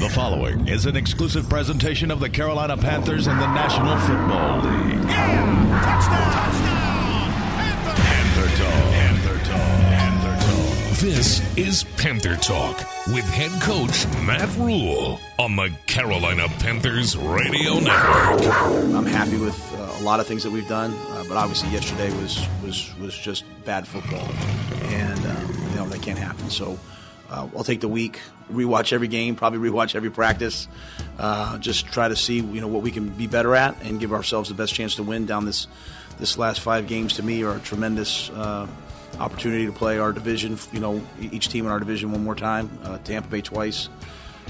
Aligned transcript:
The 0.00 0.08
following 0.08 0.66
is 0.66 0.86
an 0.86 0.96
exclusive 0.96 1.46
presentation 1.50 2.10
of 2.10 2.20
the 2.20 2.30
Carolina 2.30 2.74
Panthers 2.74 3.26
and 3.26 3.38
the 3.38 3.46
National 3.52 3.98
Football 3.98 4.60
League. 4.60 5.04
Yeah! 5.06 5.50
Touchdown! 5.84 6.32
Touchdown! 6.32 7.94
Panther 7.96 8.48
Talk. 8.56 8.92
Panther 8.94 9.38
Talk. 9.44 9.60
Panther 9.90 10.46
Talk. 10.46 10.98
This 11.00 11.58
is 11.58 11.84
Panther 11.98 12.36
Talk 12.36 12.78
with 13.08 13.28
head 13.28 13.50
coach 13.60 14.06
Matt 14.24 14.48
Rhule 14.56 15.20
on 15.38 15.56
the 15.56 15.70
Carolina 15.86 16.48
Panthers 16.60 17.14
Radio 17.14 17.74
Network. 17.74 18.40
I'm 18.94 19.04
happy 19.04 19.36
with 19.36 19.60
uh, 19.74 20.00
a 20.00 20.02
lot 20.02 20.18
of 20.18 20.26
things 20.26 20.42
that 20.44 20.50
we've 20.50 20.66
done, 20.66 20.94
uh, 21.10 21.24
but 21.28 21.36
obviously 21.36 21.68
yesterday 21.68 22.10
was 22.22 22.42
was 22.64 22.90
was 22.98 23.14
just 23.14 23.44
bad 23.66 23.86
football, 23.86 24.26
and 24.84 25.26
um, 25.26 25.68
you 25.68 25.76
know 25.76 25.86
that 25.90 26.00
can't 26.00 26.18
happen. 26.18 26.48
So 26.48 26.78
uh, 27.30 27.48
I'll 27.56 27.64
take 27.64 27.80
the 27.80 27.88
week, 27.88 28.20
rewatch 28.52 28.92
every 28.92 29.08
game, 29.08 29.36
probably 29.36 29.70
rewatch 29.70 29.94
every 29.94 30.10
practice, 30.10 30.68
uh, 31.18 31.58
just 31.58 31.86
try 31.86 32.08
to 32.08 32.16
see 32.16 32.36
you 32.36 32.60
know 32.60 32.68
what 32.68 32.82
we 32.82 32.90
can 32.90 33.08
be 33.10 33.26
better 33.26 33.54
at, 33.54 33.80
and 33.82 34.00
give 34.00 34.12
ourselves 34.12 34.48
the 34.48 34.54
best 34.54 34.74
chance 34.74 34.96
to 34.96 35.02
win 35.02 35.26
down 35.26 35.44
this 35.44 35.66
this 36.18 36.36
last 36.36 36.60
five 36.60 36.86
games. 36.86 37.14
To 37.14 37.22
me, 37.22 37.42
are 37.42 37.56
a 37.56 37.60
tremendous. 37.60 38.30
Uh, 38.30 38.66
opportunity 39.18 39.66
to 39.66 39.72
play 39.72 39.98
our 39.98 40.12
division, 40.12 40.58
you 40.72 40.80
know, 40.80 41.02
each 41.20 41.48
team 41.48 41.66
in 41.66 41.70
our 41.70 41.78
division 41.78 42.12
one 42.12 42.24
more 42.24 42.34
time, 42.34 42.70
uh, 42.84 42.98
Tampa 42.98 43.28
Bay 43.28 43.40
twice. 43.40 43.88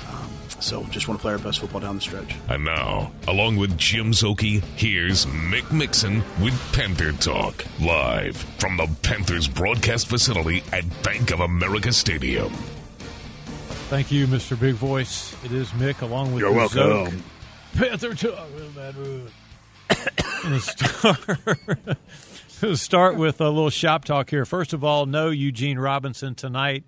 Um, 0.09 0.31
so 0.61 0.85
just 0.85 1.09
want 1.09 1.19
to 1.19 1.23
play 1.23 1.33
our 1.33 1.39
best 1.39 1.61
football 1.61 1.81
down 1.81 1.97
the 1.97 2.01
stretch. 2.01 2.37
And 2.49 2.65
now, 2.65 3.13
along 3.27 3.57
with 3.57 3.77
Jim 3.79 4.13
Szoke, 4.13 4.63
here's 4.77 5.27
Mick 5.27 5.71
Mixon 5.73 6.23
with 6.41 6.55
Panther 6.73 7.13
Talk, 7.13 7.65
live 7.81 8.37
from 8.37 8.77
the 8.77 8.89
Panthers 9.03 9.49
broadcast 9.49 10.09
facility 10.09 10.63
at 10.73 10.85
Bank 11.03 11.31
of 11.31 11.41
America 11.41 11.93
Stadium. 11.93 12.53
Thank 13.91 14.13
you, 14.13 14.29
Mr. 14.29 14.59
Big 14.59 14.77
Voice. 14.77 15.35
It 15.45 15.51
is 15.51 15.71
Mick 15.71 16.01
along 16.01 16.33
with 16.33 16.43
You're 16.43 16.51
the 16.53 16.57
welcome. 16.57 17.11
Zoke. 17.11 17.15
Panther 17.75 18.15
Talk 18.15 18.55
with 18.55 18.77
Matt 18.77 18.95
Rhule. 18.95 19.27
Gonna 20.45 20.61
start, 20.61 21.19
gonna 22.61 22.77
start 22.77 23.17
with 23.17 23.41
a 23.41 23.49
little 23.49 23.69
shop 23.69 24.05
talk 24.05 24.31
here. 24.31 24.45
First 24.45 24.73
of 24.75 24.85
all, 24.85 25.07
no 25.07 25.31
Eugene 25.31 25.77
Robinson 25.77 26.37
tonight. 26.37 26.85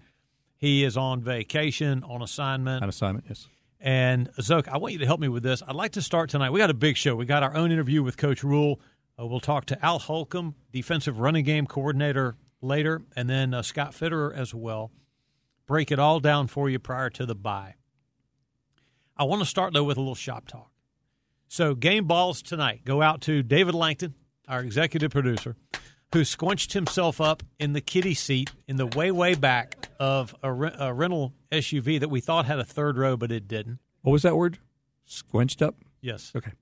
He 0.56 0.84
is 0.84 0.96
on 0.96 1.20
vacation, 1.22 2.04
on 2.04 2.22
assignment. 2.22 2.84
On 2.84 2.88
assignment, 2.88 3.24
yes. 3.28 3.48
And 3.80 4.30
Zoke, 4.40 4.68
I 4.68 4.76
want 4.76 4.92
you 4.92 5.00
to 5.00 5.06
help 5.06 5.18
me 5.18 5.26
with 5.26 5.42
this. 5.42 5.60
I'd 5.66 5.74
like 5.74 5.92
to 5.92 6.02
start 6.02 6.30
tonight. 6.30 6.50
We 6.50 6.60
got 6.60 6.70
a 6.70 6.74
big 6.74 6.96
show. 6.96 7.16
We 7.16 7.24
got 7.24 7.42
our 7.42 7.56
own 7.56 7.72
interview 7.72 8.04
with 8.04 8.16
Coach 8.16 8.44
Rhule. 8.44 8.80
Uh, 9.18 9.26
we'll 9.26 9.40
talk 9.40 9.66
to 9.66 9.84
Al 9.84 9.98
Holcomb, 9.98 10.54
defensive 10.70 11.18
running 11.18 11.44
game 11.44 11.66
coordinator, 11.66 12.36
later, 12.60 13.02
and 13.16 13.28
then 13.28 13.54
uh, 13.54 13.62
Scott 13.62 13.90
Fitterer 13.90 14.32
as 14.32 14.54
well. 14.54 14.92
Break 15.66 15.90
it 15.90 15.98
all 15.98 16.20
down 16.20 16.46
for 16.48 16.68
you 16.68 16.78
prior 16.78 17.10
to 17.10 17.26
the 17.26 17.34
bye. 17.34 17.74
I 19.16 19.24
want 19.24 19.40
to 19.42 19.46
start 19.46 19.72
though 19.72 19.84
with 19.84 19.96
a 19.96 20.00
little 20.00 20.14
shop 20.14 20.48
talk. 20.48 20.70
So 21.48 21.74
game 21.74 22.06
balls 22.06 22.42
tonight 22.42 22.82
go 22.84 23.02
out 23.02 23.20
to 23.22 23.42
David 23.42 23.74
Langton, 23.74 24.14
our 24.48 24.60
executive 24.60 25.10
producer, 25.10 25.56
who 26.12 26.24
squinched 26.24 26.72
himself 26.72 27.20
up 27.20 27.42
in 27.58 27.72
the 27.74 27.80
kiddie 27.80 28.14
seat 28.14 28.50
in 28.66 28.76
the 28.76 28.86
way 28.86 29.10
way 29.10 29.34
back 29.34 29.88
of 30.00 30.34
a, 30.42 30.52
re- 30.52 30.74
a 30.78 30.92
rental 30.92 31.34
SUV 31.50 32.00
that 32.00 32.08
we 32.08 32.20
thought 32.20 32.46
had 32.46 32.58
a 32.58 32.64
third 32.64 32.96
row, 32.96 33.16
but 33.16 33.30
it 33.30 33.46
didn't. 33.46 33.78
What 34.00 34.12
was 34.12 34.22
that 34.22 34.36
word? 34.36 34.58
Squinched 35.06 35.62
up? 35.62 35.76
Yes. 36.00 36.32
Okay. 36.34 36.52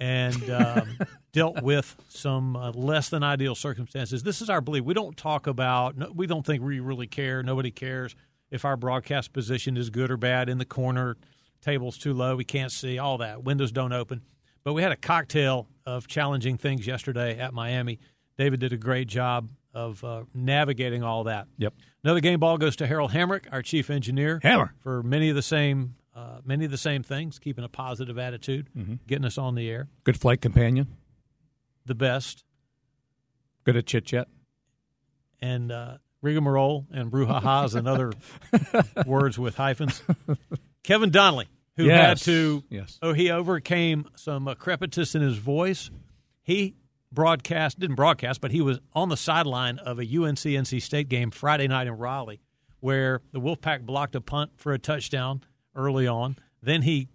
And 0.00 0.50
um, 0.50 0.98
dealt 1.32 1.62
with 1.62 1.94
some 2.08 2.56
uh, 2.56 2.72
less 2.72 3.10
than 3.10 3.22
ideal 3.22 3.54
circumstances. 3.54 4.22
This 4.22 4.40
is 4.40 4.50
our 4.50 4.60
belief. 4.60 4.84
We 4.84 4.94
don't 4.94 5.16
talk 5.16 5.46
about. 5.46 5.96
No, 5.96 6.10
we 6.12 6.26
don't 6.26 6.44
think 6.44 6.62
we 6.62 6.80
really 6.80 7.06
care. 7.06 7.42
Nobody 7.42 7.70
cares 7.70 8.16
if 8.50 8.64
our 8.64 8.76
broadcast 8.76 9.32
position 9.32 9.76
is 9.76 9.90
good 9.90 10.10
or 10.10 10.16
bad 10.16 10.48
in 10.48 10.58
the 10.58 10.64
corner. 10.64 11.16
Tables 11.60 11.98
too 11.98 12.14
low. 12.14 12.36
We 12.36 12.44
can't 12.44 12.72
see 12.72 12.98
all 12.98 13.18
that. 13.18 13.44
Windows 13.44 13.70
don't 13.70 13.92
open. 13.92 14.22
But 14.64 14.72
we 14.72 14.82
had 14.82 14.92
a 14.92 14.96
cocktail 14.96 15.68
of 15.84 16.06
challenging 16.06 16.56
things 16.56 16.86
yesterday 16.86 17.38
at 17.38 17.52
Miami. 17.52 17.98
David 18.38 18.60
did 18.60 18.72
a 18.72 18.78
great 18.78 19.08
job 19.08 19.50
of 19.74 20.02
uh, 20.02 20.24
navigating 20.34 21.02
all 21.02 21.24
that. 21.24 21.46
Yep. 21.58 21.74
Another 22.02 22.20
game 22.20 22.40
ball 22.40 22.56
goes 22.58 22.76
to 22.76 22.86
Harold 22.86 23.12
Hamrick, 23.12 23.44
our 23.52 23.62
chief 23.62 23.90
engineer. 23.90 24.40
Hammer. 24.42 24.74
for 24.80 25.02
many 25.02 25.28
of 25.28 25.36
the 25.36 25.42
same 25.42 25.94
uh, 26.20 26.40
many 26.44 26.64
of 26.64 26.70
the 26.70 26.76
same 26.78 27.02
things, 27.02 27.38
keeping 27.38 27.64
a 27.64 27.68
positive 27.68 28.18
attitude, 28.18 28.68
getting 29.06 29.24
us 29.24 29.38
on 29.38 29.54
the 29.54 29.68
air. 29.70 29.88
Good 30.04 30.20
flight 30.20 30.40
companion. 30.40 30.88
The 31.86 31.94
best 31.94 32.44
Good 33.64 33.76
at 33.76 33.86
chit 33.86 34.04
chat. 34.06 34.28
and 35.40 35.70
uh, 35.72 35.98
rigmarole 36.22 36.86
and 36.92 37.10
brouhaha 37.10 37.64
is 37.66 37.74
another 37.74 38.12
words 39.06 39.38
with 39.38 39.56
hyphens. 39.56 40.02
Kevin 40.82 41.10
Donnelly, 41.10 41.48
who 41.76 41.88
had 41.88 42.18
to, 42.18 42.62
Yes. 42.70 42.98
oh, 43.02 43.12
he 43.12 43.30
overcame 43.30 44.06
some 44.16 44.48
uh, 44.48 44.54
crepitus 44.54 45.14
in 45.14 45.22
his 45.22 45.36
voice. 45.38 45.90
He 46.42 46.74
broadcast, 47.12 47.78
didn't 47.78 47.96
broadcast, 47.96 48.40
but 48.40 48.50
he 48.50 48.60
was 48.60 48.78
on 48.92 49.08
the 49.08 49.16
sideline 49.16 49.78
of 49.78 49.98
a 49.98 50.02
UNC 50.02 50.38
NC 50.38 50.80
State 50.82 51.08
game 51.08 51.30
Friday 51.30 51.68
night 51.68 51.86
in 51.86 51.94
Raleigh, 51.94 52.40
where 52.80 53.20
the 53.32 53.40
Wolfpack 53.40 53.82
blocked 53.82 54.14
a 54.16 54.20
punt 54.20 54.52
for 54.56 54.72
a 54.72 54.78
touchdown 54.78 55.42
early 55.74 56.06
on. 56.06 56.36
Then 56.62 56.82
he 56.82 57.08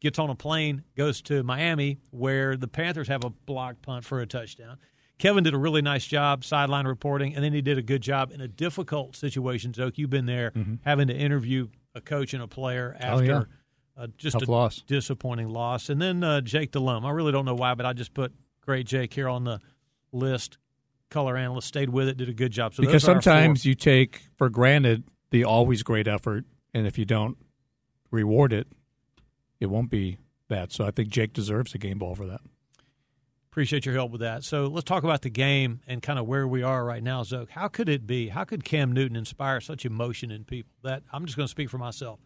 gets 0.00 0.18
on 0.18 0.30
a 0.30 0.34
plane, 0.34 0.84
goes 0.96 1.20
to 1.22 1.42
Miami, 1.42 1.98
where 2.10 2.56
the 2.56 2.68
Panthers 2.68 3.08
have 3.08 3.24
a 3.24 3.30
blocked 3.30 3.82
punt 3.82 4.04
for 4.04 4.20
a 4.20 4.26
touchdown. 4.26 4.78
Kevin 5.18 5.42
did 5.42 5.52
a 5.52 5.58
really 5.58 5.82
nice 5.82 6.06
job 6.06 6.44
sideline 6.44 6.86
reporting, 6.86 7.34
and 7.34 7.44
then 7.44 7.52
he 7.52 7.60
did 7.60 7.76
a 7.76 7.82
good 7.82 8.00
job 8.02 8.30
in 8.32 8.40
a 8.40 8.46
difficult 8.46 9.16
situation. 9.16 9.74
Zoke, 9.74 9.98
you've 9.98 10.10
been 10.10 10.26
there, 10.26 10.52
having 10.84 11.08
to 11.08 11.14
interview 11.14 11.68
a 11.94 12.00
coach 12.00 12.34
and 12.34 12.42
a 12.42 12.46
player 12.46 12.96
after 13.00 13.24
yeah. 13.24 13.42
uh, 14.02 14.06
just 14.16 14.38
Tough 14.38 14.48
a 14.48 14.50
loss. 14.50 14.82
disappointing 14.86 15.48
loss. 15.48 15.88
And 15.88 16.00
then 16.00 16.22
uh, 16.22 16.40
Jake 16.40 16.70
Delhomme. 16.70 17.04
I 17.04 17.10
really 17.10 17.32
don't 17.32 17.44
know 17.44 17.56
why, 17.56 17.74
but 17.74 17.84
I 17.84 17.92
just 17.92 18.14
put 18.14 18.32
great 18.60 18.86
Jake 18.86 19.12
here 19.12 19.28
on 19.28 19.44
the 19.44 19.60
list. 20.12 20.58
Color 21.10 21.36
analyst 21.36 21.66
stayed 21.66 21.90
with 21.90 22.06
it, 22.06 22.16
did 22.16 22.28
a 22.28 22.34
good 22.34 22.52
job. 22.52 22.74
So 22.74 22.82
because 22.82 23.02
those 23.02 23.08
are 23.08 23.14
our 23.14 23.22
sometimes 23.22 23.64
you 23.64 23.74
take 23.74 24.22
for 24.36 24.50
granted 24.50 25.04
the 25.30 25.44
always 25.44 25.82
great 25.82 26.06
effort, 26.06 26.44
and 26.74 26.86
if 26.86 26.98
you 26.98 27.06
don't 27.06 27.38
reward 28.10 28.52
it, 28.52 28.68
it 29.60 29.66
won't 29.66 29.90
be 29.90 30.18
that. 30.48 30.72
So 30.72 30.84
I 30.84 30.90
think 30.90 31.08
Jake 31.10 31.32
deserves 31.32 31.74
a 31.74 31.78
game 31.78 31.98
ball 31.98 32.14
for 32.14 32.26
that. 32.26 32.40
Appreciate 33.50 33.86
your 33.86 33.94
help 33.94 34.12
with 34.12 34.20
that. 34.20 34.44
So 34.44 34.66
let's 34.66 34.84
talk 34.84 35.02
about 35.02 35.22
the 35.22 35.30
game 35.30 35.80
and 35.86 36.00
kind 36.00 36.18
of 36.18 36.26
where 36.26 36.46
we 36.46 36.62
are 36.62 36.84
right 36.84 37.02
now, 37.02 37.22
Zoke. 37.22 37.50
How 37.50 37.66
could 37.66 37.88
it 37.88 38.06
be? 38.06 38.28
How 38.28 38.44
could 38.44 38.62
Cam 38.62 38.92
Newton 38.92 39.16
inspire 39.16 39.60
such 39.60 39.84
emotion 39.84 40.30
in 40.30 40.44
people? 40.44 40.70
That 40.82 41.02
I'm 41.12 41.24
just 41.24 41.36
going 41.36 41.46
to 41.46 41.50
speak 41.50 41.70
for 41.70 41.78
myself. 41.78 42.20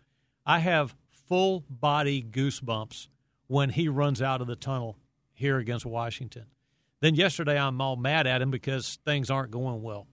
I 0.44 0.58
have 0.58 0.94
full 1.28 1.64
body 1.70 2.22
goosebumps 2.22 3.08
when 3.46 3.70
he 3.70 3.88
runs 3.88 4.20
out 4.20 4.40
of 4.40 4.46
the 4.46 4.56
tunnel 4.56 4.98
here 5.32 5.58
against 5.58 5.86
Washington. 5.86 6.46
Then 7.00 7.14
yesterday, 7.14 7.58
I'm 7.58 7.80
all 7.80 7.96
mad 7.96 8.26
at 8.26 8.42
him 8.42 8.50
because 8.50 8.98
things 9.04 9.30
aren't 9.30 9.50
going 9.50 9.82
well. 9.82 10.06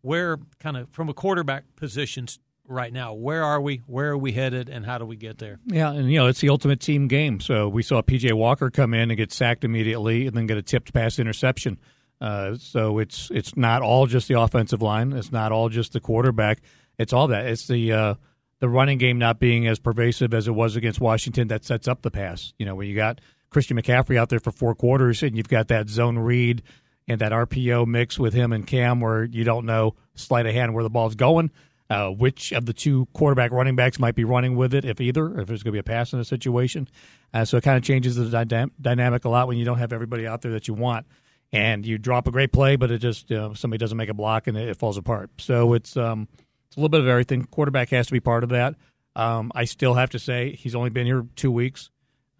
Where, 0.00 0.38
kind 0.60 0.76
of, 0.76 0.88
from 0.90 1.08
a 1.08 1.14
quarterback 1.14 1.64
position 1.76 2.26
right 2.68 2.92
now, 2.92 3.14
where 3.14 3.44
are 3.44 3.60
we? 3.60 3.82
Where 3.86 4.10
are 4.10 4.18
we 4.18 4.32
headed? 4.32 4.68
And 4.68 4.84
how 4.84 4.98
do 4.98 5.04
we 5.04 5.16
get 5.16 5.38
there? 5.38 5.58
Yeah, 5.66 5.92
and 5.92 6.10
you 6.10 6.18
know 6.18 6.26
it's 6.26 6.40
the 6.40 6.48
ultimate 6.48 6.80
team 6.80 7.08
game. 7.08 7.40
So 7.40 7.68
we 7.68 7.82
saw 7.82 8.02
PJ 8.02 8.32
Walker 8.32 8.70
come 8.70 8.94
in 8.94 9.10
and 9.10 9.16
get 9.16 9.32
sacked 9.32 9.64
immediately, 9.64 10.26
and 10.26 10.36
then 10.36 10.46
get 10.46 10.56
a 10.56 10.62
tipped 10.62 10.92
pass 10.92 11.18
interception. 11.18 11.78
Uh, 12.20 12.56
so 12.56 12.98
it's 12.98 13.30
it's 13.30 13.56
not 13.56 13.82
all 13.82 14.06
just 14.06 14.28
the 14.28 14.40
offensive 14.40 14.82
line. 14.82 15.12
It's 15.12 15.32
not 15.32 15.52
all 15.52 15.68
just 15.68 15.92
the 15.92 16.00
quarterback. 16.00 16.60
It's 16.98 17.12
all 17.12 17.28
that. 17.28 17.46
It's 17.46 17.66
the 17.66 17.92
uh, 17.92 18.14
the 18.60 18.68
running 18.68 18.98
game 18.98 19.18
not 19.18 19.38
being 19.38 19.66
as 19.66 19.78
pervasive 19.78 20.32
as 20.32 20.48
it 20.48 20.52
was 20.52 20.76
against 20.76 21.00
Washington 21.00 21.48
that 21.48 21.64
sets 21.64 21.86
up 21.86 22.02
the 22.02 22.10
pass. 22.10 22.54
You 22.58 22.66
know, 22.66 22.74
when 22.74 22.88
you 22.88 22.96
got 22.96 23.20
Christian 23.50 23.80
McCaffrey 23.80 24.16
out 24.16 24.28
there 24.28 24.40
for 24.40 24.50
four 24.50 24.74
quarters 24.74 25.22
and 25.22 25.36
you've 25.36 25.48
got 25.48 25.68
that 25.68 25.88
zone 25.88 26.18
read 26.18 26.62
and 27.08 27.20
that 27.20 27.32
RPO 27.32 27.86
mix 27.86 28.18
with 28.18 28.34
him 28.34 28.52
and 28.52 28.66
Cam 28.66 29.00
where 29.00 29.24
you 29.24 29.44
don't 29.44 29.66
know 29.66 29.94
sleight 30.14 30.46
of 30.46 30.54
hand 30.54 30.74
where 30.74 30.82
the 30.82 30.90
ball's 30.90 31.14
going, 31.14 31.50
uh, 31.88 32.08
which 32.08 32.52
of 32.52 32.66
the 32.66 32.72
two 32.72 33.06
quarterback 33.12 33.52
running 33.52 33.76
backs 33.76 33.98
might 33.98 34.14
be 34.14 34.24
running 34.24 34.56
with 34.56 34.74
it, 34.74 34.84
if 34.84 35.00
either, 35.00 35.38
if 35.40 35.46
there's 35.46 35.62
going 35.62 35.72
to 35.72 35.76
be 35.76 35.78
a 35.78 35.82
pass 35.82 36.12
in 36.12 36.18
a 36.18 36.24
situation. 36.24 36.88
Uh, 37.32 37.44
so 37.44 37.56
it 37.56 37.64
kind 37.64 37.76
of 37.76 37.82
changes 37.82 38.16
the 38.16 38.44
dy- 38.44 38.72
dynamic 38.80 39.24
a 39.24 39.28
lot 39.28 39.46
when 39.48 39.56
you 39.56 39.64
don't 39.64 39.78
have 39.78 39.92
everybody 39.92 40.26
out 40.26 40.42
there 40.42 40.52
that 40.52 40.68
you 40.68 40.74
want. 40.74 41.06
And 41.52 41.86
you 41.86 41.96
drop 41.96 42.26
a 42.26 42.32
great 42.32 42.52
play, 42.52 42.74
but 42.74 42.90
it 42.90 42.98
just 42.98 43.30
uh, 43.30 43.54
somebody 43.54 43.78
doesn't 43.78 43.96
make 43.96 44.08
a 44.08 44.14
block 44.14 44.48
and 44.48 44.56
it, 44.56 44.68
it 44.68 44.76
falls 44.76 44.96
apart. 44.96 45.30
So 45.38 45.74
it's 45.74 45.96
um, 45.96 46.28
it's 46.66 46.76
a 46.76 46.80
little 46.80 46.88
bit 46.88 47.00
of 47.00 47.06
everything. 47.06 47.44
Quarterback 47.44 47.90
has 47.90 48.08
to 48.08 48.12
be 48.12 48.20
part 48.20 48.42
of 48.42 48.50
that. 48.50 48.74
Um, 49.14 49.52
I 49.54 49.64
still 49.64 49.94
have 49.94 50.10
to 50.10 50.18
say 50.18 50.56
he's 50.56 50.74
only 50.74 50.90
been 50.90 51.06
here 51.06 51.24
two 51.36 51.52
weeks, 51.52 51.88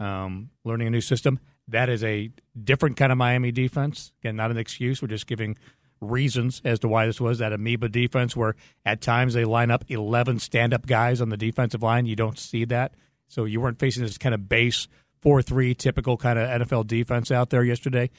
um, 0.00 0.50
learning 0.64 0.88
a 0.88 0.90
new 0.90 1.00
system. 1.00 1.38
That 1.68 1.88
is 1.88 2.04
a 2.04 2.30
different 2.62 2.96
kind 2.96 3.12
of 3.12 3.18
Miami 3.18 3.52
defense. 3.52 4.12
Again, 4.20 4.36
not 4.36 4.50
an 4.50 4.58
excuse. 4.58 5.00
We're 5.00 5.08
just 5.08 5.26
giving 5.26 5.56
reasons 6.00 6.60
as 6.64 6.78
to 6.80 6.88
why 6.88 7.06
this 7.06 7.20
was 7.20 7.38
that 7.38 7.52
amoeba 7.52 7.88
defense, 7.88 8.36
where 8.36 8.54
at 8.84 9.00
times 9.00 9.34
they 9.34 9.44
line 9.44 9.70
up 9.70 9.84
11 9.88 10.38
stand 10.38 10.74
up 10.74 10.86
guys 10.86 11.20
on 11.20 11.28
the 11.28 11.36
defensive 11.36 11.82
line. 11.82 12.06
You 12.06 12.16
don't 12.16 12.38
see 12.38 12.64
that. 12.66 12.94
So 13.28 13.44
you 13.44 13.60
weren't 13.60 13.78
facing 13.78 14.02
this 14.02 14.18
kind 14.18 14.34
of 14.34 14.48
base 14.48 14.88
4 15.22 15.42
3 15.42 15.74
typical 15.74 16.16
kind 16.16 16.38
of 16.38 16.48
NFL 16.48 16.86
defense 16.86 17.30
out 17.30 17.50
there 17.50 17.64
yesterday. 17.64 18.10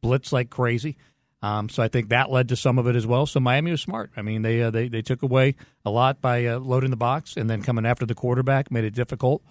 Blitz 0.00 0.32
like 0.32 0.50
crazy. 0.50 0.96
Um, 1.42 1.68
so 1.68 1.82
I 1.82 1.88
think 1.88 2.08
that 2.08 2.30
led 2.30 2.48
to 2.48 2.56
some 2.56 2.78
of 2.78 2.86
it 2.86 2.96
as 2.96 3.06
well. 3.06 3.26
So 3.26 3.40
Miami 3.40 3.70
was 3.70 3.80
smart. 3.80 4.10
I 4.16 4.22
mean, 4.22 4.42
they 4.42 4.62
uh, 4.62 4.70
they 4.70 4.88
they 4.88 5.02
took 5.02 5.22
away 5.22 5.54
a 5.84 5.90
lot 5.90 6.20
by 6.20 6.46
uh, 6.46 6.58
loading 6.58 6.90
the 6.90 6.96
box 6.96 7.36
and 7.36 7.48
then 7.48 7.62
coming 7.62 7.86
after 7.86 8.06
the 8.06 8.14
quarterback 8.14 8.70
made 8.70 8.84
it 8.84 8.94
difficult. 8.94 9.42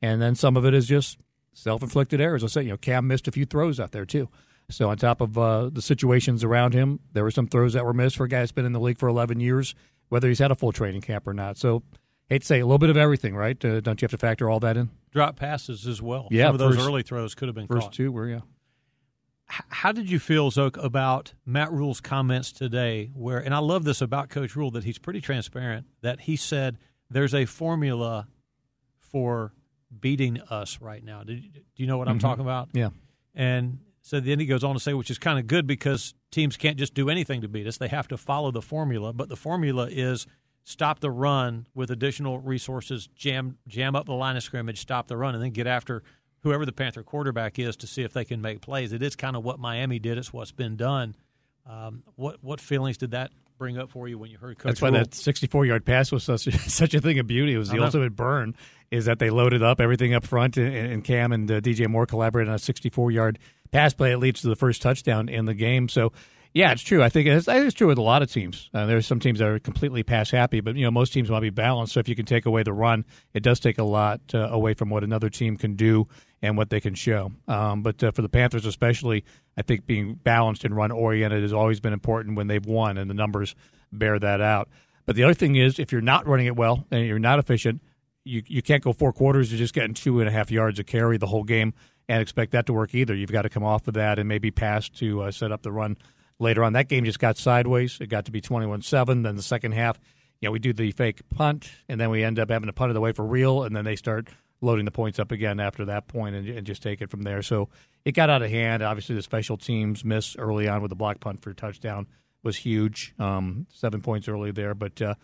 And 0.00 0.20
then 0.20 0.34
some 0.34 0.56
of 0.56 0.64
it 0.64 0.74
is 0.74 0.86
just 0.86 1.18
self-inflicted 1.52 2.20
errors. 2.20 2.42
I 2.42 2.48
say, 2.48 2.62
you 2.62 2.70
know, 2.70 2.76
Cam 2.76 3.06
missed 3.06 3.28
a 3.28 3.32
few 3.32 3.44
throws 3.44 3.78
out 3.78 3.92
there 3.92 4.04
too. 4.04 4.28
So 4.70 4.88
on 4.88 4.96
top 4.96 5.20
of 5.20 5.36
uh, 5.36 5.68
the 5.70 5.82
situations 5.82 6.42
around 6.42 6.72
him, 6.74 7.00
there 7.12 7.22
were 7.24 7.30
some 7.30 7.46
throws 7.46 7.74
that 7.74 7.84
were 7.84 7.92
missed 7.92 8.16
for 8.16 8.24
a 8.24 8.28
guy 8.28 8.40
that's 8.40 8.52
been 8.52 8.64
in 8.64 8.72
the 8.72 8.80
league 8.80 8.98
for 8.98 9.08
11 9.08 9.40
years, 9.40 9.74
whether 10.08 10.28
he's 10.28 10.38
had 10.38 10.50
a 10.50 10.54
full 10.54 10.72
training 10.72 11.02
camp 11.02 11.26
or 11.26 11.34
not. 11.34 11.58
So 11.58 11.82
hate 12.28 12.40
to 12.40 12.46
say 12.46 12.60
a 12.60 12.66
little 12.66 12.78
bit 12.78 12.88
of 12.90 12.96
everything, 12.96 13.34
right? 13.36 13.62
Uh, 13.62 13.80
don't 13.80 14.00
you 14.00 14.06
have 14.06 14.10
to 14.12 14.18
factor 14.18 14.48
all 14.48 14.60
that 14.60 14.76
in? 14.76 14.90
Drop 15.12 15.36
passes 15.36 15.86
as 15.86 16.00
well. 16.00 16.28
Yeah, 16.30 16.46
some 16.46 16.54
of 16.54 16.58
those 16.58 16.76
first- 16.76 16.86
early 16.88 17.02
throws 17.02 17.34
could 17.34 17.48
have 17.48 17.54
been 17.54 17.66
First 17.66 17.82
caught. 17.88 17.92
two 17.92 18.10
were 18.10 18.28
yeah. 18.28 18.40
How 19.46 19.92
did 19.92 20.10
you 20.10 20.18
feel, 20.18 20.50
Zoke, 20.50 20.78
about 20.78 21.34
Matt 21.44 21.70
Rhule's 21.70 22.00
comments 22.00 22.50
today? 22.50 23.10
Where, 23.14 23.38
and 23.38 23.54
I 23.54 23.58
love 23.58 23.84
this 23.84 24.00
about 24.00 24.30
Coach 24.30 24.56
Rhule 24.56 24.70
that 24.72 24.84
he's 24.84 24.98
pretty 24.98 25.20
transparent. 25.20 25.86
That 26.00 26.22
he 26.22 26.36
said 26.36 26.78
there's 27.10 27.34
a 27.34 27.44
formula 27.44 28.26
for 28.98 29.52
beating 30.00 30.40
us 30.48 30.80
right 30.80 31.04
now. 31.04 31.22
Did, 31.22 31.52
do 31.52 31.60
you 31.76 31.86
know 31.86 31.98
what 31.98 32.08
I'm 32.08 32.16
Mhm. 32.18 32.22
talking 32.22 32.42
about? 32.42 32.70
Yeah. 32.72 32.88
And 33.34 33.80
so 34.04 34.20
then 34.20 34.38
he 34.38 34.44
goes 34.44 34.62
on 34.62 34.74
to 34.74 34.80
say, 34.80 34.92
which 34.92 35.10
is 35.10 35.18
kind 35.18 35.38
of 35.38 35.46
good 35.46 35.66
because 35.66 36.12
teams 36.30 36.58
can't 36.58 36.76
just 36.76 36.92
do 36.92 37.08
anything 37.08 37.40
to 37.40 37.48
beat 37.48 37.66
us; 37.66 37.78
they 37.78 37.88
have 37.88 38.06
to 38.08 38.18
follow 38.18 38.50
the 38.50 38.60
formula. 38.60 39.14
But 39.14 39.30
the 39.30 39.36
formula 39.36 39.88
is 39.90 40.26
stop 40.62 41.00
the 41.00 41.10
run 41.10 41.66
with 41.74 41.90
additional 41.90 42.38
resources, 42.38 43.08
jam 43.16 43.56
jam 43.66 43.96
up 43.96 44.04
the 44.04 44.12
line 44.12 44.36
of 44.36 44.42
scrimmage, 44.42 44.78
stop 44.78 45.08
the 45.08 45.16
run, 45.16 45.34
and 45.34 45.42
then 45.42 45.52
get 45.52 45.66
after 45.66 46.02
whoever 46.42 46.66
the 46.66 46.72
Panther 46.72 47.02
quarterback 47.02 47.58
is 47.58 47.76
to 47.76 47.86
see 47.86 48.02
if 48.02 48.12
they 48.12 48.26
can 48.26 48.42
make 48.42 48.60
plays. 48.60 48.92
It 48.92 49.02
is 49.02 49.16
kind 49.16 49.36
of 49.36 49.42
what 49.42 49.58
Miami 49.58 49.98
did. 49.98 50.18
It's 50.18 50.34
what's 50.34 50.52
been 50.52 50.76
done. 50.76 51.16
Um, 51.64 52.02
what 52.16 52.44
what 52.44 52.60
feelings 52.60 52.98
did 52.98 53.12
that 53.12 53.32
bring 53.58 53.78
up 53.78 53.90
for 53.90 54.08
you 54.08 54.18
when 54.18 54.30
you 54.30 54.38
heard 54.38 54.58
Coach 54.58 54.66
That's 54.70 54.82
why 54.82 54.88
Rhule? 54.88 54.98
that 54.98 55.14
64 55.14 55.66
yard 55.66 55.84
pass 55.84 56.12
was 56.12 56.24
such 56.24 56.42
such 56.68 56.94
a 56.94 57.00
thing 57.00 57.18
of 57.18 57.26
beauty. 57.26 57.54
It 57.54 57.58
was 57.58 57.70
the 57.70 57.82
ultimate 57.82 58.16
burn. 58.16 58.54
Is 58.90 59.06
that 59.06 59.18
they 59.18 59.30
loaded 59.30 59.62
up 59.62 59.80
everything 59.80 60.14
up 60.14 60.24
front, 60.24 60.56
and, 60.56 60.74
and 60.74 61.04
Cam 61.04 61.32
and 61.32 61.50
uh, 61.50 61.60
DJ 61.60 61.88
Moore 61.88 62.06
collaborated 62.06 62.48
on 62.48 62.56
a 62.56 62.58
64 62.58 63.10
yard 63.10 63.38
pass 63.72 63.92
play. 63.92 64.12
It 64.12 64.18
leads 64.18 64.42
to 64.42 64.48
the 64.48 64.56
first 64.56 64.82
touchdown 64.82 65.28
in 65.28 65.46
the 65.46 65.54
game. 65.54 65.88
So. 65.88 66.12
Yeah, 66.56 66.70
it's 66.70 66.82
true. 66.82 67.02
I 67.02 67.08
think 67.08 67.26
it's, 67.26 67.48
it's 67.48 67.74
true 67.74 67.88
with 67.88 67.98
a 67.98 68.02
lot 68.02 68.22
of 68.22 68.30
teams. 68.30 68.70
Uh, 68.72 68.86
there's 68.86 69.08
some 69.08 69.18
teams 69.18 69.40
that 69.40 69.48
are 69.48 69.58
completely 69.58 70.04
pass 70.04 70.30
happy, 70.30 70.60
but 70.60 70.76
you 70.76 70.84
know 70.84 70.90
most 70.92 71.12
teams 71.12 71.28
want 71.28 71.42
to 71.42 71.50
be 71.50 71.50
balanced. 71.50 71.94
So 71.94 71.98
if 71.98 72.08
you 72.08 72.14
can 72.14 72.26
take 72.26 72.46
away 72.46 72.62
the 72.62 72.72
run, 72.72 73.04
it 73.32 73.42
does 73.42 73.58
take 73.58 73.78
a 73.78 73.82
lot 73.82 74.20
uh, 74.32 74.38
away 74.52 74.74
from 74.74 74.88
what 74.88 75.02
another 75.02 75.28
team 75.28 75.56
can 75.56 75.74
do 75.74 76.06
and 76.42 76.56
what 76.56 76.70
they 76.70 76.78
can 76.78 76.94
show. 76.94 77.32
Um, 77.48 77.82
but 77.82 78.04
uh, 78.04 78.12
for 78.12 78.22
the 78.22 78.28
Panthers, 78.28 78.66
especially, 78.66 79.24
I 79.56 79.62
think 79.62 79.86
being 79.86 80.14
balanced 80.14 80.64
and 80.64 80.76
run 80.76 80.90
oriented 80.90 81.42
has 81.42 81.52
always 81.52 81.80
been 81.80 81.92
important 81.92 82.36
when 82.36 82.48
they've 82.48 82.64
won, 82.64 82.98
and 82.98 83.08
the 83.08 83.14
numbers 83.14 83.54
bear 83.92 84.18
that 84.18 84.40
out. 84.40 84.68
But 85.06 85.16
the 85.16 85.24
other 85.24 85.34
thing 85.34 85.56
is, 85.56 85.78
if 85.78 85.92
you're 85.92 86.00
not 86.00 86.26
running 86.26 86.46
it 86.46 86.56
well 86.56 86.86
and 86.90 87.06
you're 87.06 87.18
not 87.18 87.38
efficient, 87.38 87.82
you 88.24 88.42
you 88.46 88.62
can't 88.62 88.82
go 88.82 88.92
four 88.92 89.12
quarters 89.12 89.52
You're 89.52 89.58
just 89.58 89.74
getting 89.74 89.94
two 89.94 90.20
and 90.20 90.28
a 90.28 90.32
half 90.32 90.50
yards 90.50 90.78
of 90.78 90.86
carry 90.86 91.18
the 91.18 91.26
whole 91.26 91.44
game 91.44 91.74
and 92.08 92.20
expect 92.20 92.52
that 92.52 92.66
to 92.66 92.72
work 92.72 92.94
either. 92.94 93.14
You've 93.14 93.32
got 93.32 93.42
to 93.42 93.48
come 93.48 93.64
off 93.64 93.86
of 93.88 93.94
that 93.94 94.18
and 94.18 94.28
maybe 94.28 94.50
pass 94.50 94.88
to 94.90 95.22
uh, 95.22 95.30
set 95.30 95.52
up 95.52 95.62
the 95.62 95.72
run 95.72 95.96
later 96.38 96.64
on. 96.64 96.72
That 96.72 96.88
game 96.88 97.04
just 97.04 97.18
got 97.18 97.36
sideways. 97.36 97.98
It 98.00 98.08
got 98.08 98.24
to 98.26 98.32
be 98.32 98.40
21-7. 98.40 99.22
Then 99.22 99.36
the 99.36 99.42
second 99.42 99.72
half, 99.72 99.98
you 100.40 100.48
know, 100.48 100.52
we 100.52 100.58
do 100.58 100.72
the 100.72 100.90
fake 100.92 101.22
punt, 101.30 101.70
and 101.88 102.00
then 102.00 102.10
we 102.10 102.22
end 102.22 102.38
up 102.38 102.50
having 102.50 102.66
to 102.66 102.72
punt 102.72 102.90
it 102.90 102.96
away 102.96 103.12
for 103.12 103.24
real, 103.24 103.62
and 103.62 103.74
then 103.74 103.84
they 103.84 103.96
start 103.96 104.28
loading 104.64 104.84
the 104.84 104.90
points 104.90 105.18
up 105.18 105.30
again 105.30 105.60
after 105.60 105.84
that 105.84 106.08
point 106.08 106.34
and, 106.34 106.48
and 106.48 106.66
just 106.66 106.82
take 106.82 107.00
it 107.02 107.10
from 107.10 107.22
there. 107.22 107.42
So 107.42 107.68
it 108.04 108.12
got 108.12 108.30
out 108.30 108.42
of 108.42 108.50
hand. 108.50 108.82
Obviously, 108.82 109.14
the 109.14 109.22
special 109.22 109.56
teams 109.56 110.04
miss 110.04 110.34
early 110.36 110.66
on 110.68 110.82
with 110.82 110.88
the 110.88 110.96
block 110.96 111.20
punt 111.20 111.42
for 111.42 111.50
a 111.50 111.54
touchdown 111.54 112.06
was 112.42 112.56
huge. 112.56 113.14
Um, 113.18 113.66
seven 113.72 114.00
points 114.00 114.28
early 114.28 114.50
there, 114.50 114.74
but 114.74 115.00
uh, 115.00 115.14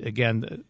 again, 0.00 0.64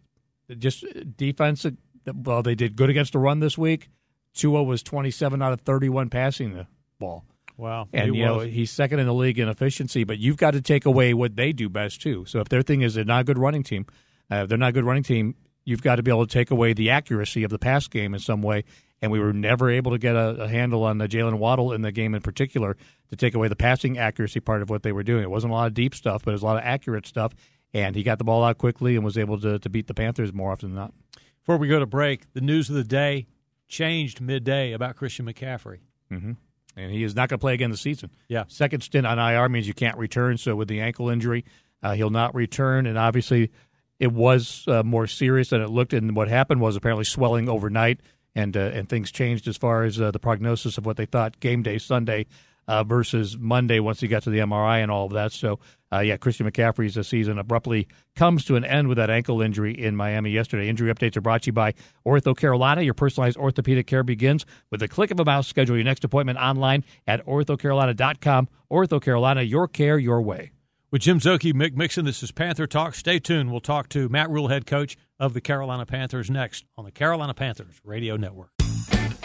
uh, 0.51 0.55
just 0.55 0.85
defense. 1.17 1.65
uh, 1.65 1.71
Well, 2.15 2.43
they 2.43 2.55
did 2.55 2.77
good 2.77 2.91
against 2.91 3.13
the 3.13 3.19
run 3.19 3.41
this 3.41 3.57
week. 3.59 3.89
Tua 4.35 4.63
was 4.63 4.83
27 4.83 5.41
out 5.43 5.53
of 5.53 5.63
31 5.63 6.11
passing 6.11 6.53
the 6.53 6.67
ball. 7.01 7.25
wow, 7.57 7.89
And 7.93 8.15
you 8.15 8.25
know 8.25 8.41
he's 8.41 8.71
second 8.71 8.99
in 9.01 9.07
the 9.07 9.15
league 9.15 9.39
in 9.39 9.49
efficiency, 9.49 10.05
but 10.05 10.19
you've 10.19 10.37
got 10.37 10.51
to 10.53 10.61
take 10.61 10.85
away 10.85 11.15
what 11.15 11.37
they 11.37 11.53
do 11.53 11.69
best 11.69 12.03
too. 12.03 12.25
So 12.27 12.41
if 12.41 12.49
their 12.49 12.63
thing 12.63 12.83
is 12.83 12.95
they're 12.95 13.05
not 13.05 13.23
a 13.23 13.25
good 13.25 13.39
running 13.39 13.63
team, 13.63 13.87
uh, 14.31 14.45
they're 14.47 14.59
not 14.59 14.69
a 14.69 14.73
good 14.73 14.85
running 14.85 15.03
team. 15.03 15.35
You've 15.67 15.83
got 15.83 15.97
to 15.97 16.03
be 16.03 16.11
able 16.11 16.27
to 16.27 16.33
take 16.33 16.51
away 16.51 16.73
the 16.73 16.89
accuracy 16.91 17.43
of 17.43 17.51
the 17.51 17.59
pass 17.59 17.89
game 17.89 18.15
in 18.15 18.21
some 18.21 18.41
way. 18.41 18.65
And 19.03 19.13
we 19.13 19.21
were 19.21 19.35
never 19.35 19.69
able 19.69 19.91
to 19.93 19.99
get 19.99 20.15
a, 20.17 20.45
a 20.45 20.49
handle 20.49 20.85
on 20.85 20.99
uh, 21.03 21.07
Jaylen 21.07 21.35
Waddle 21.35 21.73
in 21.73 21.83
the 21.83 21.93
game 21.93 22.15
in 22.15 22.23
particular 22.23 22.79
to 23.11 23.17
take 23.17 23.35
away 23.35 23.49
the 23.49 23.57
passing 23.57 23.99
accuracy 23.99 24.41
part 24.41 24.63
of 24.63 24.71
what 24.71 24.83
they 24.83 24.93
were 24.93 25.03
doing. 25.03 25.23
It 25.23 25.31
wasn't 25.31 25.53
a 25.53 25.55
lot 25.55 25.67
of 25.67 25.75
deep 25.75 25.95
stuff, 25.95 26.25
but 26.25 26.31
it 26.31 26.35
was 26.35 26.43
a 26.43 26.47
lot 26.47 26.57
of 26.57 26.63
accurate 26.65 27.07
stuff. 27.07 27.35
And 27.75 27.95
he 27.95 28.03
got 28.03 28.17
the 28.17 28.25
ball 28.25 28.43
out 28.43 28.57
quickly 28.57 28.97
and 28.97 29.05
was 29.05 29.19
able 29.19 29.39
to, 29.41 29.59
to 29.59 29.69
beat 29.69 29.87
the 29.87 29.93
Panthers 29.93 30.33
more 30.33 30.53
often 30.53 30.71
than 30.71 30.77
not. 30.77 30.95
Before 31.43 31.59
we 31.59 31.69
go 31.69 31.79
to 31.79 31.87
break, 31.87 32.33
the 32.33 32.41
news 32.41 32.71
of 32.71 32.77
the 32.77 32.85
day 32.85 33.27
changed 33.69 34.21
midday 34.21 34.73
about 34.73 34.97
Christian 34.97 35.27
McCaffrey. 35.27 35.81
Mm-hmm. 36.11 36.33
And 36.77 36.93
he 36.93 37.03
is 37.03 37.15
not 37.15 37.29
going 37.29 37.39
to 37.39 37.43
play 37.43 37.55
again 37.55 37.71
this 37.71 37.81
season. 37.81 38.11
Yeah. 38.29 38.45
Second 38.49 38.83
stint 38.83 39.07
on 39.07 39.19
IR 39.19 39.49
means 39.49 39.67
you 39.67 39.75
can't 39.75 39.99
return. 39.99 40.39
So 40.39 40.55
with 40.55 40.69
the 40.69 40.81
ankle 40.81 41.09
injury, 41.09 41.45
uh, 41.83 41.93
he'll 41.95 42.11
not 42.11 42.35
return. 42.35 42.87
And 42.87 42.99
obviously, 42.99 43.51
it 43.99 44.13
was 44.13 44.65
uh, 44.69 44.83
more 44.83 45.07
serious 45.07 45.51
than 45.51 45.61
it 45.61 45.69
looked. 45.69 45.93
And 45.93 46.15
what 46.15 46.29
happened 46.29 46.61
was 46.61 46.77
apparently 46.77 47.05
swelling 47.05 47.49
overnight, 47.49 48.01
and 48.35 48.57
uh, 48.57 48.61
and 48.61 48.89
things 48.89 49.11
changed 49.11 49.49
as 49.49 49.57
far 49.57 49.85
as 49.85 50.01
uh, 50.01 50.11
the 50.11 50.19
prognosis 50.19 50.79
of 50.79 50.87
what 50.87 50.97
they 50.97 51.07
thought 51.07 51.41
game 51.41 51.63
day 51.63 51.79
Sunday 51.79 52.27
uh, 52.69 52.85
versus 52.85 53.37
Monday 53.39 53.81
once 53.81 54.01
he 54.01 54.09
got 54.09 54.23
to 54.25 54.31
the 54.31 54.39
MRI 54.39 54.83
and 54.83 54.91
all 54.91 55.07
of 55.07 55.13
that. 55.13 55.33
So 55.33 55.59
uh, 55.93 56.01
yeah, 56.01 56.17
Christian 56.17 56.51
McCaffrey's 56.51 56.99
uh, 56.99 57.03
season 57.03 57.39
abruptly 57.39 57.87
comes 58.17 58.45
to 58.47 58.57
an 58.57 58.65
end 58.65 58.89
with 58.89 58.97
that 58.97 59.11
ankle 59.11 59.41
injury 59.41 59.73
in 59.73 59.95
Miami 59.95 60.31
yesterday. 60.31 60.69
Injury 60.69 60.93
updates 60.93 61.17
are 61.17 61.21
brought 61.21 61.43
to 61.43 61.49
you 61.49 61.53
by 61.53 61.75
Ortho 62.05 62.37
Carolina. 62.37 62.83
Your 62.83 62.95
personalized 62.95 63.37
orthopedic 63.37 63.87
care 63.87 64.03
begins 64.03 64.45
with 64.71 64.81
the 64.81 64.89
click 64.89 65.11
of 65.11 65.21
a 65.21 65.25
mouse. 65.25 65.47
Schedule 65.47 65.77
your 65.77 65.85
next 65.85 66.05
appointment 66.05 66.39
online 66.39 66.85
at 67.07 67.25
orthocarolina.com. 67.27 68.49
Ortho 68.71 69.01
Carolina, 69.01 69.43
your 69.43 69.69
care, 69.69 69.99
your 69.99 70.21
way. 70.21 70.51
With 70.97 71.03
Jim 71.03 71.21
Szoke, 71.21 71.53
Mick 71.53 71.75
Mixon, 71.75 72.07
this 72.07 72.23
is 72.23 72.33
Panther 72.33 72.67
Talk. 72.67 72.95
Stay 72.95 73.19
tuned. 73.19 73.51
We'll 73.51 73.61
talk 73.61 73.91
to 73.91 74.09
Matt 74.09 74.31
Rhule, 74.31 74.49
head 74.49 74.65
coach 74.65 74.97
of 75.21 75.35
the 75.35 75.43
Carolina 75.43 75.85
Panthers, 75.85 76.31
next 76.31 76.65
on 76.79 76.87
the 76.87 76.91
Carolina 76.91 77.35
Panthers 77.35 77.83
Radio 77.85 78.17
Network. 78.17 78.49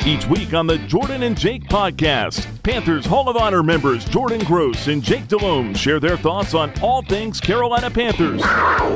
Each 0.06 0.28
week 0.28 0.54
on 0.54 0.68
the 0.68 0.80
Jordan 0.80 1.24
and 1.24 1.40
Jake 1.40 1.64
podcast, 1.70 2.46
Panthers 2.64 3.06
Hall 3.06 3.30
of 3.30 3.38
Honor 3.38 3.64
members 3.64 4.04
Jordan 4.04 4.44
Gross 4.44 4.88
and 4.88 5.02
Jake 5.02 5.30
Delhomme 5.30 5.74
share 5.74 6.02
their 6.02 6.18
thoughts 6.18 6.54
on 6.54 6.74
all 6.82 7.04
things 7.04 7.40
Carolina 7.40 7.90
Panthers. 7.90 8.42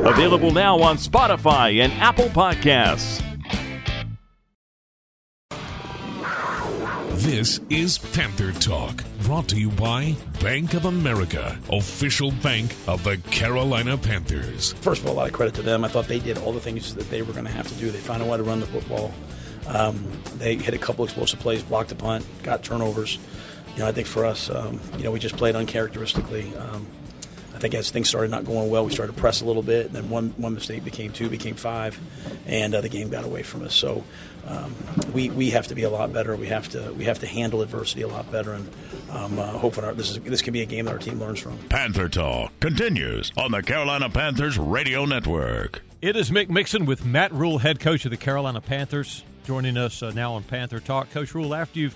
Available 0.05 0.51
now 0.51 0.77
on 0.81 0.97
Spotify 0.97 1.81
and 1.81 1.93
Apple 1.93 2.27
Podcasts. 2.27 3.34
This 7.25 7.59
is 7.71 7.97
Panther 7.97 8.51
Talk, 8.51 9.03
brought 9.23 9.47
to 9.47 9.59
you 9.59 9.71
by 9.71 10.15
Bank 10.43 10.75
of 10.75 10.85
America, 10.85 11.57
official 11.71 12.29
bank 12.29 12.75
of 12.87 13.03
the 13.03 13.17
Carolina 13.17 13.97
Panthers. 13.97 14.73
First 14.73 15.01
of 15.01 15.07
all, 15.07 15.13
a 15.13 15.15
lot 15.15 15.27
of 15.27 15.33
credit 15.33 15.55
to 15.55 15.63
them. 15.63 15.83
I 15.83 15.87
thought 15.87 16.07
they 16.07 16.19
did 16.19 16.37
all 16.37 16.53
the 16.53 16.59
things 16.59 16.93
that 16.93 17.09
they 17.09 17.23
were 17.23 17.33
going 17.33 17.45
to 17.45 17.51
have 17.51 17.67
to 17.67 17.73
do. 17.79 17.89
They 17.89 17.97
found 17.97 18.21
a 18.21 18.27
way 18.27 18.37
to 18.37 18.43
run 18.43 18.59
the 18.59 18.67
football. 18.67 19.11
Um, 19.67 20.07
they 20.35 20.55
hit 20.55 20.75
a 20.75 20.77
couple 20.77 21.03
explosive 21.03 21.39
plays, 21.39 21.63
blocked 21.63 21.91
a 21.91 21.95
punt, 21.95 22.27
got 22.43 22.63
turnovers. 22.63 23.17
You 23.73 23.79
know, 23.79 23.87
I 23.87 23.91
think 23.91 24.05
for 24.05 24.23
us, 24.23 24.51
um, 24.51 24.79
you 24.95 25.03
know, 25.03 25.09
we 25.09 25.17
just 25.17 25.35
played 25.35 25.55
uncharacteristically. 25.55 26.55
Um, 26.55 26.85
I 27.55 27.57
think 27.57 27.73
as 27.73 27.89
things 27.89 28.07
started 28.07 28.29
not 28.29 28.45
going 28.45 28.69
well, 28.69 28.85
we 28.85 28.91
started 28.91 29.15
to 29.15 29.19
press 29.19 29.41
a 29.41 29.45
little 29.45 29.63
bit, 29.63 29.87
and 29.87 29.95
then 29.95 30.11
one 30.11 30.35
one 30.37 30.53
mistake 30.53 30.83
became 30.83 31.11
two, 31.11 31.29
became 31.29 31.55
five, 31.55 31.99
and 32.45 32.75
uh, 32.75 32.81
the 32.81 32.89
game 32.89 33.09
got 33.09 33.23
away 33.23 33.41
from 33.41 33.63
us. 33.63 33.73
So 33.73 34.03
um, 34.47 34.73
we 35.13 35.29
we 35.29 35.49
have 35.51 35.67
to 35.67 35.75
be 35.75 35.83
a 35.83 35.89
lot 35.89 36.13
better. 36.13 36.35
We 36.35 36.47
have 36.47 36.69
to 36.69 36.93
we 36.93 37.05
have 37.05 37.19
to 37.19 37.27
handle 37.27 37.61
adversity 37.61 38.03
a 38.03 38.07
lot 38.07 38.31
better, 38.31 38.53
and 38.53 38.69
um, 39.09 39.39
uh, 39.39 39.45
hoping 39.47 39.83
our, 39.83 39.93
this 39.93 40.11
is 40.11 40.19
this 40.19 40.41
can 40.41 40.53
be 40.53 40.61
a 40.61 40.65
game 40.65 40.85
that 40.85 40.91
our 40.91 40.99
team 40.99 41.19
learns 41.19 41.39
from. 41.39 41.57
Panther 41.69 42.09
Talk 42.09 42.51
continues 42.59 43.31
on 43.37 43.51
the 43.51 43.63
Carolina 43.63 44.09
Panthers 44.09 44.57
Radio 44.57 45.05
Network. 45.05 45.83
It 46.01 46.15
is 46.15 46.29
Mick 46.29 46.49
Mixon 46.49 46.85
with 46.85 47.05
Matt 47.05 47.31
Rhule, 47.31 47.59
head 47.59 47.79
coach 47.79 48.05
of 48.05 48.11
the 48.11 48.17
Carolina 48.17 48.61
Panthers, 48.61 49.23
joining 49.45 49.77
us 49.77 50.03
uh, 50.03 50.11
now 50.11 50.33
on 50.33 50.43
Panther 50.43 50.79
Talk. 50.79 51.09
Coach 51.09 51.33
Rhule, 51.33 51.55
after 51.55 51.79
you've 51.79 51.95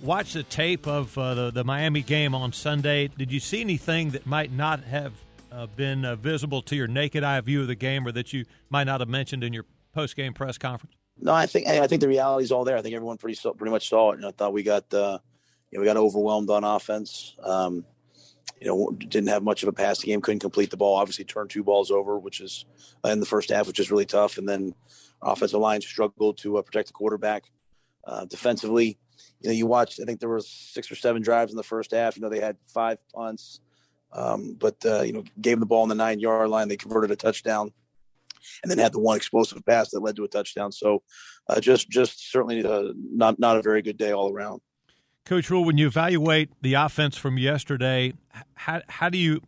watched 0.00 0.32
the 0.32 0.42
tape 0.42 0.86
of 0.86 1.16
uh, 1.18 1.34
the, 1.34 1.50
the 1.50 1.64
Miami 1.64 2.00
game 2.00 2.34
on 2.34 2.52
Sunday, 2.52 3.08
did 3.08 3.30
you 3.30 3.40
see 3.40 3.60
anything 3.60 4.10
that 4.10 4.24
might 4.24 4.50
not 4.50 4.84
have 4.84 5.12
uh, 5.50 5.66
been 5.66 6.06
uh, 6.06 6.16
visible 6.16 6.62
to 6.62 6.74
your 6.74 6.86
naked 6.86 7.22
eye 7.22 7.40
view 7.42 7.60
of 7.60 7.66
the 7.66 7.74
game, 7.74 8.06
or 8.06 8.12
that 8.12 8.32
you 8.32 8.46
might 8.70 8.84
not 8.84 9.00
have 9.00 9.08
mentioned 9.10 9.44
in 9.44 9.52
your 9.52 9.66
post 9.92 10.16
game 10.16 10.32
press 10.32 10.56
conference? 10.56 10.94
No, 11.22 11.32
I 11.32 11.46
think 11.46 11.68
I 11.68 11.86
think 11.86 12.00
the 12.00 12.08
reality 12.08 12.44
is 12.44 12.52
all 12.52 12.64
there. 12.64 12.76
I 12.76 12.82
think 12.82 12.96
everyone 12.96 13.16
pretty 13.16 13.38
pretty 13.56 13.70
much 13.70 13.88
saw 13.88 14.10
it, 14.10 14.16
and 14.16 14.26
I 14.26 14.32
thought 14.32 14.52
we 14.52 14.64
got 14.64 14.92
uh, 14.92 15.18
you 15.70 15.78
know, 15.78 15.80
we 15.80 15.86
got 15.86 15.96
overwhelmed 15.96 16.50
on 16.50 16.64
offense. 16.64 17.36
Um, 17.42 17.84
you 18.60 18.66
know, 18.66 18.90
didn't 18.90 19.28
have 19.28 19.42
much 19.42 19.62
of 19.62 19.68
a 19.68 19.72
passing 19.72 20.08
game, 20.08 20.20
couldn't 20.20 20.40
complete 20.40 20.70
the 20.70 20.76
ball. 20.76 20.96
Obviously, 20.96 21.24
turned 21.24 21.50
two 21.50 21.62
balls 21.62 21.90
over, 21.90 22.18
which 22.18 22.40
is 22.40 22.64
uh, 23.04 23.08
in 23.08 23.20
the 23.20 23.26
first 23.26 23.50
half, 23.50 23.66
which 23.68 23.78
is 23.78 23.90
really 23.90 24.04
tough. 24.04 24.36
And 24.36 24.48
then 24.48 24.74
offensive 25.22 25.60
line 25.60 25.80
struggled 25.80 26.38
to 26.38 26.58
uh, 26.58 26.62
protect 26.62 26.88
the 26.88 26.92
quarterback. 26.92 27.44
Uh, 28.04 28.24
defensively, 28.24 28.98
you 29.40 29.48
know, 29.48 29.54
you 29.54 29.66
watched. 29.66 30.00
I 30.00 30.04
think 30.04 30.18
there 30.18 30.28
was 30.28 30.48
six 30.48 30.90
or 30.90 30.96
seven 30.96 31.22
drives 31.22 31.52
in 31.52 31.56
the 31.56 31.62
first 31.62 31.92
half. 31.92 32.16
You 32.16 32.22
know, 32.22 32.28
they 32.28 32.40
had 32.40 32.56
five 32.66 32.98
punts, 33.14 33.60
um, 34.12 34.56
but 34.58 34.76
uh, 34.84 35.02
you 35.02 35.12
know, 35.12 35.24
gave 35.40 35.60
the 35.60 35.66
ball 35.66 35.82
on 35.82 35.88
the 35.88 35.94
nine 35.94 36.18
yard 36.18 36.48
line. 36.50 36.66
They 36.66 36.76
converted 36.76 37.12
a 37.12 37.16
touchdown, 37.16 37.72
and 38.62 38.70
then 38.70 38.78
had 38.78 38.92
the 38.92 39.00
one 39.00 39.16
explosive 39.16 39.64
pass 39.64 39.90
that 39.90 40.00
led 40.00 40.16
to 40.16 40.24
a 40.24 40.28
touchdown. 40.28 40.72
So, 40.72 41.02
uh, 41.48 41.60
just 41.60 41.88
just 41.90 42.30
certainly 42.30 42.64
uh, 42.64 42.92
not 42.96 43.38
not 43.38 43.56
a 43.56 43.62
very 43.62 43.82
good 43.82 43.96
day 43.96 44.12
all 44.12 44.32
around. 44.32 44.60
Coach 45.24 45.50
Rhule, 45.50 45.64
when 45.64 45.78
you 45.78 45.86
evaluate 45.86 46.50
the 46.62 46.74
offense 46.74 47.16
from 47.16 47.38
yesterday, 47.38 48.12
how 48.54 48.82
how 48.88 49.08
do 49.08 49.18
you 49.18 49.40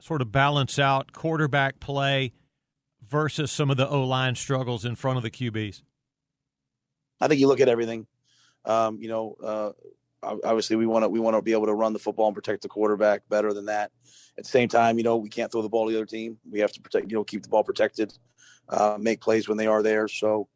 sort 0.00 0.22
of 0.22 0.30
balance 0.30 0.78
out 0.78 1.12
quarterback 1.12 1.80
play 1.80 2.32
versus 3.08 3.50
some 3.50 3.70
of 3.70 3.76
the 3.76 3.88
O 3.88 4.04
line 4.04 4.34
struggles 4.34 4.84
in 4.84 4.94
front 4.94 5.16
of 5.16 5.22
the 5.22 5.30
QBs? 5.30 5.82
I 7.20 7.28
think 7.28 7.40
you 7.40 7.48
look 7.48 7.60
at 7.60 7.68
everything. 7.68 8.06
Um, 8.64 8.98
you 9.00 9.08
know, 9.08 9.36
uh, 9.42 9.70
obviously 10.22 10.76
we 10.76 10.86
want 10.86 11.04
to 11.04 11.08
we 11.08 11.20
want 11.20 11.36
to 11.36 11.42
be 11.42 11.52
able 11.52 11.66
to 11.66 11.74
run 11.74 11.92
the 11.92 11.98
football 11.98 12.26
and 12.26 12.34
protect 12.34 12.62
the 12.62 12.68
quarterback 12.68 13.22
better 13.28 13.52
than 13.52 13.66
that. 13.66 13.90
At 14.36 14.44
the 14.44 14.50
same 14.50 14.68
time, 14.68 14.98
you 14.98 15.04
know, 15.04 15.16
we 15.16 15.28
can't 15.28 15.50
throw 15.50 15.62
the 15.62 15.68
ball 15.68 15.86
to 15.86 15.92
the 15.92 15.98
other 15.98 16.06
team. 16.06 16.38
We 16.50 16.60
have 16.60 16.72
to 16.72 16.80
protect, 16.80 17.10
you 17.10 17.16
know, 17.16 17.24
keep 17.24 17.42
the 17.42 17.48
ball 17.48 17.64
protected, 17.64 18.16
uh, 18.68 18.96
make 19.00 19.20
plays 19.20 19.48
when 19.48 19.58
they 19.58 19.66
are 19.66 19.82
there. 19.82 20.08
So 20.08 20.48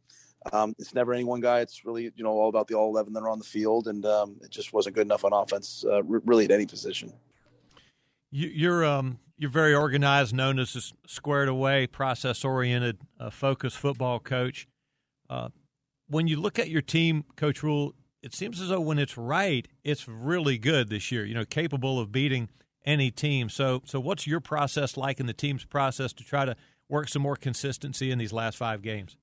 um, 0.52 0.75
it's 0.78 0.95
never 0.95 1.12
any 1.12 1.25
one 1.25 1.40
guy. 1.40 1.61
It's 1.61 1.85
really, 1.85 2.04
you 2.14 2.25
know, 2.25 2.31
all 2.31 2.49
about 2.49 2.69
the 2.69 2.75
all 2.75 2.90
11 2.90 3.12
that 3.12 3.23
are 3.23 3.28
on 3.28 3.38
the 3.38 3.45
field. 3.45 3.88
And 3.88 4.04
um, 4.07 4.37
it 4.42 4.50
just 4.50 4.73
wasn't 4.73 4.95
good 4.95 5.07
enough 5.07 5.25
on 5.25 5.33
offense, 5.33 5.85
uh, 5.88 6.02
really 6.02 6.45
at 6.45 6.50
any 6.50 6.66
position. 6.66 7.12
You, 8.31 8.73
are 8.73 8.85
um, 8.85 9.19
you're 9.37 9.50
very 9.50 9.75
organized, 9.75 10.35
known 10.35 10.59
as 10.59 10.75
a 10.75 11.09
squared 11.09 11.49
away, 11.49 11.87
process 11.87 12.45
oriented, 12.45 12.99
uh, 13.21 13.31
focused 13.31 13.76
football 13.76 14.19
coach. 14.19 14.66
Uh, 15.28 15.49
when 16.09 16.28
you 16.28 16.40
look 16.40 16.59
at 16.59 16.69
your 16.69 16.83
team, 16.83 17.25
Coach 17.37 17.62
Rhule, 17.62 17.95
it 18.23 18.35
seems 18.35 18.61
as 18.61 18.69
though 18.69 18.81
when 18.81 18.99
it's 18.99 19.19
right, 19.19 19.67
it's 19.83 20.07
really 20.09 20.59
good 20.59 20.88
this 20.88 21.11
year. 21.11 21.25
You 21.25 21.35
know, 21.35 21.45
capable 21.45 21.99
of 21.99 22.12
beating 22.12 22.49
any 22.85 23.11
team. 23.11 23.49
So, 23.49 23.83
so 23.85 24.00
what's 24.00 24.26
your 24.26 24.41
process 24.41 24.97
like 24.97 25.21
in 25.21 25.26
the 25.26 25.33
team's 25.33 25.64
process 25.64 26.12
to 26.14 26.25
try 26.25 26.45
to 26.45 26.57
work 26.88 27.09
some 27.09 27.23
more 27.23 27.37
consistency 27.37 28.11
in 28.11 28.19
these 28.19 28.33
last 28.33 28.57
five 28.57 28.83
games? 28.83 29.17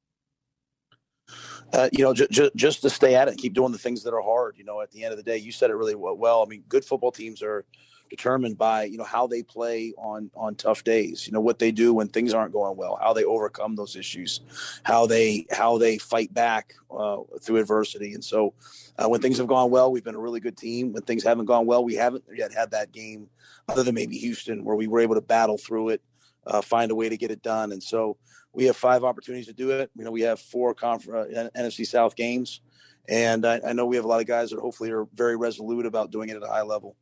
Uh, 1.73 1.87
you 1.91 2.03
know, 2.03 2.13
j- 2.13 2.27
j- 2.31 2.51
just 2.55 2.81
to 2.81 2.89
stay 2.89 3.15
at 3.15 3.27
it, 3.27 3.37
keep 3.37 3.53
doing 3.53 3.71
the 3.71 3.77
things 3.77 4.03
that 4.03 4.13
are 4.13 4.21
hard. 4.21 4.55
You 4.57 4.63
know, 4.63 4.81
at 4.81 4.91
the 4.91 5.03
end 5.03 5.11
of 5.11 5.17
the 5.17 5.23
day, 5.23 5.37
you 5.37 5.51
said 5.51 5.69
it 5.69 5.75
really 5.75 5.95
well. 5.95 6.41
I 6.43 6.45
mean, 6.49 6.63
good 6.67 6.83
football 6.83 7.11
teams 7.11 7.43
are 7.43 7.65
determined 8.09 8.57
by 8.57 8.83
you 8.83 8.97
know 8.97 9.03
how 9.03 9.27
they 9.27 9.43
play 9.43 9.93
on 9.97 10.29
on 10.35 10.55
tough 10.55 10.83
days 10.83 11.27
you 11.27 11.33
know 11.33 11.39
what 11.39 11.59
they 11.59 11.71
do 11.71 11.93
when 11.93 12.07
things 12.07 12.33
aren't 12.33 12.53
going 12.53 12.75
well 12.75 12.97
how 13.01 13.13
they 13.13 13.23
overcome 13.23 13.75
those 13.75 13.95
issues 13.95 14.41
how 14.83 15.05
they 15.05 15.45
how 15.51 15.77
they 15.77 15.97
fight 15.97 16.33
back 16.33 16.73
uh, 16.91 17.17
through 17.41 17.57
adversity. 17.57 18.13
And 18.13 18.23
so 18.23 18.53
uh, 18.97 19.07
when 19.07 19.21
things 19.21 19.37
have 19.37 19.47
gone 19.47 19.69
well 19.69 19.91
we've 19.91 20.03
been 20.03 20.15
a 20.15 20.19
really 20.19 20.39
good 20.39 20.57
team. 20.57 20.93
When 20.93 21.03
things 21.03 21.23
haven't 21.23 21.45
gone 21.45 21.65
well 21.65 21.83
we 21.83 21.95
haven't 21.95 22.23
yet 22.33 22.53
had 22.53 22.71
that 22.71 22.91
game 22.91 23.29
other 23.67 23.83
than 23.83 23.95
maybe 23.95 24.17
houston 24.17 24.63
where 24.63 24.75
we 24.75 24.87
were 24.87 24.99
able 24.99 25.15
to 25.15 25.21
battle 25.21 25.57
through 25.57 25.89
it 25.89 26.01
uh, 26.47 26.61
find 26.61 26.91
a 26.91 26.95
way 26.95 27.09
to 27.09 27.17
get 27.17 27.31
it 27.31 27.43
done. 27.43 27.71
And 27.71 27.83
so 27.83 28.17
we 28.53 28.65
have 28.65 28.75
five 28.75 29.03
opportunities 29.03 29.45
to 29.47 29.53
do 29.53 29.71
it. 29.71 29.91
You 29.95 30.03
know 30.03 30.11
we 30.11 30.21
have 30.21 30.39
four 30.39 30.73
conf- 30.73 31.09
uh, 31.09 31.49
nfc 31.55 31.85
south 31.87 32.15
games. 32.15 32.61
And 33.07 33.45
I, 33.45 33.59
I 33.67 33.73
know 33.73 33.87
we 33.87 33.95
have 33.95 34.05
a 34.05 34.07
lot 34.07 34.21
of 34.21 34.27
guys 34.27 34.51
that 34.51 34.59
hopefully 34.59 34.91
are 34.91 35.05
very 35.15 35.35
resolute 35.35 35.87
about 35.87 36.11
doing 36.11 36.29
it 36.29 36.35
at 36.35 36.43
a 36.43 36.47
high 36.47 36.61
level 36.61 36.95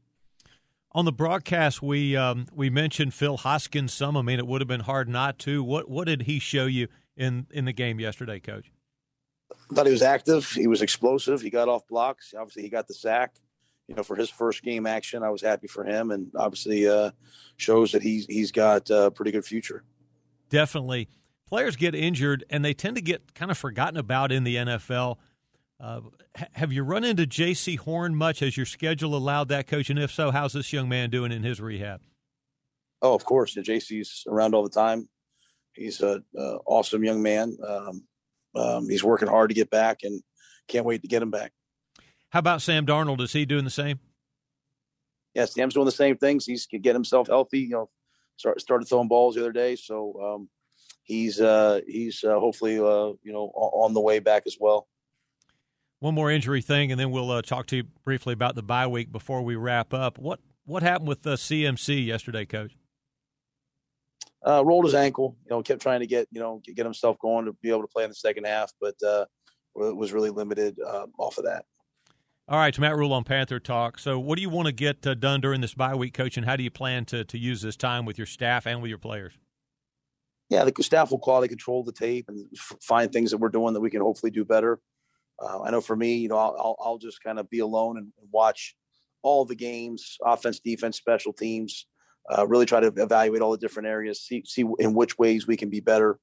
on 0.91 1.05
the 1.05 1.11
broadcast, 1.11 1.81
we 1.81 2.15
um, 2.15 2.47
we 2.53 2.69
mentioned 2.69 3.13
Phil 3.13 3.37
Hoskins 3.37 3.93
some. 3.93 4.15
I 4.15 4.21
mean, 4.21 4.39
it 4.39 4.47
would 4.47 4.61
have 4.61 4.67
been 4.67 4.81
hard 4.81 5.09
not 5.09 5.37
to. 5.39 5.63
What 5.63 5.89
what 5.89 6.07
did 6.07 6.23
he 6.23 6.39
show 6.39 6.65
you 6.65 6.87
in 7.15 7.47
in 7.51 7.65
the 7.65 7.73
game 7.73 7.99
yesterday, 7.99 8.39
Coach? 8.39 8.71
I 9.51 9.75
thought 9.75 9.85
he 9.85 9.91
was 9.91 10.01
active. 10.01 10.49
He 10.49 10.67
was 10.67 10.81
explosive. 10.81 11.41
He 11.41 11.49
got 11.49 11.67
off 11.67 11.87
blocks. 11.87 12.33
Obviously, 12.37 12.63
he 12.63 12.69
got 12.69 12.87
the 12.87 12.93
sack. 12.93 13.35
You 13.87 13.95
know, 13.95 14.03
for 14.03 14.15
his 14.15 14.29
first 14.29 14.63
game 14.63 14.85
action, 14.85 15.23
I 15.23 15.29
was 15.29 15.41
happy 15.41 15.67
for 15.67 15.85
him, 15.85 16.11
and 16.11 16.29
obviously 16.35 16.87
uh, 16.87 17.11
shows 17.55 17.91
that 17.93 18.01
he's 18.01 18.25
he's 18.25 18.51
got 18.51 18.89
a 18.89 19.11
pretty 19.11 19.31
good 19.31 19.45
future. 19.45 19.83
Definitely, 20.49 21.09
players 21.47 21.75
get 21.75 21.95
injured, 21.95 22.43
and 22.49 22.63
they 22.63 22.73
tend 22.73 22.95
to 22.95 23.01
get 23.01 23.33
kind 23.33 23.51
of 23.51 23.57
forgotten 23.57 23.97
about 23.97 24.31
in 24.31 24.43
the 24.43 24.55
NFL. 24.55 25.17
Uh, 25.79 26.01
have 26.53 26.73
you 26.73 26.83
run 26.83 27.03
into 27.03 27.23
Jaycee 27.23 27.77
Horn 27.77 28.15
much? 28.15 28.39
Has 28.39 28.57
your 28.57 28.65
schedule 28.65 29.15
allowed 29.15 29.49
that, 29.49 29.67
coach? 29.67 29.89
And 29.89 29.99
if 29.99 30.11
so, 30.11 30.31
how's 30.31 30.53
this 30.53 30.73
young 30.73 30.89
man 30.89 31.09
doing 31.09 31.31
in 31.31 31.43
his 31.43 31.61
rehab? 31.61 32.01
Oh, 33.01 33.13
of 33.13 33.23
course. 33.23 33.55
Yeah, 33.55 33.63
Jaycee's 33.63 34.23
around 34.27 34.55
all 34.55 34.63
the 34.63 34.69
time. 34.69 35.07
He's 35.73 36.01
an 36.01 36.23
awesome 36.33 37.03
young 37.03 37.21
man. 37.21 37.55
Um, 37.65 38.03
um, 38.55 38.89
he's 38.89 39.03
working 39.03 39.27
hard 39.27 39.49
to 39.49 39.55
get 39.55 39.69
back 39.69 39.99
and 40.03 40.23
can't 40.67 40.85
wait 40.85 41.03
to 41.03 41.07
get 41.07 41.21
him 41.21 41.29
back. 41.29 41.51
How 42.29 42.39
about 42.39 42.61
Sam 42.61 42.85
Darnold? 42.85 43.21
Is 43.21 43.33
he 43.33 43.45
doing 43.45 43.63
the 43.63 43.69
same? 43.69 43.99
Yeah, 45.33 45.45
Sam's 45.45 45.75
doing 45.75 45.85
the 45.85 45.91
same 45.91 46.17
things. 46.17 46.45
He's 46.45 46.65
can 46.65 46.81
get 46.81 46.95
himself 46.95 47.27
healthy. 47.27 47.59
You 47.59 47.69
know, 47.69 47.89
start, 48.37 48.59
started 48.59 48.85
throwing 48.85 49.07
balls 49.07 49.35
the 49.35 49.41
other 49.41 49.51
day, 49.51 49.75
so 49.75 50.19
um, 50.21 50.49
he's 51.03 51.39
uh, 51.39 51.81
he's 51.87 52.23
uh, 52.23 52.39
hopefully 52.39 52.79
uh, 52.79 53.13
you 53.23 53.31
know 53.31 53.51
on 53.55 53.93
the 53.93 54.01
way 54.01 54.17
back 54.19 54.43
as 54.47 54.57
well. 54.59 54.87
One 55.99 56.13
more 56.13 56.29
injury 56.29 56.61
thing, 56.61 56.91
and 56.91 56.99
then 56.99 57.09
we'll 57.09 57.31
uh, 57.31 57.41
talk 57.41 57.65
to 57.67 57.77
you 57.77 57.83
briefly 58.03 58.33
about 58.33 58.55
the 58.55 58.61
bye 58.61 58.85
week 58.85 59.11
before 59.11 59.41
we 59.41 59.55
wrap 59.55 59.93
up. 59.93 60.19
What 60.19 60.39
what 60.65 60.83
happened 60.83 61.07
with 61.07 61.23
the 61.23 61.35
CMC 61.35 62.05
yesterday, 62.05 62.45
Coach? 62.45 62.77
Uh, 64.45 64.63
rolled 64.63 64.85
his 64.85 64.93
ankle. 64.93 65.35
You 65.45 65.51
know, 65.51 65.63
kept 65.63 65.81
trying 65.81 66.01
to 66.01 66.07
get 66.07 66.27
you 66.31 66.39
know 66.39 66.61
get 66.63 66.85
himself 66.85 67.17
going 67.19 67.45
to 67.45 67.53
be 67.63 67.69
able 67.69 67.81
to 67.81 67.87
play 67.87 68.03
in 68.03 68.09
the 68.09 68.15
second 68.15 68.45
half, 68.45 68.71
but 68.79 68.95
uh, 69.03 69.25
was 69.73 70.13
really 70.13 70.29
limited 70.29 70.77
uh, 70.85 71.07
off 71.17 71.39
of 71.39 71.45
that. 71.45 71.65
All 72.49 72.59
right, 72.59 72.77
Matt 72.79 72.95
Rhule 72.95 73.11
on 73.11 73.23
Panther 73.23 73.59
Talk. 73.59 73.99
So, 73.99 74.19
what 74.19 74.35
do 74.37 74.41
you 74.41 74.49
want 74.49 74.67
to 74.67 74.71
get 74.71 75.05
uh, 75.05 75.15
done 75.15 75.41
during 75.41 75.61
this 75.61 75.73
bye 75.73 75.95
week, 75.95 76.13
Coach, 76.13 76.37
and 76.37 76.45
how 76.45 76.55
do 76.55 76.63
you 76.63 76.71
plan 76.71 77.05
to 77.05 77.25
to 77.25 77.37
use 77.39 77.61
this 77.63 77.75
time 77.75 78.05
with 78.05 78.19
your 78.19 78.27
staff 78.27 78.67
and 78.67 78.83
with 78.83 78.89
your 78.89 78.99
players? 78.99 79.33
Yeah, 80.49 80.63
the 80.63 80.83
staff 80.83 81.11
will 81.11 81.19
quality 81.19 81.49
control 81.49 81.83
the 81.83 81.91
tape 81.91 82.25
and 82.29 82.45
f- 82.53 82.77
find 82.81 83.11
things 83.11 83.31
that 83.31 83.37
we're 83.37 83.49
doing 83.49 83.73
that 83.73 83.81
we 83.81 83.89
can 83.89 84.01
hopefully 84.01 84.31
do 84.31 84.45
better. 84.45 84.79
Uh, 85.39 85.61
I 85.61 85.71
know 85.71 85.81
for 85.81 85.95
me, 85.95 86.15
you 86.17 86.29
know, 86.29 86.37
I'll, 86.37 86.75
I'll, 86.79 86.97
just 86.97 87.23
kind 87.23 87.39
of 87.39 87.49
be 87.49 87.59
alone 87.59 87.97
and, 87.97 88.11
watch 88.31 88.75
all 89.21 89.45
the 89.45 89.55
games, 89.55 90.17
offense, 90.23 90.59
defense, 90.59 90.97
special 90.97 91.33
teams. 91.33 91.85
Uh, 92.29 92.45
really 92.47 92.65
try 92.65 92.79
to 92.79 92.91
evaluate 92.97 93.41
all 93.41 93.51
the 93.51 93.57
different 93.57 93.87
areas, 93.87 94.21
see 94.21 94.43
see 94.45 94.65
in 94.79 94.93
which 94.93 95.17
ways 95.17 95.47
we 95.47 95.55
can 95.55 95.69
be 95.69 95.79
better. 95.79 96.19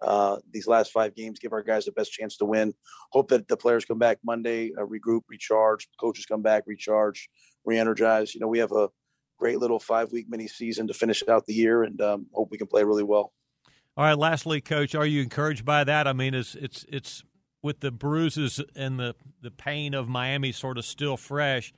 Uh, 0.00 0.36
these 0.52 0.68
last 0.68 0.92
five 0.92 1.14
games 1.16 1.40
give 1.40 1.52
our 1.52 1.62
guys 1.62 1.84
the 1.84 1.92
best 1.92 2.12
chance 2.12 2.36
to 2.36 2.44
win. 2.44 2.72
Hope 3.10 3.28
that 3.28 3.48
the 3.48 3.56
players 3.56 3.84
come 3.84 3.98
back 3.98 4.18
Monday, 4.24 4.72
uh, 4.78 4.82
regroup, 4.82 5.22
recharge. 5.28 5.88
Coaches 5.98 6.26
come 6.26 6.42
back, 6.42 6.62
recharge, 6.66 7.28
re-energize. 7.64 8.34
You 8.34 8.40
know, 8.40 8.46
we 8.46 8.60
have 8.60 8.70
a 8.70 8.88
great 9.38 9.58
little 9.58 9.80
five-week 9.80 10.26
mini 10.28 10.46
season 10.46 10.86
to 10.86 10.94
finish 10.94 11.24
out 11.28 11.46
the 11.46 11.54
year, 11.54 11.82
and 11.82 12.00
um, 12.00 12.26
hope 12.32 12.50
we 12.50 12.58
can 12.58 12.68
play 12.68 12.84
really 12.84 13.02
well. 13.02 13.32
All 13.96 14.04
right. 14.04 14.16
Lastly, 14.16 14.60
Coach, 14.60 14.94
are 14.94 15.06
you 15.06 15.22
encouraged 15.22 15.64
by 15.64 15.82
that? 15.82 16.06
I 16.06 16.12
mean, 16.12 16.34
it's 16.34 16.54
it's 16.54 16.84
it's 16.88 17.24
with 17.68 17.80
the 17.80 17.90
bruises 17.90 18.62
and 18.74 18.98
the 18.98 19.14
the 19.42 19.50
pain 19.50 19.92
of 19.92 20.08
Miami 20.08 20.52
sort 20.52 20.78
of 20.78 20.86
still 20.86 21.18
fresh, 21.18 21.70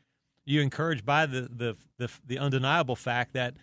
you 0.44 0.60
encouraged 0.60 1.04
by 1.04 1.26
the 1.26 1.40
the 1.40 1.76
the, 1.98 2.08
the 2.24 2.38
undeniable 2.38 2.94
fact 2.94 3.32
that 3.32 3.54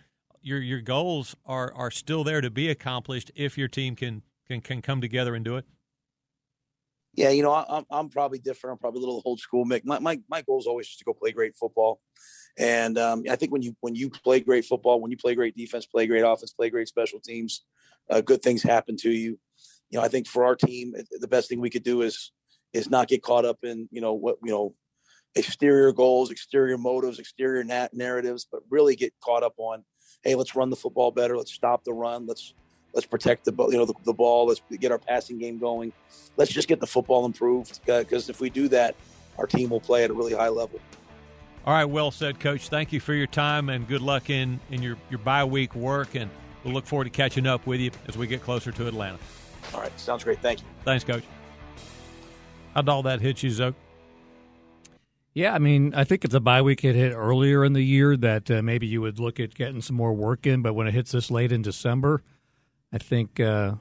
your 0.42 0.60
your 0.60 0.82
goals 0.82 1.34
are 1.46 1.72
are 1.72 1.90
still 1.90 2.24
there 2.24 2.42
to 2.42 2.50
be 2.50 2.68
accomplished 2.68 3.32
if 3.34 3.56
your 3.56 3.66
team 3.66 3.96
can 3.96 4.22
can 4.46 4.60
can 4.60 4.82
come 4.82 5.00
together 5.00 5.34
and 5.34 5.42
do 5.42 5.56
it. 5.56 5.64
Yeah, 7.14 7.30
you 7.30 7.42
know, 7.42 7.54
I'm 7.54 7.86
I'm 7.90 8.10
probably 8.10 8.40
different. 8.40 8.74
I'm 8.74 8.78
probably 8.78 8.98
a 8.98 9.06
little 9.06 9.22
old 9.24 9.40
school, 9.40 9.64
Mick. 9.64 9.86
My 9.86 9.98
my 9.98 10.20
my 10.28 10.42
goal 10.42 10.58
is 10.60 10.66
always 10.66 10.86
just 10.86 10.98
to 10.98 11.06
go 11.06 11.14
play 11.14 11.32
great 11.32 11.56
football, 11.56 11.98
and 12.58 12.98
um, 12.98 13.22
I 13.30 13.36
think 13.36 13.52
when 13.52 13.62
you 13.62 13.74
when 13.80 13.94
you 13.94 14.10
play 14.10 14.40
great 14.40 14.66
football, 14.66 15.00
when 15.00 15.10
you 15.10 15.16
play 15.16 15.34
great 15.34 15.56
defense, 15.56 15.86
play 15.86 16.06
great 16.06 16.26
offense, 16.26 16.52
play 16.52 16.68
great 16.68 16.88
special 16.88 17.20
teams, 17.20 17.64
uh, 18.10 18.20
good 18.20 18.42
things 18.42 18.62
happen 18.62 18.98
to 18.98 19.10
you. 19.10 19.38
You 19.90 19.98
know, 19.98 20.04
I 20.04 20.08
think 20.08 20.26
for 20.26 20.44
our 20.44 20.54
team, 20.54 20.94
the 21.18 21.28
best 21.28 21.48
thing 21.48 21.60
we 21.60 21.70
could 21.70 21.84
do 21.84 22.02
is 22.02 22.32
is 22.74 22.90
not 22.90 23.08
get 23.08 23.22
caught 23.22 23.44
up 23.44 23.58
in 23.62 23.88
you 23.90 24.00
know 24.00 24.12
what 24.12 24.36
you 24.44 24.50
know 24.50 24.74
exterior 25.34 25.92
goals, 25.92 26.30
exterior 26.30 26.78
motives, 26.78 27.18
exterior 27.18 27.64
nat- 27.64 27.94
narratives, 27.94 28.46
but 28.50 28.60
really 28.70 28.96
get 28.96 29.12
caught 29.20 29.42
up 29.42 29.54
on, 29.56 29.84
hey, 30.22 30.34
let's 30.34 30.54
run 30.54 30.70
the 30.70 30.76
football 30.76 31.10
better, 31.10 31.36
let's 31.36 31.52
stop 31.52 31.84
the 31.84 31.92
run, 31.92 32.26
let's 32.26 32.54
let's 32.94 33.06
protect 33.06 33.44
the 33.44 33.52
you 33.70 33.76
know 33.78 33.84
the, 33.84 33.94
the 34.04 34.12
ball, 34.12 34.46
let's 34.46 34.62
get 34.80 34.90
our 34.90 34.98
passing 34.98 35.38
game 35.38 35.58
going, 35.58 35.92
let's 36.36 36.52
just 36.52 36.68
get 36.68 36.80
the 36.80 36.86
football 36.86 37.24
improved 37.24 37.80
uh, 37.88 38.00
because 38.00 38.28
if 38.28 38.40
we 38.40 38.50
do 38.50 38.68
that, 38.68 38.94
our 39.38 39.46
team 39.46 39.70
will 39.70 39.80
play 39.80 40.04
at 40.04 40.10
a 40.10 40.14
really 40.14 40.34
high 40.34 40.48
level. 40.48 40.80
All 41.66 41.74
right, 41.74 41.84
well 41.84 42.10
said, 42.10 42.40
Coach. 42.40 42.68
Thank 42.68 42.92
you 42.92 43.00
for 43.00 43.12
your 43.12 43.26
time 43.26 43.68
and 43.68 43.86
good 43.86 44.00
luck 44.00 44.30
in 44.30 44.60
in 44.70 44.82
your 44.82 44.96
your 45.10 45.18
bye 45.18 45.44
week 45.44 45.74
work, 45.74 46.14
and 46.14 46.30
we'll 46.64 46.74
look 46.74 46.86
forward 46.86 47.04
to 47.04 47.10
catching 47.10 47.46
up 47.46 47.66
with 47.66 47.80
you 47.80 47.90
as 48.06 48.16
we 48.16 48.26
get 48.26 48.42
closer 48.42 48.72
to 48.72 48.86
Atlanta. 48.86 49.18
All 49.74 49.80
right, 49.80 50.00
sounds 50.00 50.24
great. 50.24 50.40
Thank 50.40 50.60
you. 50.60 50.66
Thanks, 50.84 51.04
Coach. 51.04 51.24
How'd 52.74 52.88
all 52.88 53.02
that 53.02 53.20
hit 53.20 53.42
you, 53.42 53.50
Zoe? 53.50 53.74
Yeah, 55.34 55.54
I 55.54 55.58
mean, 55.58 55.94
I 55.94 56.04
think 56.04 56.24
if 56.24 56.30
the 56.30 56.40
bye 56.40 56.62
week 56.62 56.80
had 56.80 56.94
hit 56.94 57.12
earlier 57.12 57.64
in 57.64 57.72
the 57.72 57.82
year, 57.82 58.16
that 58.16 58.50
uh, 58.50 58.62
maybe 58.62 58.86
you 58.86 59.00
would 59.00 59.20
look 59.20 59.38
at 59.38 59.54
getting 59.54 59.80
some 59.80 59.94
more 59.94 60.12
work 60.12 60.46
in. 60.46 60.62
But 60.62 60.74
when 60.74 60.86
it 60.86 60.94
hits 60.94 61.12
this 61.12 61.30
late 61.30 61.52
in 61.52 61.62
December, 61.62 62.22
I 62.92 62.98
think 62.98 63.38
uh, 63.38 63.74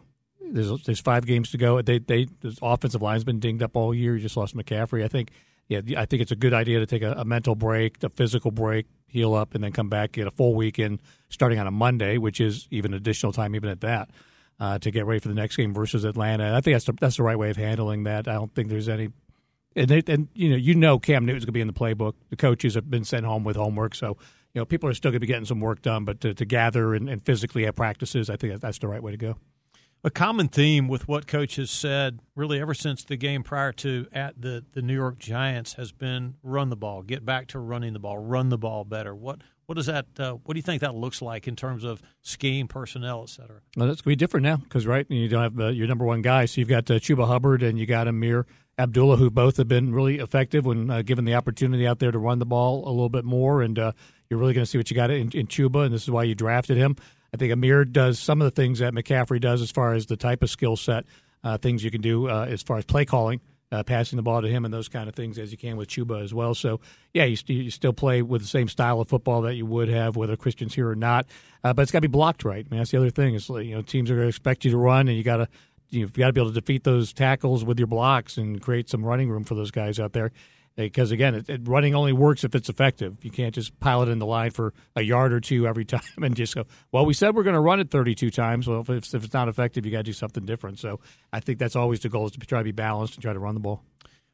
there's 0.52 0.84
there's 0.84 1.00
five 1.00 1.26
games 1.26 1.50
to 1.52 1.58
go. 1.58 1.82
They 1.82 2.00
they 2.00 2.28
the 2.42 2.58
offensive 2.62 3.02
line's 3.02 3.24
been 3.24 3.40
dinged 3.40 3.64
up 3.64 3.76
all 3.76 3.94
year. 3.94 4.16
You 4.16 4.22
just 4.22 4.38
lost 4.38 4.56
McCaffrey. 4.56 5.04
I 5.04 5.08
think 5.08 5.32
yeah, 5.68 5.82
I 5.98 6.06
think 6.06 6.22
it's 6.22 6.32
a 6.32 6.36
good 6.36 6.54
idea 6.54 6.80
to 6.80 6.86
take 6.86 7.02
a, 7.02 7.14
a 7.14 7.26
mental 7.26 7.56
break, 7.56 8.04
a 8.04 8.10
physical 8.10 8.52
break, 8.52 8.86
heal 9.08 9.34
up, 9.34 9.56
and 9.56 9.64
then 9.64 9.72
come 9.72 9.90
back 9.90 10.14
get 10.14 10.28
a 10.28 10.32
full 10.32 10.54
weekend 10.54 11.02
starting 11.30 11.60
on 11.60 11.68
a 11.68 11.72
Monday, 11.72 12.18
which 12.18 12.40
is 12.40 12.68
even 12.72 12.94
additional 12.94 13.32
time 13.32 13.56
even 13.56 13.70
at 13.70 13.82
that. 13.82 14.10
Uh, 14.60 14.80
to 14.80 14.90
get 14.90 15.06
ready 15.06 15.20
for 15.20 15.28
the 15.28 15.36
next 15.36 15.56
game 15.56 15.72
versus 15.72 16.04
Atlanta, 16.04 16.56
I 16.56 16.62
think 16.62 16.74
that's 16.74 16.86
the, 16.86 16.94
that's 17.00 17.18
the 17.18 17.22
right 17.22 17.38
way 17.38 17.52
of 17.52 17.58
handling 17.58 18.06
that. 18.06 18.28
I 18.28 18.34
don't 18.34 18.52
think 18.56 18.70
there's 18.70 18.90
any 18.90 19.10
and, 19.78 19.88
they, 19.90 20.02
and 20.12 20.28
you 20.34 20.50
know 20.50 20.56
you 20.56 20.74
know 20.74 21.00
Cam 21.00 21.26
Newton's 21.26 21.46
going 21.46 21.50
to 21.50 21.52
be 21.54 21.62
in 21.62 21.68
the 21.68 21.74
playbook. 21.74 22.14
The 22.30 22.36
coaches 22.36 22.74
have 22.74 22.90
been 22.90 23.04
sent 23.04 23.26
home 23.26 23.44
with 23.44 23.56
homework, 23.56 23.94
so 23.94 24.18
you 24.54 24.60
know 24.60 24.66
people 24.66 24.90
are 24.90 24.94
still 24.94 25.12
going 25.12 25.18
to 25.18 25.22
be 25.22 25.28
getting 25.28 25.46
some 25.46 25.60
work 25.60 25.82
done. 25.82 26.04
But 26.04 26.20
to, 26.22 26.34
to 26.34 26.46
gather 26.46 26.96
and, 26.96 27.08
and, 27.08 27.24
physically 27.24 27.66
have 27.66 27.76
practices, 27.76 28.30
I 28.30 28.36
think 28.36 28.60
that's 28.60 28.80
the 28.80 28.88
right 28.88 29.02
way 29.02 29.12
to 29.12 29.18
go. 29.18 29.38
A 30.08 30.10
common 30.10 30.48
theme 30.48 30.88
with 30.88 31.10
what 31.10 31.28
coach 31.28 31.58
has 31.58 31.70
said, 31.70 32.22
really 32.34 32.62
ever 32.62 32.74
since 32.74 33.04
the 33.04 33.18
game 33.18 33.44
prior 33.44 33.74
to 33.74 34.08
at 34.14 34.42
the 34.42 34.64
the 34.72 34.82
New 34.82 34.94
York 34.94 35.20
Giants, 35.20 35.74
has 35.74 35.92
been 35.92 36.36
run 36.42 36.70
the 36.70 36.78
ball, 36.78 37.02
get 37.02 37.26
back 37.26 37.48
to 37.48 37.60
running 37.60 37.92
the 37.92 38.00
ball, 38.00 38.18
run 38.18 38.48
the 38.48 38.58
ball 38.58 38.86
better. 38.86 39.14
What 39.14 39.42
what 39.66 39.76
does 39.76 39.88
that? 39.88 40.06
Uh, 40.18 40.36
what 40.36 40.54
do 40.54 40.60
you 40.60 40.64
think 40.64 40.80
that 40.80 40.96
looks 40.96 41.22
like 41.22 41.46
in 41.46 41.58
terms 41.58 41.84
of 41.84 42.02
scheme, 42.22 42.70
personnel, 42.70 43.24
et 43.24 43.30
cetera? 43.32 43.60
Well, 43.76 43.88
that's 43.88 44.00
going 44.00 44.14
to 44.14 44.16
be 44.16 44.16
different 44.16 44.46
now 44.46 44.56
because 44.56 44.88
right, 44.88 45.06
you 45.10 45.28
don't 45.28 45.44
have 45.44 45.60
uh, 45.60 45.68
your 45.72 45.88
number 45.88 46.06
one 46.06 46.22
guy, 46.22 46.46
so 46.46 46.62
you've 46.62 46.70
got 46.70 46.90
uh, 46.90 47.00
Chuba 47.00 47.28
Hubbard 47.28 47.62
and 47.62 47.78
you 47.78 47.86
got 47.86 48.08
Ameer 48.08 48.46
Abdullah, 48.80 49.18
who 49.18 49.30
both 49.30 49.58
have 49.58 49.68
been 49.68 49.94
really 49.94 50.20
effective 50.20 50.66
when 50.66 50.90
uh, 50.90 51.02
given 51.02 51.26
the 51.26 51.36
opportunity 51.36 51.86
out 51.86 52.00
there 52.00 52.12
to 52.12 52.18
run 52.18 52.40
the 52.40 52.46
ball 52.46 52.88
a 52.88 52.92
little 52.92 53.10
bit 53.10 53.26
more, 53.26 53.62
and 53.62 53.78
uh, 53.78 53.92
you're 54.30 54.40
really 54.40 54.54
going 54.54 54.64
to 54.64 54.70
see 54.70 54.78
what 54.78 54.90
you 54.90 54.96
got 54.96 55.12
in, 55.12 55.32
in 55.32 55.48
Chuba, 55.48 55.84
and 55.84 55.94
this 55.94 56.04
is 56.04 56.12
why 56.12 56.24
you 56.24 56.34
drafted 56.34 56.78
him. 56.78 56.96
I 57.34 57.38
think 57.38 57.52
Ameer 57.54 57.86
does 57.92 58.20
some 58.20 58.42
of 58.42 58.46
the 58.46 58.52
things 58.52 58.80
that 58.80 58.94
McCaffrey 58.94 59.42
does 59.42 59.62
as 59.62 59.72
far 59.72 59.94
as 59.94 60.06
the 60.06 60.18
type 60.18 60.44
of 60.44 60.50
skill 60.50 60.78
set, 60.78 61.06
uh, 61.44 61.58
things 61.58 61.84
you 61.84 61.92
can 61.92 62.02
do 62.02 62.30
as 62.30 62.64
far 62.64 62.78
as 62.78 62.86
play 62.86 63.06
calling 63.06 63.42
uh, 63.72 63.84
passing 63.84 64.18
the 64.18 64.24
ball 64.24 64.42
to 64.42 64.48
him 64.48 64.66
and 64.66 64.74
those 64.74 64.88
kind 64.88 65.10
of 65.10 65.16
things 65.16 65.38
as 65.38 65.52
you 65.52 65.58
can 65.58 65.78
with 65.78 65.90
Chuba 65.90 66.24
as 66.24 66.34
well. 66.34 66.56
So, 66.56 66.80
yeah, 67.14 67.26
you, 67.26 67.36
st- 67.36 67.64
you 67.66 67.72
still 67.72 67.94
play 67.94 68.22
with 68.22 68.42
the 68.42 68.48
same 68.48 68.70
style 68.70 69.02
of 69.02 69.10
football 69.10 69.42
that 69.42 69.56
you 69.56 69.66
would 69.66 69.90
have 69.90 70.16
whether 70.16 70.36
Christian's 70.36 70.74
here 70.74 70.90
or 70.90 70.96
not, 70.96 71.26
uh, 71.64 71.74
but 71.74 71.82
it's 71.82 71.92
got 71.92 72.00
to 72.00 72.08
be 72.08 72.12
blocked 72.12 72.46
right. 72.46 72.66
I 72.66 72.70
mean, 72.70 72.80
that's 72.80 72.92
the 72.92 72.98
other 72.98 73.10
thing 73.10 73.36
is 73.36 73.50
you 73.50 73.76
know 73.76 73.82
teams 73.82 74.10
are 74.10 74.16
going 74.16 74.26
to 74.26 74.30
expect 74.30 74.64
you 74.66 74.72
to 74.72 74.78
run, 74.78 75.08
and 75.08 75.18
you 75.18 75.24
got 75.24 75.38
to 75.38 75.48
you've 75.90 76.14
got 76.14 76.28
to 76.28 76.34
be 76.34 76.42
able 76.42 76.52
to 76.52 76.60
defeat 76.60 76.84
those 76.84 77.14
tackles 77.14 77.64
with 77.64 77.78
your 77.78 77.88
blocks 77.88 78.38
and 78.38 78.62
create 78.62 78.90
some 78.90 79.06
running 79.06 79.30
room 79.30 79.44
for 79.44 79.56
those 79.56 79.72
guys 79.72 80.00
out 80.00 80.14
there 80.14 80.32
because 80.78 81.12
again, 81.12 81.34
it, 81.34 81.50
it, 81.50 81.68
running 81.68 81.96
only 81.96 82.14
works 82.14 82.44
if 82.44 82.54
it's 82.54 82.70
effective. 82.70 83.18
You 83.24 83.32
can't 83.32 83.54
just 83.54 83.78
pile 83.80 84.04
it 84.04 84.10
in 84.10 84.20
the 84.20 84.26
line 84.26 84.52
for 84.52 84.74
a 84.96 85.02
yard 85.02 85.34
or 85.34 85.40
two 85.40 85.68
every 85.68 85.86
time 85.86 86.02
and 86.22 86.36
just 86.36 86.56
go. 86.56 86.66
Well, 86.92 87.06
we 87.06 87.14
said 87.14 87.36
we're 87.36 87.44
going 87.44 87.56
to 87.56 87.60
run 87.60 87.80
it 87.80 87.90
32 87.90 88.30
times. 88.30 88.68
Well, 88.68 88.82
if 88.82 88.90
it's, 88.90 89.14
if 89.14 89.24
it's 89.24 89.34
not 89.34 89.50
effective, 89.50 89.86
you 89.86 89.92
got 89.92 90.00
to 90.00 90.04
do 90.04 90.14
something 90.14 90.46
different. 90.46 90.80
So 90.80 91.00
I 91.34 91.40
think 91.40 91.58
that's 91.58 91.76
always 91.76 92.02
the 92.02 92.10
goal 92.10 92.28
is 92.28 92.32
to 92.34 92.40
try 92.40 92.60
to 92.60 92.64
be 92.64 92.72
balanced 92.72 93.16
and 93.16 93.24
try 93.24 93.34
to 93.34 93.40
run 93.40 93.56
the 93.56 93.60
ball. 93.60 93.84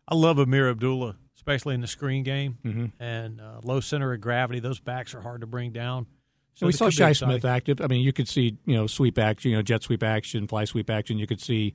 I 0.06 0.16
love 0.16 0.38
Ameer 0.38 0.70
Abdullah, 0.70 1.16
especially 1.38 1.76
in 1.76 1.82
the 1.82 1.88
screen 1.88 2.24
game 2.24 2.58
mm-hmm. 2.64 3.02
and 3.02 3.40
uh, 3.40 3.62
low 3.64 3.80
center 3.80 4.12
of 4.12 4.20
gravity. 4.20 4.60
Those 4.60 4.80
backs 4.82 5.16
are 5.16 5.22
hard 5.22 5.42
to 5.42 5.48
bring 5.48 5.72
down. 5.72 6.08
So 6.56 6.68
we 6.68 6.74
saw 6.74 6.90
Shi 6.90 7.16
Smith 7.16 7.46
active. 7.46 7.82
I 7.82 7.88
mean, 7.88 8.02
you 8.02 8.14
could 8.14 8.28
see 8.28 8.58
you 8.66 8.76
know 8.76 8.86
sweep 8.86 9.18
action, 9.18 9.50
you 9.52 9.58
know 9.58 9.64
jet 9.64 9.82
sweep 9.82 10.04
action, 10.04 10.48
fly 10.48 10.66
sweep 10.66 10.90
action. 10.90 11.18
You 11.18 11.26
could 11.26 11.42
see 11.42 11.74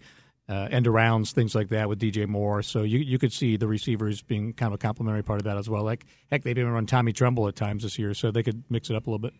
uh, 0.48 0.68
end 0.70 0.86
arounds, 0.86 1.32
things 1.32 1.54
like 1.54 1.68
that 1.68 1.88
with 1.88 2.00
DJ 2.00 2.26
Moore. 2.26 2.62
So 2.62 2.82
you 2.82 2.98
you 2.98 3.18
could 3.18 3.32
see 3.32 3.56
the 3.56 3.66
receivers 3.66 4.22
being 4.22 4.52
kind 4.52 4.68
of 4.72 4.74
a 4.74 4.78
complementary 4.78 5.22
part 5.22 5.40
of 5.40 5.44
that 5.44 5.56
as 5.56 5.68
well. 5.68 5.82
Like 5.82 6.06
heck, 6.30 6.42
they've 6.42 6.56
even 6.56 6.72
run 6.72 6.86
Tommy 6.86 7.12
Tremble 7.12 7.48
at 7.48 7.56
times 7.56 7.82
this 7.82 7.98
year, 7.98 8.14
so 8.14 8.30
they 8.30 8.42
could 8.42 8.64
mix 8.70 8.90
it 8.90 8.96
up 8.96 9.06
a 9.06 9.10
little 9.10 9.18
bit. 9.18 9.34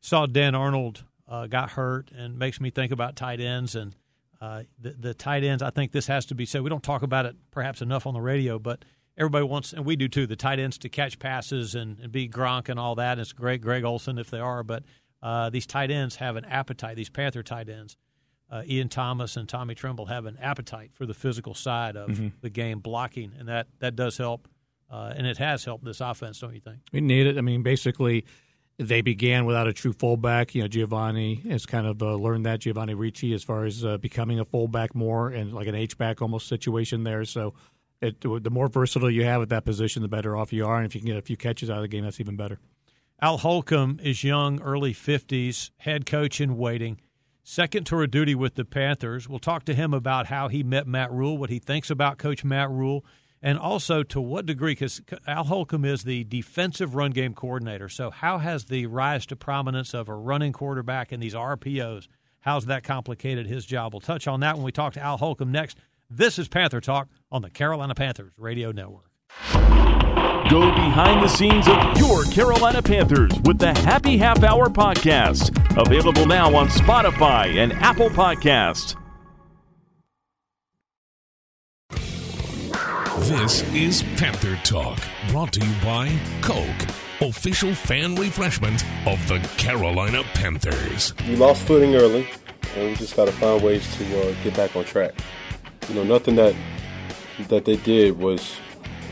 Saw 0.00 0.26
Dan 0.26 0.54
Arnold 0.54 1.04
uh, 1.28 1.46
got 1.46 1.70
hurt, 1.70 2.10
and 2.16 2.38
makes 2.38 2.60
me 2.60 2.70
think 2.70 2.92
about 2.92 3.16
tight 3.16 3.40
ends 3.40 3.74
and 3.74 3.94
uh, 4.40 4.62
the 4.78 4.90
the 4.90 5.14
tight 5.14 5.44
ends. 5.44 5.62
I 5.62 5.70
think 5.70 5.92
this 5.92 6.06
has 6.06 6.24
to 6.26 6.34
be 6.34 6.46
said. 6.46 6.62
We 6.62 6.70
don't 6.70 6.82
talk 6.82 7.02
about 7.02 7.26
it 7.26 7.36
perhaps 7.50 7.82
enough 7.82 8.06
on 8.06 8.14
the 8.14 8.20
radio, 8.20 8.58
but 8.58 8.84
everybody 9.18 9.44
wants, 9.44 9.72
and 9.72 9.84
we 9.84 9.96
do 9.96 10.08
too, 10.08 10.26
the 10.26 10.36
tight 10.36 10.58
ends 10.60 10.78
to 10.78 10.88
catch 10.88 11.18
passes 11.18 11.74
and, 11.74 11.98
and 11.98 12.12
be 12.12 12.28
Gronk 12.28 12.68
and 12.68 12.78
all 12.78 12.94
that. 12.94 13.12
And 13.12 13.20
it's 13.20 13.32
great, 13.32 13.60
Greg 13.60 13.84
Olsen 13.84 14.16
if 14.16 14.30
they 14.30 14.38
are, 14.38 14.62
but 14.62 14.84
uh, 15.22 15.50
these 15.50 15.66
tight 15.66 15.90
ends 15.90 16.16
have 16.16 16.36
an 16.36 16.44
appetite. 16.44 16.96
These 16.96 17.10
Panther 17.10 17.42
tight 17.42 17.68
ends 17.68 17.96
uh, 18.50 18.62
Ian 18.66 18.88
Thomas 18.88 19.36
and 19.36 19.48
Tommy 19.48 19.74
Tremble 19.74 20.06
have 20.06 20.26
an 20.26 20.38
appetite 20.40 20.90
for 20.94 21.06
the 21.06 21.14
physical 21.14 21.54
side 21.54 21.96
of 21.96 22.10
mm-hmm. 22.10 22.28
the 22.40 22.50
game, 22.50 22.80
blocking, 22.80 23.32
and 23.38 23.48
that 23.48 23.66
that 23.80 23.94
does 23.94 24.16
help, 24.16 24.48
uh, 24.90 25.12
and 25.14 25.26
it 25.26 25.38
has 25.38 25.64
helped 25.64 25.84
this 25.84 26.00
offense, 26.00 26.40
don't 26.40 26.54
you 26.54 26.60
think? 26.60 26.78
We 26.92 27.00
need 27.00 27.26
it. 27.26 27.36
I 27.36 27.42
mean, 27.42 27.62
basically, 27.62 28.24
they 28.78 29.02
began 29.02 29.44
without 29.44 29.68
a 29.68 29.72
true 29.72 29.92
fullback. 29.92 30.54
You 30.54 30.62
know, 30.62 30.68
Giovanni 30.68 31.36
has 31.48 31.66
kind 31.66 31.86
of 31.86 32.02
uh, 32.02 32.14
learned 32.14 32.46
that 32.46 32.60
Giovanni 32.60 32.94
Ricci 32.94 33.34
as 33.34 33.44
far 33.44 33.64
as 33.64 33.84
uh, 33.84 33.98
becoming 33.98 34.40
a 34.40 34.44
fullback 34.44 34.94
more 34.94 35.28
and 35.28 35.52
like 35.52 35.66
an 35.66 35.74
H 35.74 35.98
back 35.98 36.22
almost 36.22 36.48
situation 36.48 37.04
there. 37.04 37.24
So. 37.24 37.54
It, 38.00 38.20
the 38.20 38.48
more 38.48 38.68
versatile 38.68 39.10
you 39.10 39.24
have 39.24 39.42
at 39.42 39.48
that 39.48 39.64
position, 39.64 40.02
the 40.02 40.08
better 40.08 40.36
off 40.36 40.52
you 40.52 40.64
are. 40.64 40.76
And 40.76 40.86
if 40.86 40.94
you 40.94 41.00
can 41.00 41.08
get 41.08 41.16
a 41.16 41.20
few 41.20 41.36
catches 41.36 41.68
out 41.68 41.78
of 41.78 41.82
the 41.82 41.88
game, 41.88 42.04
that's 42.04 42.20
even 42.20 42.36
better. 42.36 42.60
Al 43.20 43.38
Holcomb 43.38 43.98
is 44.00 44.22
young, 44.22 44.62
early 44.62 44.94
50s, 44.94 45.72
head 45.78 46.06
coach 46.06 46.40
in 46.40 46.56
waiting 46.56 47.00
second 47.48 47.84
tour 47.84 48.04
of 48.04 48.10
duty 48.10 48.34
with 48.34 48.56
the 48.56 48.64
Panthers. 48.64 49.26
We'll 49.26 49.38
talk 49.38 49.64
to 49.64 49.74
him 49.74 49.94
about 49.94 50.26
how 50.26 50.48
he 50.48 50.62
met 50.62 50.86
Matt 50.86 51.10
Rhule, 51.10 51.38
what 51.38 51.48
he 51.48 51.58
thinks 51.58 51.88
about 51.88 52.18
Coach 52.18 52.44
Matt 52.44 52.70
Rhule, 52.70 53.06
and 53.40 53.58
also 53.58 54.02
to 54.02 54.20
what 54.20 54.44
degree, 54.44 54.72
because 54.72 55.00
Al 55.26 55.44
Holcomb 55.44 55.84
is 55.84 56.04
the 56.04 56.24
defensive 56.24 56.94
run 56.94 57.10
game 57.10 57.32
coordinator. 57.32 57.88
So, 57.88 58.10
how 58.10 58.38
has 58.38 58.66
the 58.66 58.86
rise 58.86 59.24
to 59.26 59.36
prominence 59.36 59.94
of 59.94 60.08
a 60.08 60.14
running 60.14 60.52
quarterback 60.52 61.10
and 61.10 61.22
these 61.22 61.34
RPOs, 61.34 62.06
how's 62.40 62.66
that 62.66 62.84
complicated 62.84 63.46
his 63.46 63.64
job? 63.64 63.94
We'll 63.94 64.00
touch 64.00 64.28
on 64.28 64.40
that 64.40 64.56
when 64.56 64.64
we 64.64 64.72
talk 64.72 64.92
to 64.94 65.00
Al 65.00 65.16
Holcomb 65.16 65.50
next. 65.50 65.78
This 66.10 66.38
is 66.38 66.48
Panther 66.48 66.80
Talk 66.80 67.08
on 67.32 67.42
the 67.42 67.50
Carolina 67.50 67.94
Panthers 67.94 68.32
Radio 68.36 68.72
Network. 68.72 69.10
Go 70.50 70.60
behind 70.70 71.22
the 71.22 71.28
scenes 71.28 71.68
of 71.68 71.98
your 71.98 72.24
Carolina 72.24 72.80
Panthers 72.80 73.30
with 73.44 73.58
the 73.58 73.78
Happy 73.80 74.16
Half 74.16 74.42
Hour 74.42 74.70
podcast. 74.70 75.50
Available 75.78 76.24
now 76.24 76.54
on 76.56 76.68
Spotify 76.68 77.56
and 77.56 77.74
Apple 77.74 78.08
Podcast. 78.08 78.96
This 83.26 83.62
is 83.74 84.02
Panther 84.16 84.58
Talk, 84.64 84.98
brought 85.28 85.52
to 85.52 85.60
you 85.60 85.74
by 85.82 86.18
Coke, 86.40 86.64
official 87.20 87.74
fan 87.74 88.14
refreshment 88.14 88.82
of 89.06 89.18
the 89.28 89.40
Carolina 89.58 90.22
Panthers. 90.32 91.12
We 91.26 91.36
lost 91.36 91.60
footing 91.64 91.94
early, 91.94 92.26
and 92.74 92.88
we 92.88 92.94
just 92.94 93.14
got 93.16 93.26
to 93.26 93.32
find 93.32 93.62
ways 93.62 93.86
to 93.98 94.30
uh, 94.30 94.34
get 94.42 94.56
back 94.56 94.74
on 94.74 94.86
track. 94.86 95.12
You 95.90 95.96
know, 95.96 96.04
nothing 96.04 96.36
that 96.36 96.54
that 97.48 97.66
they 97.66 97.76
did 97.76 98.18
was 98.18 98.56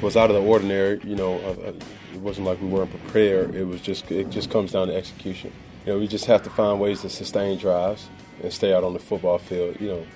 was 0.03 0.17
out 0.17 0.31
of 0.31 0.37
the 0.37 0.43
ordinary. 0.43 1.01
You 1.05 1.17
know, 1.17 1.35
uh, 1.41 1.69
uh, 1.69 1.73
it 2.15 2.21
wasn't 2.21 2.47
like 2.47 2.61
we 2.61 2.69
weren't 2.69 2.91
prepared. 2.91 3.55
It 3.55 3.65
was 3.65 3.81
just 3.81 4.11
it 4.11 4.31
just 4.31 4.51
comes 4.51 4.73
down 4.73 4.89
to 4.89 4.95
execution. 4.95 5.53
You 5.85 5.93
know, 5.93 5.99
we 5.99 6.09
just 6.09 6.27
have 6.27 6.43
to 6.43 6.51
find 6.51 6.81
ways 6.81 7.03
to 7.03 7.11
sustain 7.11 7.59
drives 7.59 8.09
and 8.43 8.53
stay 8.53 8.75
out 8.75 8.85
on 8.85 8.93
the 8.93 8.99
football 8.99 9.39
field. 9.39 9.81
You 9.81 9.89
know, 9.89 10.07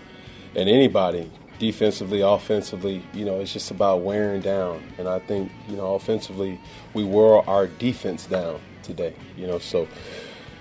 and 0.54 0.68
anybody 0.68 1.30
defensively, 1.60 2.22
offensively, 2.22 3.04
you 3.12 3.24
know, 3.24 3.38
it's 3.38 3.52
just 3.52 3.70
about 3.70 4.00
wearing 4.00 4.40
down. 4.40 4.82
And 4.98 5.06
I 5.06 5.20
think, 5.20 5.52
you 5.68 5.76
know, 5.76 5.94
offensively, 5.94 6.58
we 6.94 7.04
wore 7.04 7.48
our 7.48 7.66
defense 7.68 8.26
down 8.26 8.60
today, 8.82 9.14
you 9.36 9.46
know, 9.46 9.58
so 9.58 9.86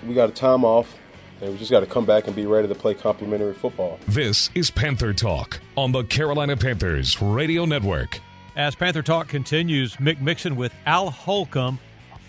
we 0.06 0.14
got 0.14 0.30
a 0.30 0.34
time 0.34 0.64
off. 0.64 0.96
And 1.42 1.54
we 1.54 1.58
just 1.58 1.72
got 1.72 1.80
to 1.80 1.86
come 1.86 2.04
back 2.04 2.28
and 2.28 2.36
be 2.36 2.46
ready 2.46 2.68
to 2.68 2.76
play 2.76 2.94
complimentary 2.94 3.54
football. 3.54 3.98
This 4.10 4.50
is 4.56 4.70
Panther 4.70 5.14
Talk 5.14 5.62
on 5.78 5.94
the 5.94 6.04
Carolina 6.04 6.58
Panthers 6.58 7.22
Radio 7.22 7.64
Network. 7.64 8.20
As 8.56 8.76
Panther 8.76 9.02
Talk 9.02 9.28
continues, 9.28 9.96
Mick 9.98 10.20
Mixon 10.20 10.56
with 10.56 10.74
Al 10.86 11.12
Holcomb, 11.12 11.80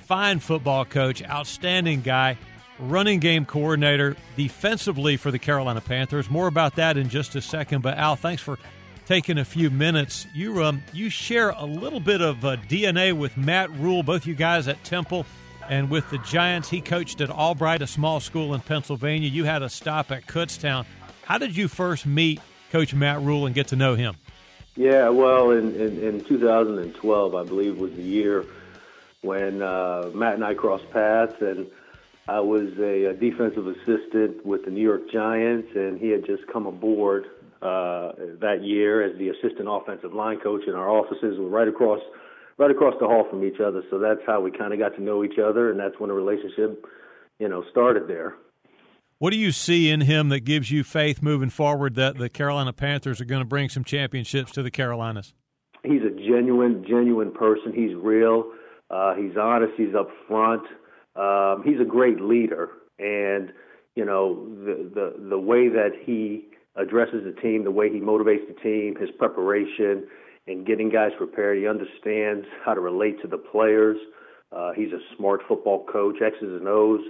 fine 0.05 0.39
football 0.39 0.85
coach, 0.85 1.23
outstanding 1.25 2.03
guy, 2.03 2.37
running 2.79 3.21
game 3.21 3.45
coordinator, 3.45 4.17
defensively 4.37 5.17
for 5.17 5.31
the 5.31 5.39
Carolina 5.39 5.81
Panthers. 5.81 6.31
More 6.31 6.47
about 6.47 6.77
that 6.77 6.97
in 6.97 7.09
just 7.09 7.35
a 7.37 7.41
second. 7.41 7.83
But 7.83 7.99
Al, 7.99 8.17
thanks 8.17 8.43
for 8.43 8.59
taking 9.07 9.39
a 9.39 9.45
few 9.45 9.71
minutes. 9.71 10.27
You 10.35 10.63
um, 10.63 10.83
you 10.93 11.11
share 11.11 11.51
a 11.51 11.65
little 11.65 12.01
bit 12.01 12.21
of 12.21 12.45
uh, 12.45 12.57
DNA 12.69 13.13
with 13.13 13.37
Matt 13.37 13.71
Rhule, 13.71 14.03
both 14.03 14.27
you 14.27 14.35
guys 14.35 14.69
at 14.69 14.83
Temple 14.85 15.27
and 15.69 15.91
with 15.91 16.09
the 16.11 16.19
Giants. 16.19 16.69
He 16.69 16.81
coached 16.81 17.21
at 17.21 17.31
Albright, 17.31 17.83
a 17.83 17.87
small 17.87 18.21
school 18.21 18.55
in 18.55 18.61
Pennsylvania. 18.61 19.29
You 19.29 19.45
had 19.45 19.63
a 19.63 19.69
stop 19.69 20.11
at 20.11 20.27
Kutztown. 20.27 20.85
How 21.25 21.39
did 21.39 21.57
you 21.57 21.67
first 21.67 22.07
meet 22.07 22.41
Coach 22.71 22.95
Matt 22.95 23.21
Rhule 23.21 23.47
and 23.47 23.55
get 23.55 23.69
to 23.69 23.77
know 23.77 23.95
him? 23.95 24.17
Yeah, 24.81 25.11
well, 25.11 25.51
in, 25.51 25.79
in, 25.79 26.03
in 26.03 26.25
2012, 26.25 27.35
I 27.35 27.45
believe 27.45 27.77
was 27.77 27.93
the 27.93 28.03
year 28.03 28.47
when 29.21 29.61
uh, 29.61 30.11
Matt 30.15 30.37
and 30.37 30.43
I 30.43 30.55
crossed 30.55 30.91
paths, 30.91 31.37
and 31.43 31.67
I 32.27 32.41
was 32.41 32.71
a, 32.79 33.11
a 33.11 33.13
defensive 33.13 33.67
assistant 33.67 34.47
with 34.47 34.65
the 34.65 34.71
New 34.71 34.81
York 34.81 35.11
Giants, 35.13 35.69
and 35.75 36.01
he 36.01 36.09
had 36.09 36.25
just 36.25 36.47
come 36.47 36.65
aboard 36.67 37.27
uh, 37.61 38.13
that 38.41 38.61
year 38.63 39.03
as 39.03 39.19
the 39.19 39.29
assistant 39.29 39.69
offensive 39.69 40.15
line 40.15 40.41
coach, 40.41 40.63
and 40.67 40.75
our 40.75 40.89
offices 40.89 41.39
were 41.39 41.51
right 41.51 41.69
across 41.69 42.01
right 42.57 42.71
across 42.71 42.95
the 43.01 43.07
hall 43.07 43.27
from 43.29 43.45
each 43.45 43.61
other. 43.61 43.83
So 43.91 43.99
that's 43.99 44.21
how 44.27 44.41
we 44.41 44.51
kind 44.51 44.73
of 44.73 44.79
got 44.79 44.97
to 44.97 45.03
know 45.03 45.25
each 45.25 45.39
other, 45.39 45.71
and 45.71 45.79
that's 45.79 46.01
when 46.01 46.09
the 46.09 46.15
relationship, 46.15 46.87
you 47.39 47.51
know, 47.51 47.65
started 47.71 48.09
there. 48.09 48.35
What 49.21 49.35
do 49.35 49.39
you 49.39 49.53
see 49.53 49.91
in 49.91 50.01
him 50.01 50.31
that 50.31 50.47
gives 50.47 50.71
you 50.71 50.83
faith 50.83 51.21
moving 51.21 51.51
forward 51.51 51.95
that 51.97 52.17
the 52.17 52.31
Carolina 52.31 52.73
Panthers 52.73 53.21
are 53.21 53.27
going 53.27 53.43
to 53.43 53.47
bring 53.47 53.69
some 53.69 53.85
championships 53.85 54.51
to 54.53 54.63
the 54.63 54.71
Carolinas? 54.71 55.35
He's 55.83 56.01
a 56.01 56.09
genuine, 56.09 56.87
genuine 56.89 57.31
person. 57.31 57.75
He's 57.75 57.95
real. 57.95 58.51
Uh, 58.89 59.15
he's 59.17 59.37
honest. 59.37 59.75
He's 59.77 59.91
upfront. 59.91 60.63
Um, 61.17 61.63
he's 61.67 61.79
a 61.79 61.85
great 61.85 62.19
leader, 62.19 62.71
and 62.99 63.53
you 63.95 64.07
know 64.07 64.43
the 64.65 64.91
the 64.95 65.29
the 65.29 65.39
way 65.39 65.69
that 65.69 65.91
he 66.03 66.47
addresses 66.77 67.23
the 67.23 67.39
team, 67.43 67.65
the 67.65 67.71
way 67.71 67.93
he 67.93 68.01
motivates 68.01 68.49
the 68.49 68.59
team, 68.63 68.97
his 68.99 69.11
preparation, 69.19 70.07
and 70.47 70.67
getting 70.67 70.89
guys 70.89 71.11
prepared. 71.19 71.59
He 71.59 71.69
understands 71.69 72.47
how 72.65 72.73
to 72.73 72.81
relate 72.81 73.21
to 73.21 73.29
the 73.29 73.37
players. 73.37 73.99
Uh, 74.51 74.73
he's 74.73 74.93
a 74.95 75.01
smart 75.15 75.43
football 75.47 75.85
coach, 75.93 76.23
X's 76.23 76.41
and 76.41 76.67
O's 76.67 77.03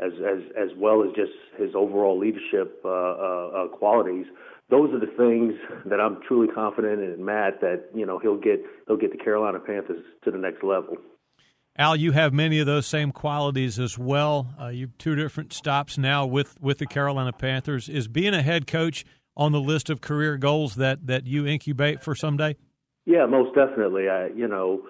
as 0.00 0.12
as 0.12 0.42
as 0.56 0.68
well 0.76 1.02
as 1.02 1.10
just 1.14 1.32
his 1.58 1.74
overall 1.74 2.18
leadership 2.18 2.80
uh, 2.84 2.88
uh, 2.88 2.92
uh, 2.92 3.68
qualities. 3.68 4.26
Those 4.70 4.90
are 4.94 4.98
the 4.98 5.12
things 5.18 5.54
that 5.86 6.00
I'm 6.00 6.20
truly 6.26 6.48
confident 6.52 7.00
in 7.02 7.24
Matt 7.24 7.60
that 7.60 7.90
you 7.94 8.06
know 8.06 8.18
he'll 8.18 8.40
get 8.40 8.64
he'll 8.86 8.96
get 8.96 9.12
the 9.12 9.22
Carolina 9.22 9.60
Panthers 9.60 10.04
to 10.24 10.30
the 10.30 10.38
next 10.38 10.62
level. 10.64 10.96
Al, 11.76 11.96
you 11.96 12.12
have 12.12 12.32
many 12.32 12.60
of 12.60 12.66
those 12.66 12.86
same 12.86 13.10
qualities 13.10 13.80
as 13.80 13.98
well. 13.98 14.54
Uh, 14.60 14.68
you've 14.68 14.96
two 14.96 15.16
different 15.16 15.52
stops 15.52 15.98
now 15.98 16.24
with 16.24 16.60
with 16.60 16.78
the 16.78 16.86
Carolina 16.86 17.32
Panthers. 17.32 17.88
Is 17.88 18.08
being 18.08 18.34
a 18.34 18.42
head 18.42 18.66
coach 18.66 19.04
on 19.36 19.52
the 19.52 19.60
list 19.60 19.90
of 19.90 20.00
career 20.00 20.36
goals 20.36 20.76
that 20.76 21.06
that 21.06 21.26
you 21.26 21.46
incubate 21.46 22.02
for 22.02 22.14
someday? 22.14 22.56
Yeah, 23.06 23.26
most 23.26 23.54
definitely. 23.54 24.08
I, 24.08 24.28
you 24.28 24.48
know, 24.48 24.82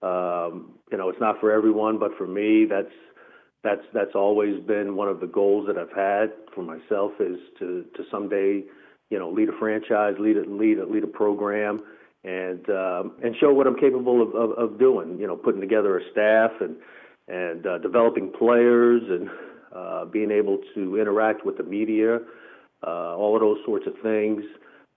um, 0.00 0.78
you 0.90 0.96
know, 0.96 1.08
it's 1.10 1.20
not 1.20 1.40
for 1.40 1.52
everyone, 1.52 1.98
but 1.98 2.12
for 2.16 2.26
me, 2.26 2.66
that's 2.68 2.92
that's 3.68 3.86
that's 3.92 4.14
always 4.14 4.60
been 4.64 4.96
one 4.96 5.08
of 5.08 5.20
the 5.20 5.26
goals 5.26 5.66
that 5.66 5.76
I've 5.76 5.94
had 5.94 6.32
for 6.54 6.62
myself 6.62 7.12
is 7.20 7.38
to 7.58 7.84
to 7.96 8.04
someday, 8.10 8.64
you 9.10 9.18
know, 9.18 9.30
lead 9.30 9.48
a 9.48 9.58
franchise, 9.58 10.14
lead 10.18 10.36
a 10.36 10.44
lead 10.48 10.78
a 10.78 10.86
lead 10.86 11.04
a 11.04 11.08
program, 11.08 11.82
and 12.24 12.68
um, 12.70 13.12
and 13.22 13.34
show 13.40 13.52
what 13.52 13.66
I'm 13.66 13.78
capable 13.78 14.22
of, 14.22 14.34
of, 14.34 14.50
of 14.52 14.78
doing. 14.78 15.18
You 15.18 15.26
know, 15.26 15.36
putting 15.36 15.60
together 15.60 15.98
a 15.98 16.02
staff 16.12 16.52
and 16.60 16.76
and 17.28 17.66
uh, 17.66 17.78
developing 17.78 18.32
players 18.32 19.02
and 19.08 19.28
uh, 19.74 20.04
being 20.06 20.30
able 20.30 20.58
to 20.74 20.98
interact 20.98 21.44
with 21.44 21.58
the 21.58 21.64
media, 21.64 22.20
uh, 22.86 23.16
all 23.16 23.34
of 23.34 23.42
those 23.42 23.58
sorts 23.66 23.86
of 23.86 23.94
things, 24.02 24.42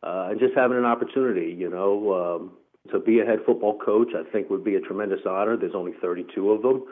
uh, 0.04 0.30
and 0.32 0.40
just 0.40 0.54
having 0.56 0.78
an 0.78 0.86
opportunity. 0.86 1.56
You 1.58 1.70
know. 1.70 2.14
Um, 2.14 2.52
to 2.92 3.00
be 3.00 3.20
a 3.20 3.24
head 3.24 3.38
football 3.46 3.78
coach, 3.78 4.08
I 4.16 4.28
think 4.32 4.50
would 4.50 4.64
be 4.64 4.74
a 4.74 4.80
tremendous 4.80 5.20
honor. 5.30 5.56
There's 5.56 5.76
only 5.76 5.92
32 6.02 6.50
of 6.50 6.64
them. 6.64 6.84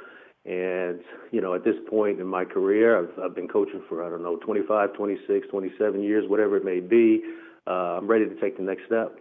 And, 0.50 1.02
you 1.32 1.42
know, 1.42 1.54
at 1.54 1.64
this 1.64 1.76
point 1.88 2.20
in 2.20 2.26
my 2.26 2.44
career, 2.44 2.98
I've, 2.98 3.20
I've 3.24 3.36
been 3.36 3.48
coaching 3.48 3.84
for, 3.88 4.04
I 4.04 4.10
don't 4.10 4.24
know, 4.24 4.38
25, 4.38 4.94
26, 4.94 5.48
27 5.48 6.02
years, 6.02 6.28
whatever 6.28 6.58
it 6.58 6.66
may 6.66 6.80
be. 6.80 7.22
Uh, 7.68 7.98
I'm 8.00 8.08
ready 8.08 8.26
to 8.26 8.34
take 8.42 8.58
the 8.58 8.64
next 8.64 8.88
step. 8.88 9.16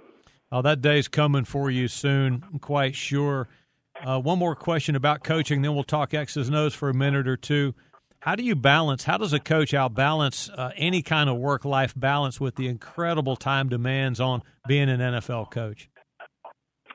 Oh, 0.50 0.62
that 0.62 0.80
day's 0.80 1.06
coming 1.06 1.44
for 1.44 1.70
you 1.70 1.86
soon, 1.86 2.44
I'm 2.50 2.58
quite 2.58 2.96
sure. 2.96 3.46
Uh, 4.02 4.18
one 4.18 4.38
more 4.38 4.56
question 4.56 4.96
about 4.96 5.22
coaching, 5.22 5.60
then 5.60 5.74
we'll 5.74 5.84
talk 5.84 6.14
X's 6.14 6.48
and 6.48 6.56
O's 6.56 6.72
for 6.72 6.88
a 6.88 6.94
minute 6.94 7.28
or 7.28 7.36
two. 7.36 7.74
How 8.20 8.34
do 8.34 8.42
you 8.42 8.56
balance? 8.56 9.04
How 9.04 9.18
does 9.18 9.34
a 9.34 9.38
coach 9.38 9.72
outbalance 9.72 10.48
uh, 10.56 10.70
any 10.76 11.02
kind 11.02 11.28
of 11.28 11.36
work-life 11.36 11.92
balance 11.94 12.40
with 12.40 12.54
the 12.54 12.68
incredible 12.68 13.36
time 13.36 13.68
demands 13.68 14.18
on 14.18 14.42
being 14.66 14.88
an 14.88 15.00
NFL 15.00 15.50
coach? 15.50 15.90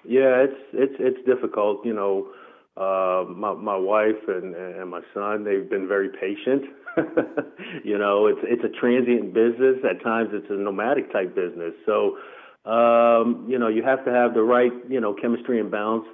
Yeah, 0.05 0.43
it's 0.43 0.59
it's 0.73 0.95
it's 0.99 1.25
difficult. 1.25 1.85
You 1.85 1.93
know, 1.93 2.27
uh, 2.75 3.25
my 3.29 3.53
my 3.53 3.77
wife 3.77 4.27
and 4.27 4.55
and 4.55 4.89
my 4.89 5.01
son 5.13 5.43
they've 5.43 5.69
been 5.69 5.87
very 5.87 6.09
patient. 6.09 6.63
you 7.83 7.97
know, 7.97 8.27
it's 8.27 8.39
it's 8.43 8.63
a 8.63 8.79
transient 8.79 9.33
business. 9.33 9.77
At 9.87 10.03
times, 10.03 10.29
it's 10.33 10.47
a 10.49 10.53
nomadic 10.53 11.11
type 11.11 11.35
business. 11.35 11.73
So, 11.85 12.17
um, 12.65 13.45
you 13.47 13.59
know, 13.59 13.67
you 13.67 13.83
have 13.83 14.03
to 14.05 14.11
have 14.11 14.33
the 14.33 14.41
right 14.41 14.71
you 14.89 14.99
know 14.99 15.13
chemistry 15.13 15.59
and 15.59 15.69
balance 15.69 16.05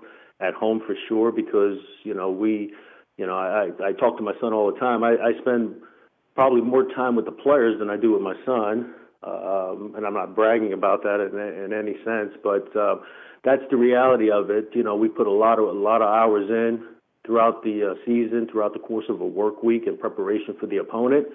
at 0.41 0.53
home 0.53 0.81
for 0.85 0.95
sure 1.07 1.31
because 1.31 1.77
you 2.03 2.13
know 2.13 2.29
we, 2.29 2.73
you 3.17 3.25
know, 3.25 3.37
I 3.37 3.69
I 3.83 3.93
talk 3.93 4.17
to 4.17 4.23
my 4.23 4.33
son 4.41 4.53
all 4.53 4.71
the 4.71 4.79
time. 4.79 5.03
I, 5.03 5.11
I 5.11 5.39
spend 5.41 5.75
probably 6.35 6.61
more 6.61 6.83
time 6.95 7.15
with 7.15 7.25
the 7.25 7.31
players 7.31 7.79
than 7.79 7.89
I 7.89 7.97
do 7.97 8.13
with 8.13 8.21
my 8.21 8.35
son, 8.45 8.93
um, 9.23 9.93
and 9.95 10.05
I'm 10.05 10.13
not 10.13 10.35
bragging 10.35 10.73
about 10.73 11.03
that 11.03 11.19
in, 11.19 11.63
in 11.63 11.73
any 11.73 11.95
sense, 12.03 12.33
but. 12.43 12.75
Uh, 12.75 12.97
that's 13.43 13.61
the 13.69 13.77
reality 13.77 14.29
of 14.31 14.49
it. 14.49 14.69
You 14.73 14.83
know, 14.83 14.95
we 14.95 15.07
put 15.07 15.27
a 15.27 15.31
lot 15.31 15.59
of 15.59 15.69
a 15.69 15.71
lot 15.71 16.01
of 16.01 16.09
hours 16.09 16.49
in 16.49 16.83
throughout 17.25 17.63
the 17.63 17.91
uh, 17.91 17.93
season, 18.05 18.47
throughout 18.51 18.73
the 18.73 18.79
course 18.79 19.05
of 19.09 19.21
a 19.21 19.25
work 19.25 19.63
week 19.63 19.83
in 19.87 19.97
preparation 19.97 20.55
for 20.59 20.67
the 20.67 20.77
opponent, 20.77 21.27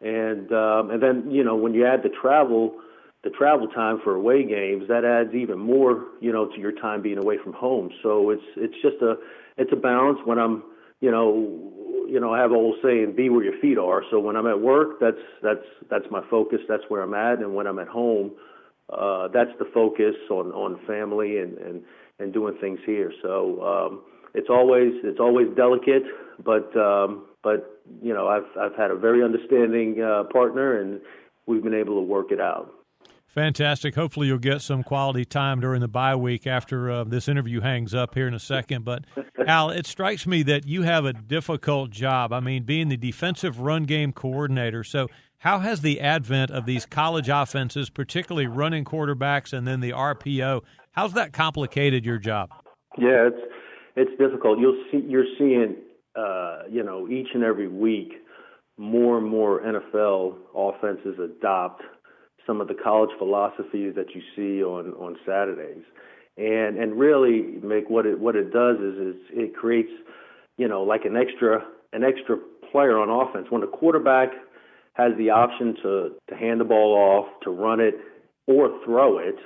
and 0.00 0.52
um, 0.52 0.90
and 0.90 1.02
then 1.02 1.30
you 1.30 1.42
know 1.42 1.56
when 1.56 1.74
you 1.74 1.86
add 1.86 2.02
the 2.02 2.10
travel, 2.20 2.76
the 3.24 3.30
travel 3.30 3.66
time 3.68 4.00
for 4.04 4.14
away 4.14 4.44
games, 4.44 4.84
that 4.88 5.04
adds 5.04 5.34
even 5.34 5.58
more 5.58 6.04
you 6.20 6.32
know 6.32 6.46
to 6.46 6.58
your 6.58 6.72
time 6.72 7.02
being 7.02 7.18
away 7.18 7.36
from 7.42 7.52
home. 7.52 7.90
So 8.02 8.30
it's 8.30 8.42
it's 8.56 8.74
just 8.82 9.02
a 9.02 9.14
it's 9.56 9.72
a 9.72 9.76
balance. 9.76 10.18
When 10.24 10.38
I'm 10.38 10.62
you 11.00 11.10
know 11.10 11.72
you 12.10 12.20
know 12.20 12.34
I 12.34 12.40
have 12.40 12.50
a 12.50 12.54
old 12.54 12.76
saying, 12.82 13.14
be 13.16 13.28
where 13.30 13.44
your 13.44 13.58
feet 13.60 13.78
are. 13.78 14.02
So 14.10 14.18
when 14.20 14.36
I'm 14.36 14.46
at 14.46 14.60
work, 14.60 15.00
that's 15.00 15.22
that's 15.42 15.66
that's 15.88 16.06
my 16.10 16.22
focus. 16.28 16.60
That's 16.68 16.82
where 16.88 17.02
I'm 17.02 17.14
at, 17.14 17.38
and 17.38 17.54
when 17.54 17.66
I'm 17.66 17.78
at 17.78 17.88
home 17.88 18.32
uh, 18.92 19.28
that's 19.28 19.50
the 19.58 19.66
focus 19.72 20.14
on 20.30 20.50
on 20.52 20.80
family 20.86 21.38
and 21.38 21.56
and 21.58 21.82
and 22.18 22.32
doing 22.32 22.56
things 22.60 22.78
here. 22.84 23.12
So 23.22 23.62
um, 23.62 24.02
it's 24.34 24.48
always 24.50 24.92
it's 25.04 25.20
always 25.20 25.48
delicate, 25.56 26.02
but 26.44 26.74
um, 26.76 27.26
but 27.42 27.82
you 28.02 28.12
know 28.12 28.26
I've 28.26 28.48
I've 28.60 28.76
had 28.76 28.90
a 28.90 28.96
very 28.96 29.22
understanding 29.22 30.02
uh, 30.02 30.24
partner, 30.32 30.80
and 30.80 31.00
we've 31.46 31.62
been 31.62 31.74
able 31.74 31.96
to 31.96 32.02
work 32.02 32.32
it 32.32 32.40
out. 32.40 32.72
Fantastic. 33.34 33.94
Hopefully, 33.94 34.26
you'll 34.26 34.38
get 34.38 34.60
some 34.60 34.82
quality 34.82 35.24
time 35.24 35.60
during 35.60 35.80
the 35.80 35.88
bye 35.88 36.16
week 36.16 36.46
after 36.48 36.90
uh, 36.90 37.04
this 37.04 37.28
interview 37.28 37.60
hangs 37.60 37.94
up 37.94 38.14
here 38.14 38.26
in 38.26 38.34
a 38.34 38.40
second. 38.40 38.84
But, 38.84 39.04
Al, 39.46 39.70
it 39.70 39.86
strikes 39.86 40.26
me 40.26 40.42
that 40.44 40.66
you 40.66 40.82
have 40.82 41.04
a 41.04 41.12
difficult 41.12 41.90
job. 41.90 42.32
I 42.32 42.40
mean, 42.40 42.64
being 42.64 42.88
the 42.88 42.96
defensive 42.96 43.60
run 43.60 43.84
game 43.84 44.12
coordinator. 44.12 44.82
So, 44.82 45.06
how 45.38 45.60
has 45.60 45.80
the 45.80 46.00
advent 46.00 46.50
of 46.50 46.66
these 46.66 46.84
college 46.84 47.28
offenses, 47.28 47.88
particularly 47.88 48.48
running 48.48 48.84
quarterbacks 48.84 49.56
and 49.56 49.66
then 49.66 49.80
the 49.80 49.92
RPO, 49.92 50.62
how's 50.92 51.12
that 51.12 51.32
complicated 51.32 52.04
your 52.04 52.18
job? 52.18 52.50
Yeah, 52.98 53.28
it's 53.28 53.52
it's 53.94 54.10
difficult. 54.18 54.58
You'll 54.58 54.82
see 54.90 55.04
you're 55.06 55.24
seeing 55.38 55.76
uh, 56.16 56.62
you 56.68 56.82
know 56.82 57.08
each 57.08 57.28
and 57.32 57.44
every 57.44 57.68
week 57.68 58.12
more 58.76 59.18
and 59.18 59.26
more 59.26 59.60
NFL 59.60 60.36
offenses 60.54 61.18
adopt 61.18 61.82
some 62.46 62.60
of 62.60 62.68
the 62.68 62.74
college 62.74 63.10
philosophies 63.18 63.94
that 63.96 64.14
you 64.14 64.22
see 64.36 64.62
on 64.62 64.92
on 64.94 65.16
Saturdays, 65.26 65.84
and 66.36 66.78
and 66.78 66.98
really 66.98 67.58
make 67.62 67.88
what 67.90 68.06
it 68.06 68.18
what 68.18 68.36
it 68.36 68.52
does 68.52 68.76
is 68.78 68.96
is 68.98 69.16
it 69.30 69.54
creates 69.54 69.90
you 70.56 70.68
know 70.68 70.82
like 70.82 71.04
an 71.04 71.16
extra 71.16 71.64
an 71.92 72.04
extra 72.04 72.36
player 72.70 72.98
on 72.98 73.08
offense 73.10 73.46
when 73.50 73.60
the 73.60 73.66
quarterback 73.66 74.30
has 74.94 75.12
the 75.18 75.30
option 75.30 75.74
to 75.82 76.10
to 76.28 76.36
hand 76.36 76.60
the 76.60 76.64
ball 76.64 76.94
off, 76.94 77.40
to 77.42 77.50
run 77.50 77.80
it, 77.80 77.94
or 78.46 78.70
throw 78.84 79.18
it. 79.18 79.36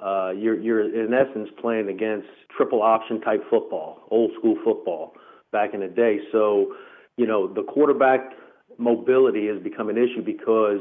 uh, 0.00 0.30
you're 0.30 0.58
you're 0.60 0.82
in 0.82 1.14
essence 1.14 1.48
playing 1.60 1.88
against 1.88 2.26
triple 2.56 2.82
option 2.82 3.20
type 3.20 3.42
football, 3.48 4.00
old 4.10 4.32
school 4.38 4.56
football 4.64 5.14
back 5.52 5.72
in 5.72 5.80
the 5.80 5.88
day. 5.88 6.18
So, 6.32 6.74
you 7.16 7.26
know, 7.26 7.46
the 7.52 7.62
quarterback 7.62 8.32
mobility 8.76 9.46
has 9.46 9.62
become 9.62 9.88
an 9.88 9.96
issue 9.96 10.22
because 10.24 10.80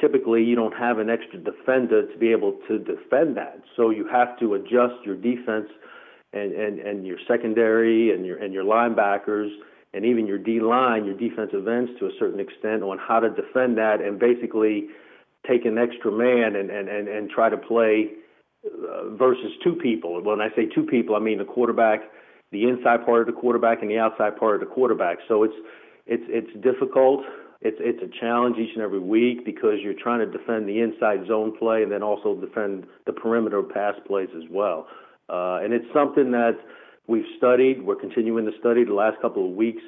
typically 0.00 0.42
you 0.42 0.54
don't 0.54 0.76
have 0.76 0.98
an 0.98 1.10
extra 1.10 1.38
defender 1.38 2.06
to 2.10 2.18
be 2.18 2.30
able 2.30 2.58
to 2.68 2.78
defend 2.78 3.36
that. 3.36 3.60
So 3.76 3.90
you 3.90 4.06
have 4.08 4.38
to 4.40 4.54
adjust 4.54 5.04
your 5.04 5.16
defense 5.16 5.68
and, 6.32 6.52
and, 6.52 6.78
and 6.78 7.06
your 7.06 7.18
secondary 7.26 8.14
and 8.14 8.24
your 8.24 8.36
and 8.38 8.52
your 8.52 8.64
linebackers 8.64 9.48
and 9.94 10.04
even 10.04 10.26
your 10.26 10.38
D 10.38 10.60
line, 10.60 11.04
your 11.04 11.16
defensive 11.16 11.66
ends 11.66 11.90
to 11.98 12.06
a 12.06 12.10
certain 12.18 12.40
extent 12.40 12.82
on 12.82 12.98
how 12.98 13.20
to 13.20 13.30
defend 13.30 13.78
that 13.78 14.00
and 14.00 14.18
basically 14.18 14.88
take 15.48 15.64
an 15.64 15.78
extra 15.78 16.12
man 16.12 16.56
and, 16.56 16.70
and, 16.70 16.88
and, 16.88 17.08
and 17.08 17.30
try 17.30 17.48
to 17.48 17.56
play 17.56 18.08
uh, 18.66 19.08
versus 19.16 19.50
two 19.64 19.74
people. 19.74 20.22
When 20.22 20.40
I 20.40 20.48
say 20.54 20.66
two 20.66 20.84
people, 20.84 21.16
I 21.16 21.20
mean 21.20 21.38
the 21.38 21.44
quarterback, 21.44 22.00
the 22.52 22.64
inside 22.64 23.06
part 23.06 23.22
of 23.22 23.34
the 23.34 23.40
quarterback 23.40 23.80
and 23.80 23.90
the 23.90 23.98
outside 23.98 24.36
part 24.36 24.54
of 24.54 24.60
the 24.60 24.66
quarterback. 24.66 25.18
So 25.26 25.44
it's 25.44 25.54
it's 26.06 26.24
it's 26.28 26.62
difficult. 26.62 27.20
It's 27.60 27.78
it's 27.80 28.00
a 28.02 28.20
challenge 28.20 28.56
each 28.56 28.74
and 28.74 28.82
every 28.82 29.00
week 29.00 29.44
because 29.44 29.78
you're 29.82 29.98
trying 30.00 30.20
to 30.20 30.26
defend 30.26 30.68
the 30.68 30.80
inside 30.80 31.26
zone 31.26 31.56
play 31.58 31.82
and 31.82 31.90
then 31.90 32.02
also 32.02 32.36
defend 32.36 32.86
the 33.06 33.12
perimeter 33.12 33.62
pass 33.62 33.94
plays 34.06 34.28
as 34.36 34.44
well. 34.50 34.86
Uh, 35.28 35.58
and 35.62 35.72
it's 35.72 35.86
something 35.92 36.30
that 36.30 36.56
we've 37.08 37.26
studied. 37.36 37.82
We're 37.82 37.96
continuing 37.96 38.46
to 38.46 38.52
study 38.60 38.84
the 38.84 38.94
last 38.94 39.20
couple 39.20 39.48
of 39.48 39.56
weeks. 39.56 39.82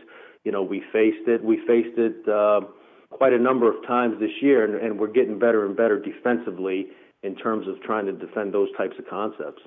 You 0.44 0.50
know, 0.50 0.62
we 0.62 0.82
faced 0.92 1.28
it. 1.28 1.44
We 1.44 1.58
faced 1.66 1.96
it 1.96 2.28
uh, 2.28 2.62
quite 3.10 3.32
a 3.32 3.38
number 3.38 3.70
of 3.70 3.86
times 3.86 4.18
this 4.18 4.30
year, 4.42 4.64
and, 4.64 4.74
and 4.74 4.98
we're 4.98 5.12
getting 5.12 5.38
better 5.38 5.64
and 5.64 5.76
better 5.76 6.00
defensively 6.00 6.88
in 7.22 7.36
terms 7.36 7.68
of 7.68 7.80
trying 7.82 8.06
to 8.06 8.12
defend 8.12 8.52
those 8.52 8.68
types 8.76 8.96
of 8.98 9.06
concepts. 9.08 9.62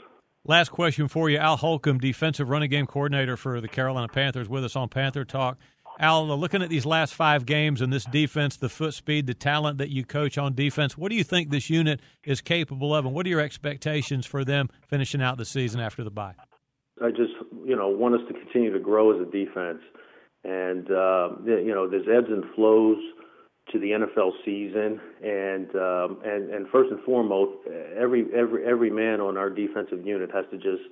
Last 0.46 0.70
question 0.70 1.08
for 1.08 1.30
you, 1.30 1.38
Al 1.38 1.56
Holcomb, 1.56 2.00
defensive 2.00 2.50
running 2.50 2.70
game 2.70 2.86
coordinator 2.86 3.38
for 3.38 3.62
the 3.62 3.70
Carolina 3.70 4.10
Panthers, 4.10 4.50
with 4.50 4.66
us 4.66 4.76
on 4.76 4.90
Panther 4.90 5.24
Talk. 5.24 5.58
Al, 6.00 6.26
looking 6.38 6.64
at 6.64 6.70
these 6.70 6.86
last 6.86 7.14
five 7.14 7.46
games 7.46 7.82
and 7.82 7.94
this 7.94 8.06
defense, 8.06 8.58
the 8.58 8.70
foot 8.70 8.94
speed, 8.94 9.28
the 9.28 9.34
talent 9.34 9.78
that 9.78 9.90
you 9.90 10.04
coach 10.04 10.38
on 10.38 10.56
defense, 10.56 10.98
what 10.98 11.10
do 11.10 11.16
you 11.16 11.24
think 11.24 11.50
this 11.50 11.70
unit 11.70 12.00
is 12.24 12.42
capable 12.42 12.96
of, 12.96 13.06
and 13.06 13.14
what 13.14 13.26
are 13.26 13.30
your 13.30 13.40
expectations 13.40 14.26
for 14.26 14.44
them 14.44 14.70
finishing 14.88 15.22
out 15.22 15.38
the 15.38 15.46
season 15.46 15.80
after 15.80 16.04
the 16.04 16.12
bye? 16.12 16.34
I 17.04 17.10
just, 17.10 17.34
you 17.66 17.76
know, 17.76 17.90
want 17.90 18.16
us 18.16 18.22
to 18.28 18.34
continue 18.34 18.72
to 18.74 18.80
grow 18.80 19.14
as 19.14 19.28
a 19.28 19.32
defense, 19.32 19.82
and 20.44 20.90
uh, 20.90 21.30
you 21.46 21.74
know, 21.74 21.88
there's 21.90 22.08
ebbs 22.08 22.28
and 22.30 22.44
flows 22.56 22.98
to 23.72 23.80
the 23.80 23.92
NFL 23.92 24.32
season, 24.44 25.00
and 25.24 25.70
um, 25.76 26.22
and 26.26 26.50
and 26.50 26.68
first 26.70 26.92
and 26.92 27.02
foremost, 27.04 27.68
every 27.98 28.26
every 28.36 28.66
every 28.66 28.90
man 28.90 29.22
on 29.22 29.38
our 29.38 29.50
defensive 29.50 30.06
unit 30.06 30.30
has 30.32 30.46
to 30.52 30.58
just 30.58 30.84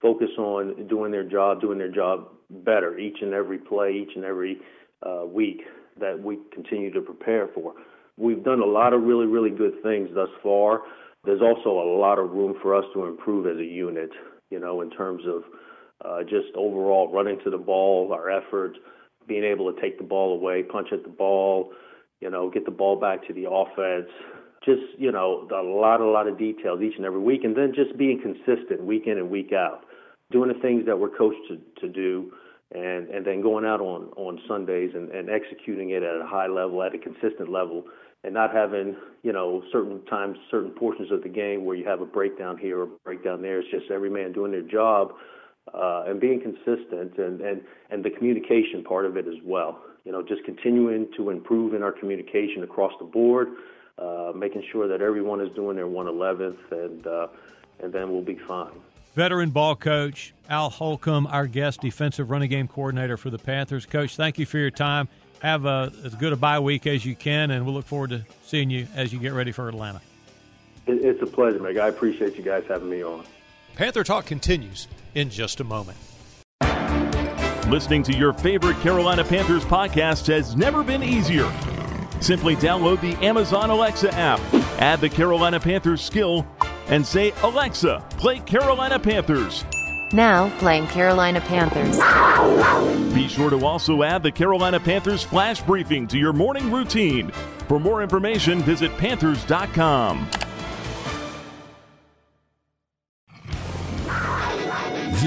focus 0.00 0.30
on 0.38 0.86
doing 0.88 1.10
their 1.10 1.24
job, 1.24 1.60
doing 1.60 1.78
their 1.78 1.92
job 1.92 2.28
better 2.50 2.98
each 2.98 3.18
and 3.22 3.34
every 3.34 3.58
play, 3.58 3.92
each 3.92 4.14
and 4.14 4.24
every 4.24 4.58
uh, 5.04 5.24
week 5.26 5.62
that 5.98 6.18
we 6.20 6.38
continue 6.52 6.92
to 6.92 7.00
prepare 7.00 7.48
for. 7.54 7.74
We've 8.16 8.42
done 8.42 8.60
a 8.60 8.66
lot 8.66 8.92
of 8.92 9.02
really, 9.02 9.26
really 9.26 9.50
good 9.50 9.82
things 9.82 10.08
thus 10.14 10.28
far. 10.42 10.82
There's 11.24 11.42
also 11.42 11.70
a 11.70 11.88
lot 11.98 12.18
of 12.18 12.30
room 12.30 12.54
for 12.62 12.74
us 12.74 12.84
to 12.94 13.04
improve 13.06 13.46
as 13.46 13.58
a 13.58 13.64
unit, 13.64 14.10
you 14.50 14.60
know, 14.60 14.80
in 14.80 14.90
terms 14.90 15.22
of 15.26 15.42
uh, 16.04 16.22
just 16.22 16.54
overall 16.54 17.12
running 17.12 17.38
to 17.44 17.50
the 17.50 17.58
ball, 17.58 18.12
our 18.12 18.30
effort, 18.30 18.76
being 19.26 19.44
able 19.44 19.72
to 19.72 19.80
take 19.80 19.98
the 19.98 20.04
ball 20.04 20.34
away, 20.34 20.62
punch 20.62 20.88
at 20.92 21.02
the 21.02 21.08
ball, 21.08 21.72
you 22.20 22.30
know, 22.30 22.48
get 22.50 22.64
the 22.64 22.70
ball 22.70 22.98
back 22.98 23.26
to 23.26 23.34
the 23.34 23.50
offense. 23.50 24.10
Just, 24.64 24.98
you 24.98 25.12
know, 25.12 25.48
a 25.50 25.62
lot, 25.62 26.00
a 26.00 26.06
lot 26.06 26.26
of 26.26 26.38
details 26.38 26.80
each 26.82 26.96
and 26.96 27.04
every 27.04 27.20
week. 27.20 27.44
And 27.44 27.56
then 27.56 27.72
just 27.74 27.96
being 27.98 28.20
consistent 28.20 28.84
week 28.84 29.04
in 29.06 29.18
and 29.18 29.30
week 29.30 29.52
out 29.52 29.84
doing 30.30 30.48
the 30.48 30.60
things 30.60 30.86
that 30.86 30.98
we're 30.98 31.16
coached 31.16 31.40
to, 31.48 31.58
to 31.80 31.88
do, 31.92 32.32
and 32.74 33.08
and 33.08 33.24
then 33.24 33.40
going 33.40 33.64
out 33.64 33.80
on 33.80 34.10
on 34.16 34.40
Sundays 34.48 34.90
and, 34.94 35.10
and 35.10 35.30
executing 35.30 35.90
it 35.90 36.02
at 36.02 36.20
a 36.20 36.26
high 36.26 36.48
level, 36.48 36.82
at 36.82 36.94
a 36.94 36.98
consistent 36.98 37.50
level, 37.50 37.84
and 38.24 38.34
not 38.34 38.52
having 38.52 38.96
you 39.22 39.32
know 39.32 39.62
certain 39.72 40.04
times, 40.06 40.36
certain 40.50 40.70
portions 40.70 41.12
of 41.12 41.22
the 41.22 41.28
game 41.28 41.64
where 41.64 41.76
you 41.76 41.86
have 41.86 42.00
a 42.00 42.06
breakdown 42.06 42.58
here 42.58 42.80
or 42.80 42.82
a 42.84 42.98
breakdown 43.04 43.42
there. 43.42 43.60
It's 43.60 43.70
just 43.70 43.90
every 43.90 44.10
man 44.10 44.32
doing 44.32 44.52
their 44.52 44.62
job. 44.62 45.12
Uh, 45.74 46.04
and 46.06 46.20
being 46.20 46.40
consistent 46.40 47.18
and, 47.18 47.40
and, 47.40 47.60
and 47.90 48.04
the 48.04 48.10
communication 48.10 48.84
part 48.84 49.04
of 49.04 49.16
it 49.16 49.26
as 49.26 49.34
well. 49.44 49.82
You 50.04 50.12
know, 50.12 50.22
just 50.22 50.44
continuing 50.44 51.08
to 51.16 51.30
improve 51.30 51.74
in 51.74 51.82
our 51.82 51.90
communication 51.90 52.62
across 52.62 52.92
the 53.00 53.04
board, 53.04 53.48
uh, 53.98 54.30
making 54.32 54.62
sure 54.70 54.86
that 54.86 55.02
everyone 55.02 55.40
is 55.40 55.52
doing 55.56 55.74
their 55.74 55.88
111th, 55.88 56.70
and 56.70 57.04
uh, 57.04 57.26
and 57.80 57.92
then 57.92 58.12
we'll 58.12 58.22
be 58.22 58.38
fine 58.46 58.70
veteran 59.16 59.48
ball 59.50 59.74
coach 59.74 60.34
Al 60.48 60.70
Holcomb, 60.70 61.26
our 61.26 61.48
guest 61.48 61.80
defensive 61.80 62.30
running 62.30 62.50
game 62.50 62.68
coordinator 62.68 63.16
for 63.16 63.30
the 63.30 63.38
Panthers. 63.38 63.86
Coach, 63.86 64.14
thank 64.14 64.38
you 64.38 64.46
for 64.46 64.58
your 64.58 64.70
time. 64.70 65.08
Have 65.40 65.64
a, 65.64 65.90
as 66.04 66.14
good 66.14 66.32
a 66.32 66.36
bye 66.36 66.60
week 66.60 66.86
as 66.86 67.04
you 67.04 67.16
can, 67.16 67.50
and 67.50 67.64
we'll 67.64 67.74
look 67.74 67.86
forward 67.86 68.10
to 68.10 68.24
seeing 68.44 68.70
you 68.70 68.86
as 68.94 69.12
you 69.12 69.18
get 69.18 69.32
ready 69.32 69.52
for 69.52 69.68
Atlanta. 69.68 70.00
It's 70.86 71.20
a 71.20 71.26
pleasure, 71.26 71.58
Meg. 71.58 71.78
I 71.78 71.88
appreciate 71.88 72.36
you 72.36 72.44
guys 72.44 72.62
having 72.68 72.88
me 72.88 73.02
on. 73.02 73.24
Panther 73.74 74.04
Talk 74.04 74.26
continues 74.26 74.86
in 75.14 75.30
just 75.30 75.60
a 75.60 75.64
moment. 75.64 75.98
Listening 77.68 78.02
to 78.04 78.12
your 78.16 78.32
favorite 78.32 78.78
Carolina 78.80 79.24
Panthers 79.24 79.64
podcast 79.64 80.26
has 80.28 80.54
never 80.54 80.84
been 80.84 81.02
easier. 81.02 81.50
Simply 82.20 82.54
download 82.56 83.00
the 83.00 83.16
Amazon 83.24 83.70
Alexa 83.70 84.14
app, 84.14 84.40
add 84.80 85.00
the 85.00 85.08
Carolina 85.08 85.58
Panthers 85.58 86.00
skill, 86.00 86.46
and 86.88 87.06
say, 87.06 87.32
Alexa, 87.42 88.02
play 88.10 88.38
Carolina 88.40 88.98
Panthers. 88.98 89.64
Now 90.12 90.56
playing 90.58 90.86
Carolina 90.86 91.40
Panthers. 91.40 91.98
Be 93.14 93.28
sure 93.28 93.50
to 93.50 93.64
also 93.64 94.02
add 94.02 94.22
the 94.22 94.30
Carolina 94.30 94.78
Panthers 94.78 95.22
flash 95.22 95.60
briefing 95.62 96.06
to 96.08 96.18
your 96.18 96.32
morning 96.32 96.70
routine. 96.70 97.30
For 97.66 97.80
more 97.80 98.02
information, 98.02 98.60
visit 98.60 98.96
Panthers.com. 98.96 100.28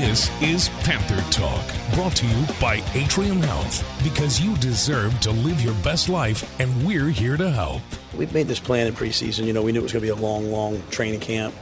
This 0.10 0.42
is 0.42 0.70
Panther 0.80 1.22
Talk, 1.30 1.64
brought 1.94 2.16
to 2.16 2.26
you 2.26 2.46
by 2.60 2.82
Atrium 2.96 3.44
Health, 3.44 3.86
because 4.04 4.42
you 4.42 4.58
deserve 4.58 5.20
to 5.20 5.30
live 5.30 5.62
your 5.62 5.76
best 5.84 6.10
life, 6.10 6.60
and 6.60 6.84
we're 6.84 7.10
here 7.10 7.38
to 7.38 7.52
help. 7.52 7.84
We've 8.18 8.34
made 8.34 8.48
this 8.48 8.60
plan 8.60 8.88
in 8.88 8.96
preseason. 8.96 9.46
You 9.46 9.54
know, 9.54 9.62
we 9.62 9.72
knew 9.72 9.82
it 9.82 9.84
was 9.84 9.94
going 9.94 10.04
to 10.04 10.12
be 10.12 10.20
a 10.20 10.20
long, 10.20 10.52
long 10.52 10.82
training 10.90 11.20
camp, 11.20 11.54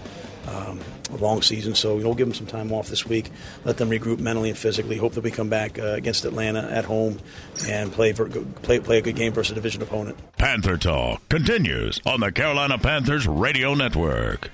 um, 0.47 0.79
a 1.11 1.17
long 1.17 1.41
season. 1.41 1.75
So 1.75 1.97
we'll 1.97 2.13
give 2.13 2.25
them 2.25 2.33
some 2.33 2.47
time 2.47 2.71
off 2.71 2.87
this 2.87 3.05
week, 3.05 3.31
let 3.65 3.75
them 3.75 3.89
regroup 3.89 4.19
mentally 4.19 4.47
and 4.47 4.57
physically. 4.57 4.95
Hope 4.95 5.11
that 5.15 5.25
we 5.25 5.31
come 5.31 5.49
back 5.49 5.77
uh, 5.77 5.87
against 5.87 6.23
Atlanta 6.23 6.61
at 6.71 6.85
home 6.85 7.19
and 7.67 7.91
play, 7.91 8.13
for, 8.13 8.29
play 8.29 8.79
play 8.79 8.99
a 8.99 9.01
good 9.01 9.17
game 9.17 9.33
versus 9.33 9.51
a 9.51 9.55
division 9.55 9.81
opponent. 9.81 10.17
Panther 10.37 10.77
Talk 10.77 11.27
continues 11.27 11.99
on 12.05 12.21
the 12.21 12.31
Carolina 12.31 12.77
Panthers 12.77 13.27
Radio 13.27 13.73
Network. 13.73 14.51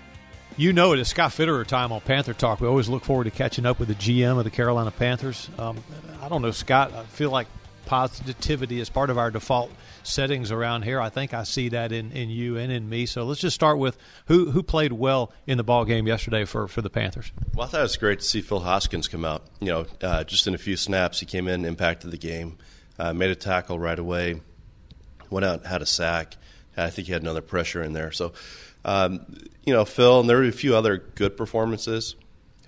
You 0.56 0.72
know 0.72 0.94
it 0.94 1.00
is 1.00 1.08
Scott 1.08 1.32
Fitterer 1.32 1.66
time 1.66 1.92
on 1.92 2.02
Panther 2.02 2.34
Talk. 2.34 2.62
We 2.62 2.68
always 2.68 2.88
look 2.88 3.04
forward 3.04 3.24
to 3.24 3.32
catching 3.32 3.66
up 3.66 3.80
with 3.80 3.88
the 3.88 3.96
GM 3.96 4.38
of 4.38 4.44
the 4.44 4.52
Carolina 4.52 4.92
Panthers. 4.92 5.50
Um, 5.58 5.84
I 6.22 6.30
don't 6.30 6.44
know, 6.44 6.52
Scott. 6.52 6.94
I 6.94 7.04
feel 7.06 7.32
like 7.32 7.48
positivity 7.88 8.80
is 8.80 8.88
part 8.88 9.10
of 9.10 9.18
our 9.18 9.32
default 9.32 9.72
settings 10.04 10.52
around 10.52 10.84
here. 10.84 11.02
I 11.02 11.10
think 11.10 11.34
I 11.34 11.42
see 11.42 11.70
that 11.70 11.92
in, 11.92 12.12
in 12.12 12.30
you 12.30 12.56
and 12.58 12.72
in 12.72 12.88
me. 12.88 13.08
So 13.08 13.24
let's 13.24 13.42
just 13.42 13.56
start 13.56 13.80
with 13.80 13.98
who 14.28 14.52
who 14.52 14.62
played 14.62 14.94
well 14.94 15.34
in 15.48 15.58
the 15.58 15.64
ball 15.64 15.86
game 15.86 16.06
yesterday 16.06 16.46
for, 16.46 16.68
for 16.68 16.84
the 16.84 16.90
Panthers. 16.90 17.32
Well, 17.56 17.66
I 17.66 17.70
thought 17.72 17.80
it 17.80 17.84
was 17.84 17.98
great 17.98 18.20
to 18.20 18.26
see 18.26 18.42
Phil 18.42 18.60
Hoskins 18.60 19.08
come 19.08 19.26
out. 19.26 19.44
You 19.60 19.70
know, 19.70 19.86
uh, 20.04 20.24
just 20.24 20.46
in 20.46 20.54
a 20.54 20.60
few 20.60 20.78
snaps, 20.78 21.20
he 21.20 21.26
came 21.26 21.48
in, 21.48 21.66
impacted 21.66 22.12
the 22.12 22.18
game, 22.18 22.60
uh, 23.00 23.12
made 23.12 23.32
a 23.32 23.36
tackle 23.36 23.80
right 23.80 23.98
away, 23.98 24.40
went 25.32 25.46
out, 25.46 25.66
had 25.66 25.82
a 25.82 25.88
sack. 25.88 26.38
I 26.78 26.92
think 26.92 27.08
he 27.08 27.14
had 27.14 27.24
another 27.24 27.42
pressure 27.42 27.82
in 27.82 27.94
there. 27.94 28.12
So, 28.12 28.34
um, 28.86 29.26
you 29.66 29.74
know, 29.74 29.86
Phil, 29.86 30.20
and 30.20 30.30
there 30.30 30.38
were 30.38 30.44
a 30.44 30.52
few 30.52 30.76
other 30.76 30.98
good 30.98 31.38
performances. 31.38 32.16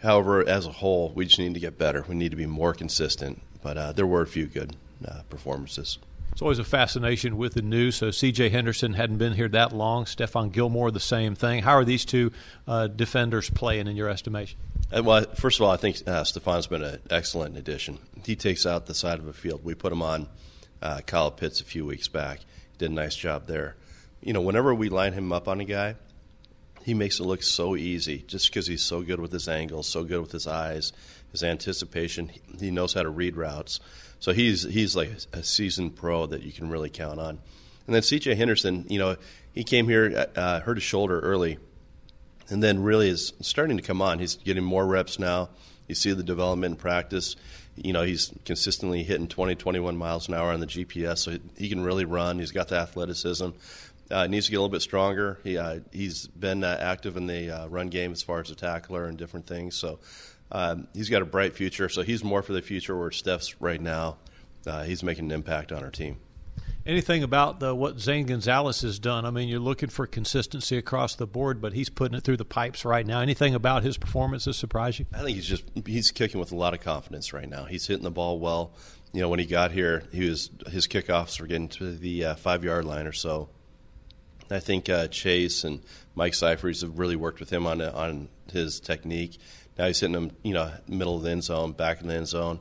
However, 0.01 0.47
as 0.47 0.65
a 0.65 0.71
whole, 0.71 1.11
we 1.15 1.25
just 1.25 1.39
need 1.39 1.53
to 1.55 1.59
get 1.59 1.77
better. 1.77 2.05
We 2.07 2.15
need 2.15 2.29
to 2.29 2.37
be 2.37 2.45
more 2.45 2.73
consistent. 2.73 3.41
But 3.61 3.77
uh, 3.77 3.91
there 3.93 4.05
were 4.05 4.21
a 4.21 4.27
few 4.27 4.45
good 4.45 4.75
uh, 5.03 5.23
performances. 5.29 5.97
It's 6.31 6.41
always 6.41 6.59
a 6.59 6.63
fascination 6.63 7.37
with 7.37 7.55
the 7.55 7.61
new. 7.63 7.89
So 7.89 8.11
C.J. 8.11 8.49
Henderson 8.49 8.93
hadn't 8.93 9.17
been 9.17 9.33
here 9.33 9.47
that 9.47 9.73
long. 9.73 10.05
Stephon 10.05 10.51
Gilmore, 10.51 10.91
the 10.91 10.99
same 10.99 11.33
thing. 11.33 11.63
How 11.63 11.71
are 11.71 11.85
these 11.85 12.05
two 12.05 12.31
uh, 12.67 12.87
defenders 12.87 13.49
playing 13.49 13.87
in 13.87 13.95
your 13.95 14.09
estimation? 14.09 14.59
Uh, 14.95 15.01
well, 15.01 15.25
first 15.33 15.59
of 15.59 15.65
all, 15.65 15.71
I 15.71 15.77
think 15.77 15.97
uh, 16.05 16.23
Stephon's 16.23 16.67
been 16.67 16.83
an 16.83 16.99
excellent 17.09 17.57
addition. 17.57 17.97
He 18.23 18.35
takes 18.35 18.67
out 18.67 18.85
the 18.85 18.93
side 18.93 19.17
of 19.17 19.27
a 19.27 19.33
field. 19.33 19.63
We 19.63 19.73
put 19.73 19.91
him 19.91 20.03
on 20.03 20.27
uh, 20.81 21.01
Kyle 21.07 21.31
Pitts 21.31 21.61
a 21.61 21.63
few 21.63 21.85
weeks 21.85 22.07
back. 22.07 22.41
He 22.73 22.77
did 22.77 22.91
a 22.91 22.93
nice 22.93 23.15
job 23.15 23.47
there. 23.47 23.77
You 24.21 24.33
know, 24.33 24.41
whenever 24.41 24.75
we 24.75 24.89
line 24.89 25.13
him 25.13 25.31
up 25.31 25.47
on 25.47 25.59
a 25.59 25.65
guy, 25.65 25.95
he 26.85 26.93
makes 26.93 27.19
it 27.19 27.23
look 27.23 27.41
so 27.41 27.75
easy 27.75 28.23
just 28.27 28.47
because 28.47 28.67
he's 28.67 28.83
so 28.83 29.01
good 29.01 29.19
with 29.19 29.31
his 29.31 29.47
angles, 29.47 29.87
so 29.87 30.03
good 30.03 30.21
with 30.21 30.31
his 30.31 30.45
eyes, 30.45 30.93
his 31.31 31.41
anticipation. 31.41 32.29
He 32.59 32.69
knows 32.69 32.93
how 32.93 33.01
to 33.01 33.09
read 33.09 33.35
routes. 33.35 33.79
So 34.19 34.33
he's 34.33 34.61
he's 34.61 34.95
like 34.95 35.09
a 35.33 35.41
seasoned 35.43 35.95
pro 35.95 36.27
that 36.27 36.43
you 36.43 36.51
can 36.51 36.69
really 36.69 36.91
count 36.91 37.19
on. 37.19 37.39
And 37.87 37.95
then 37.95 38.03
C.J. 38.03 38.35
Henderson, 38.35 38.85
you 38.87 38.99
know, 38.99 39.15
he 39.51 39.63
came 39.63 39.87
here, 39.87 40.27
uh, 40.35 40.59
hurt 40.59 40.77
his 40.77 40.83
shoulder 40.83 41.19
early, 41.21 41.57
and 42.49 42.61
then 42.61 42.83
really 42.83 43.09
is 43.09 43.33
starting 43.41 43.77
to 43.77 43.83
come 43.83 43.99
on. 43.99 44.19
He's 44.19 44.35
getting 44.35 44.63
more 44.63 44.85
reps 44.85 45.17
now. 45.17 45.49
You 45.87 45.95
see 45.95 46.13
the 46.13 46.23
development 46.23 46.73
in 46.73 46.77
practice. 46.77 47.35
You 47.75 47.93
know, 47.93 48.03
he's 48.03 48.31
consistently 48.45 49.01
hitting 49.01 49.27
20, 49.27 49.55
21 49.55 49.97
miles 49.97 50.27
an 50.27 50.35
hour 50.35 50.51
on 50.51 50.59
the 50.59 50.67
GPS, 50.67 51.17
so 51.17 51.37
he 51.57 51.67
can 51.67 51.83
really 51.83 52.05
run. 52.05 52.37
He's 52.37 52.51
got 52.51 52.67
the 52.67 52.77
athleticism. 52.77 53.49
Uh, 54.11 54.27
needs 54.27 54.45
to 54.45 54.51
get 54.51 54.57
a 54.57 54.61
little 54.61 54.71
bit 54.71 54.83
stronger. 54.83 55.39
He 55.43 55.57
uh, 55.57 55.79
he's 55.91 56.27
been 56.27 56.63
uh, 56.63 56.77
active 56.79 57.17
in 57.17 57.25
the 57.25 57.49
uh, 57.49 57.67
run 57.67 57.87
game 57.87 58.11
as 58.11 58.21
far 58.21 58.39
as 58.39 58.51
a 58.51 58.55
tackler 58.55 59.05
and 59.05 59.17
different 59.17 59.47
things. 59.47 59.75
So 59.75 59.99
um, 60.51 60.87
he's 60.93 61.09
got 61.09 61.21
a 61.21 61.25
bright 61.25 61.55
future. 61.55 61.89
So 61.89 62.03
he's 62.03 62.23
more 62.23 62.43
for 62.43 62.53
the 62.53 62.61
future 62.61 62.95
where 62.97 63.11
Steph's 63.11 63.59
right 63.59 63.81
now. 63.81 64.17
Uh, 64.65 64.83
he's 64.83 65.03
making 65.03 65.25
an 65.25 65.31
impact 65.31 65.71
on 65.71 65.83
our 65.83 65.91
team. 65.91 66.17
Anything 66.85 67.23
about 67.23 67.59
the, 67.59 67.73
what 67.73 67.99
Zane 67.99 68.27
Gonzalez 68.27 68.81
has 68.81 68.99
done? 68.99 69.25
I 69.25 69.31
mean, 69.31 69.49
you're 69.49 69.59
looking 69.59 69.89
for 69.89 70.05
consistency 70.05 70.77
across 70.77 71.15
the 71.15 71.25
board, 71.25 71.59
but 71.59 71.73
he's 71.73 71.89
putting 71.89 72.15
it 72.15 72.23
through 72.23 72.37
the 72.37 72.45
pipes 72.45 72.85
right 72.85 73.05
now. 73.05 73.21
Anything 73.21 73.55
about 73.55 73.81
his 73.81 73.97
performance 73.97 74.45
that 74.45 74.53
surprised 74.53 74.99
you? 74.99 75.07
I 75.11 75.23
think 75.23 75.35
he's 75.35 75.47
just 75.47 75.63
he's 75.87 76.11
kicking 76.11 76.39
with 76.39 76.51
a 76.51 76.55
lot 76.55 76.75
of 76.75 76.81
confidence 76.81 77.33
right 77.33 77.49
now. 77.49 77.65
He's 77.65 77.87
hitting 77.87 78.03
the 78.03 78.11
ball 78.11 78.37
well. 78.37 78.73
You 79.13 79.21
know, 79.21 79.29
when 79.29 79.39
he 79.39 79.47
got 79.47 79.71
here, 79.71 80.03
he 80.11 80.29
was 80.29 80.51
his 80.67 80.87
kickoffs 80.87 81.39
were 81.41 81.47
getting 81.47 81.69
to 81.69 81.95
the 81.95 82.25
uh, 82.25 82.35
five 82.35 82.63
yard 82.63 82.85
line 82.85 83.07
or 83.07 83.13
so. 83.13 83.49
I 84.49 84.59
think 84.59 84.89
uh, 84.89 85.07
Chase 85.07 85.63
and 85.63 85.81
Mike 86.15 86.33
Seifers 86.33 86.81
have 86.81 86.99
really 86.99 87.15
worked 87.15 87.39
with 87.39 87.51
him 87.51 87.65
on 87.65 87.81
on 87.81 88.29
his 88.51 88.79
technique. 88.79 89.39
Now 89.77 89.87
he's 89.87 89.99
hitting 89.99 90.13
them, 90.13 90.31
you 90.43 90.53
know, 90.53 90.71
middle 90.87 91.17
of 91.17 91.23
the 91.23 91.31
end 91.31 91.43
zone, 91.43 91.73
back 91.73 92.01
in 92.01 92.07
the 92.07 92.15
end 92.15 92.27
zone. 92.27 92.59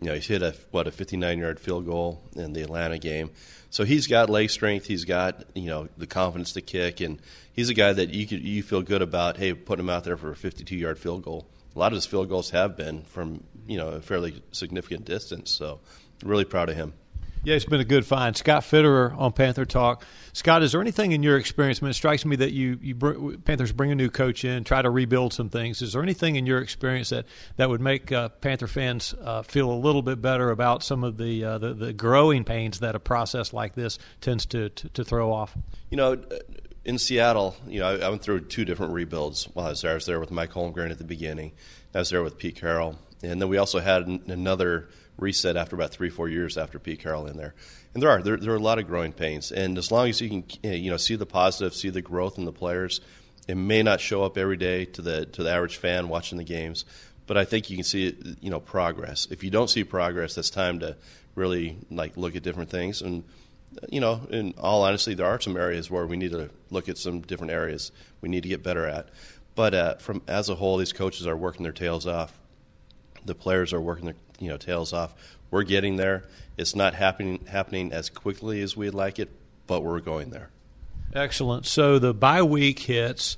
You 0.00 0.08
know, 0.08 0.14
he's 0.14 0.26
hit 0.26 0.42
a 0.42 0.54
what 0.70 0.86
a 0.86 0.90
59 0.90 1.38
yard 1.38 1.60
field 1.60 1.86
goal 1.86 2.22
in 2.34 2.52
the 2.52 2.62
Atlanta 2.62 2.98
game. 2.98 3.30
So 3.70 3.84
he's 3.84 4.06
got 4.06 4.30
leg 4.30 4.50
strength. 4.50 4.86
He's 4.86 5.04
got 5.04 5.44
you 5.54 5.66
know 5.66 5.88
the 5.96 6.06
confidence 6.06 6.52
to 6.52 6.60
kick, 6.60 7.00
and 7.00 7.20
he's 7.52 7.68
a 7.68 7.74
guy 7.74 7.92
that 7.92 8.10
you 8.10 8.26
could, 8.26 8.42
you 8.42 8.62
feel 8.62 8.82
good 8.82 9.02
about. 9.02 9.36
Hey, 9.36 9.52
putting 9.52 9.84
him 9.84 9.90
out 9.90 10.04
there 10.04 10.16
for 10.16 10.30
a 10.30 10.36
52 10.36 10.76
yard 10.76 10.98
field 10.98 11.22
goal. 11.22 11.46
A 11.74 11.78
lot 11.78 11.92
of 11.92 11.96
his 11.96 12.06
field 12.06 12.28
goals 12.28 12.50
have 12.50 12.76
been 12.76 13.02
from 13.02 13.44
you 13.66 13.76
know 13.76 13.88
a 13.88 14.00
fairly 14.00 14.42
significant 14.52 15.04
distance. 15.04 15.50
So 15.50 15.80
really 16.22 16.44
proud 16.44 16.68
of 16.68 16.76
him. 16.76 16.94
Yeah, 17.44 17.54
it's 17.54 17.64
been 17.64 17.80
a 17.80 17.84
good 17.84 18.04
find. 18.04 18.36
Scott 18.36 18.62
Fitterer 18.62 19.16
on 19.16 19.32
Panther 19.32 19.64
Talk. 19.64 20.04
Scott, 20.32 20.62
is 20.62 20.72
there 20.72 20.80
anything 20.80 21.12
in 21.12 21.22
your 21.22 21.36
experience? 21.36 21.80
I 21.80 21.86
mean, 21.86 21.90
it 21.90 21.94
strikes 21.94 22.24
me 22.24 22.36
that 22.36 22.52
you, 22.52 22.78
you 22.82 22.94
bring, 22.94 23.40
Panthers 23.42 23.72
bring 23.72 23.92
a 23.92 23.94
new 23.94 24.10
coach 24.10 24.44
in, 24.44 24.64
try 24.64 24.82
to 24.82 24.90
rebuild 24.90 25.32
some 25.32 25.48
things. 25.48 25.80
Is 25.80 25.92
there 25.92 26.02
anything 26.02 26.36
in 26.36 26.46
your 26.46 26.58
experience 26.58 27.10
that, 27.10 27.26
that 27.56 27.68
would 27.68 27.80
make 27.80 28.10
uh, 28.12 28.28
Panther 28.28 28.66
fans 28.66 29.14
uh, 29.22 29.42
feel 29.42 29.70
a 29.70 29.74
little 29.74 30.02
bit 30.02 30.20
better 30.20 30.50
about 30.50 30.82
some 30.82 31.04
of 31.04 31.16
the, 31.16 31.44
uh, 31.44 31.58
the, 31.58 31.74
the 31.74 31.92
growing 31.92 32.44
pains 32.44 32.80
that 32.80 32.94
a 32.94 33.00
process 33.00 33.52
like 33.52 33.74
this 33.74 33.98
tends 34.20 34.44
to, 34.46 34.68
to, 34.70 34.88
to 34.90 35.04
throw 35.04 35.32
off? 35.32 35.56
You 35.90 35.96
know, 35.96 36.18
in 36.84 36.98
Seattle, 36.98 37.54
you 37.66 37.80
know, 37.80 37.86
I, 37.86 38.06
I, 38.06 38.08
went 38.08 38.22
through 38.22 38.40
two 38.46 38.64
different 38.64 38.92
rebuilds 38.92 39.44
while 39.54 39.66
I 39.66 39.70
was 39.70 39.82
there. 39.82 39.92
I 39.92 39.94
was 39.94 40.06
there 40.06 40.20
with 40.20 40.30
Mike 40.30 40.52
Holmgren 40.52 40.90
at 40.90 40.98
the 40.98 41.04
beginning. 41.04 41.52
I 41.94 41.98
was 41.98 42.10
there 42.10 42.22
with 42.22 42.38
Pete 42.38 42.56
Carroll, 42.56 42.98
and 43.22 43.40
then 43.40 43.48
we 43.48 43.58
also 43.58 43.78
had 43.78 44.06
another 44.26 44.88
reset 45.18 45.56
after 45.56 45.76
about 45.76 45.90
three, 45.90 46.08
four 46.08 46.28
years 46.28 46.56
after 46.56 46.78
Pete 46.78 47.00
Carroll 47.00 47.26
in 47.26 47.36
there. 47.36 47.54
And 47.92 48.02
there 48.02 48.10
are 48.10 48.22
there, 48.22 48.36
there 48.36 48.52
are 48.52 48.56
a 48.56 48.60
lot 48.60 48.78
of 48.78 48.86
growing 48.86 49.12
pains, 49.12 49.52
and 49.52 49.76
as 49.76 49.90
long 49.90 50.08
as 50.08 50.20
you 50.20 50.28
can 50.28 50.44
eh, 50.64 50.74
you 50.74 50.90
know 50.90 50.96
see 50.96 51.16
the 51.16 51.26
positive, 51.26 51.74
see 51.74 51.90
the 51.90 52.02
growth 52.02 52.38
in 52.38 52.44
the 52.44 52.52
players, 52.52 53.00
it 53.46 53.56
may 53.56 53.82
not 53.82 54.00
show 54.00 54.22
up 54.22 54.38
every 54.38 54.56
day 54.56 54.84
to 54.84 55.02
the 55.02 55.26
to 55.26 55.42
the 55.42 55.50
average 55.50 55.76
fan 55.76 56.08
watching 56.08 56.38
the 56.38 56.44
games, 56.44 56.84
but 57.26 57.36
I 57.36 57.44
think 57.44 57.70
you 57.70 57.76
can 57.76 57.84
see 57.84 58.16
you 58.40 58.50
know 58.50 58.60
progress. 58.60 59.26
If 59.30 59.42
you 59.42 59.50
don't 59.50 59.68
see 59.68 59.84
progress, 59.84 60.34
that's 60.34 60.50
time 60.50 60.80
to 60.80 60.96
really 61.34 61.78
like 61.90 62.16
look 62.16 62.36
at 62.36 62.42
different 62.42 62.70
things 62.70 63.00
and 63.02 63.24
you 63.90 64.00
know, 64.00 64.26
in 64.30 64.54
all 64.58 64.82
honesty, 64.82 65.14
there 65.14 65.26
are 65.26 65.40
some 65.40 65.56
areas 65.56 65.90
where 65.90 66.06
we 66.06 66.16
need 66.16 66.32
to 66.32 66.50
look 66.70 66.88
at 66.88 66.98
some 66.98 67.20
different 67.20 67.52
areas 67.52 67.92
we 68.20 68.28
need 68.28 68.42
to 68.42 68.48
get 68.48 68.62
better 68.62 68.86
at. 68.86 69.08
But 69.54 69.74
uh, 69.74 69.94
from 69.96 70.22
as 70.26 70.48
a 70.48 70.54
whole, 70.54 70.76
these 70.76 70.92
coaches 70.92 71.26
are 71.26 71.36
working 71.36 71.62
their 71.62 71.72
tails 71.72 72.06
off. 72.06 72.38
The 73.24 73.34
players 73.34 73.72
are 73.72 73.80
working 73.80 74.06
their 74.06 74.14
you 74.38 74.48
know 74.48 74.56
tails 74.56 74.92
off. 74.92 75.14
We're 75.50 75.62
getting 75.62 75.96
there. 75.96 76.24
It's 76.56 76.74
not 76.74 76.94
happening 76.94 77.44
happening 77.46 77.92
as 77.92 78.10
quickly 78.10 78.62
as 78.62 78.76
we'd 78.76 78.94
like 78.94 79.18
it, 79.18 79.30
but 79.66 79.82
we're 79.82 80.00
going 80.00 80.30
there. 80.30 80.50
Excellent. 81.14 81.66
So 81.66 81.98
the 81.98 82.12
bye 82.12 82.42
week 82.42 82.80
hits, 82.80 83.36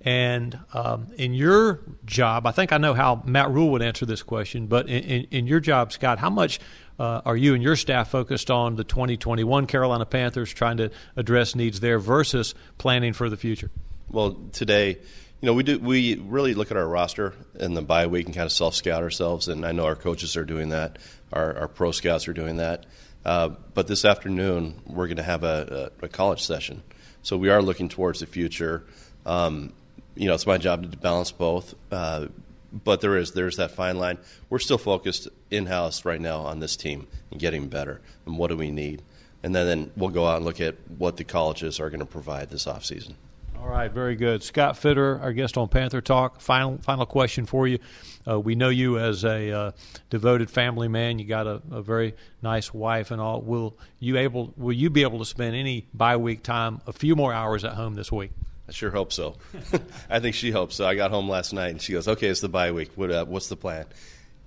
and 0.00 0.58
um, 0.72 1.08
in 1.16 1.34
your 1.34 1.80
job, 2.04 2.46
I 2.46 2.52
think 2.52 2.72
I 2.72 2.78
know 2.78 2.94
how 2.94 3.22
Matt 3.26 3.50
Rhule 3.50 3.70
would 3.72 3.82
answer 3.82 4.06
this 4.06 4.22
question, 4.22 4.66
but 4.66 4.88
in, 4.88 5.02
in, 5.02 5.26
in 5.30 5.46
your 5.46 5.60
job, 5.60 5.92
Scott, 5.92 6.18
how 6.18 6.30
much 6.30 6.60
uh, 6.98 7.20
are 7.24 7.36
you 7.36 7.54
and 7.54 7.62
your 7.62 7.76
staff 7.76 8.10
focused 8.10 8.50
on 8.50 8.76
the 8.76 8.84
2021 8.84 9.66
Carolina 9.66 10.06
Panthers, 10.06 10.52
trying 10.52 10.78
to 10.78 10.90
address 11.16 11.54
needs 11.54 11.80
there 11.80 11.98
versus 11.98 12.54
planning 12.78 13.12
for 13.12 13.28
the 13.28 13.36
future? 13.36 13.70
Well, 14.10 14.36
today 14.52 14.98
you 15.40 15.46
know, 15.46 15.54
we 15.54 15.62
do 15.62 15.78
we 15.78 16.16
really 16.16 16.54
look 16.54 16.70
at 16.70 16.76
our 16.76 16.86
roster 16.86 17.34
in 17.58 17.74
the 17.74 17.82
bye 17.82 18.06
week 18.06 18.26
and 18.26 18.34
kind 18.34 18.44
of 18.44 18.52
self 18.52 18.74
scout 18.74 19.02
ourselves, 19.02 19.48
and 19.48 19.64
I 19.64 19.72
know 19.72 19.86
our 19.86 19.96
coaches 19.96 20.36
are 20.36 20.44
doing 20.44 20.68
that. 20.70 20.98
Our, 21.32 21.56
our 21.56 21.68
pro 21.68 21.92
scouts 21.92 22.28
are 22.28 22.32
doing 22.32 22.56
that. 22.56 22.86
Uh, 23.24 23.50
but 23.74 23.86
this 23.86 24.04
afternoon 24.04 24.80
we're 24.86 25.06
going 25.06 25.16
to 25.16 25.22
have 25.22 25.44
a, 25.44 25.90
a, 26.00 26.06
a, 26.06 26.08
college 26.08 26.42
session, 26.42 26.82
so 27.22 27.36
we 27.36 27.50
are 27.50 27.62
looking 27.62 27.88
towards 27.88 28.20
the 28.20 28.26
future. 28.26 28.84
Um, 29.26 29.72
you 30.14 30.26
know, 30.26 30.34
it's 30.34 30.46
my 30.46 30.58
job 30.58 30.90
to 30.90 30.98
balance 30.98 31.30
both. 31.30 31.74
Uh, 31.90 32.28
but 32.72 33.00
there 33.00 33.16
is 33.16 33.32
there's 33.32 33.56
that 33.56 33.72
fine 33.72 33.98
line. 33.98 34.18
We're 34.48 34.58
still 34.58 34.78
focused 34.78 35.28
in 35.50 35.66
house 35.66 36.04
right 36.04 36.20
now 36.20 36.40
on 36.40 36.60
this 36.60 36.76
team 36.76 37.08
and 37.30 37.40
getting 37.40 37.68
better. 37.68 38.00
And 38.26 38.38
what 38.38 38.48
do 38.48 38.56
we 38.56 38.70
need? 38.70 39.02
And 39.42 39.54
then, 39.54 39.66
then 39.66 39.90
we'll 39.96 40.10
go 40.10 40.26
out 40.26 40.36
and 40.36 40.44
look 40.44 40.60
at 40.60 40.76
what 40.98 41.16
the 41.16 41.24
colleges 41.24 41.80
are 41.80 41.88
going 41.90 42.00
to 42.00 42.06
provide 42.06 42.50
this 42.50 42.66
offseason. 42.66 43.14
All 43.60 43.68
right, 43.68 43.92
very 43.92 44.16
good. 44.16 44.42
Scott 44.42 44.76
Fitterer, 44.76 45.20
our 45.20 45.34
guest 45.34 45.58
on 45.58 45.68
Panther 45.68 46.00
Talk. 46.00 46.40
Final 46.40 46.78
final 46.78 47.04
question 47.04 47.44
for 47.44 47.68
you. 47.68 47.78
Uh, 48.26 48.40
we 48.40 48.54
know 48.54 48.70
you 48.70 48.98
as 48.98 49.22
a 49.22 49.52
uh, 49.52 49.70
devoted 50.08 50.50
family 50.50 50.88
man. 50.88 51.18
You 51.18 51.26
got 51.26 51.46
a, 51.46 51.60
a, 51.70 51.82
very 51.82 52.14
nice 52.40 52.72
wife 52.72 53.10
and 53.10 53.20
all. 53.20 53.42
Will 53.42 53.76
you 53.98 54.16
able 54.16 54.54
Will 54.56 54.72
you 54.72 54.88
be 54.88 55.02
able 55.02 55.18
to 55.18 55.26
spend 55.26 55.54
any 55.56 55.86
bye 55.92 56.16
week 56.16 56.42
time, 56.42 56.80
a 56.86 56.92
few 56.94 57.14
more 57.14 57.34
hours 57.34 57.62
at 57.64 57.74
home 57.74 57.94
this 57.94 58.10
week? 58.10 58.30
I 58.66 58.72
sure 58.72 58.90
hope 58.90 59.12
so. 59.12 59.36
I 60.10 60.20
think 60.20 60.36
she 60.36 60.50
hopes 60.50 60.76
so. 60.76 60.86
I 60.86 60.94
got 60.94 61.10
home 61.10 61.28
last 61.28 61.52
night 61.52 61.68
and 61.68 61.82
she 61.82 61.92
goes, 61.92 62.08
"Okay, 62.08 62.28
it's 62.28 62.40
the 62.40 62.48
bye 62.48 62.72
week. 62.72 62.92
What, 62.94 63.10
uh, 63.10 63.26
what's 63.26 63.48
the 63.48 63.56
plan?" 63.56 63.84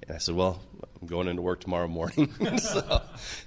And 0.07 0.15
I 0.15 0.19
said, 0.19 0.35
"Well, 0.35 0.59
I'm 1.03 1.07
going 1.07 1.27
into 1.27 1.41
work 1.41 1.59
tomorrow 1.59 1.87
morning. 1.87 2.33
so, 2.57 3.01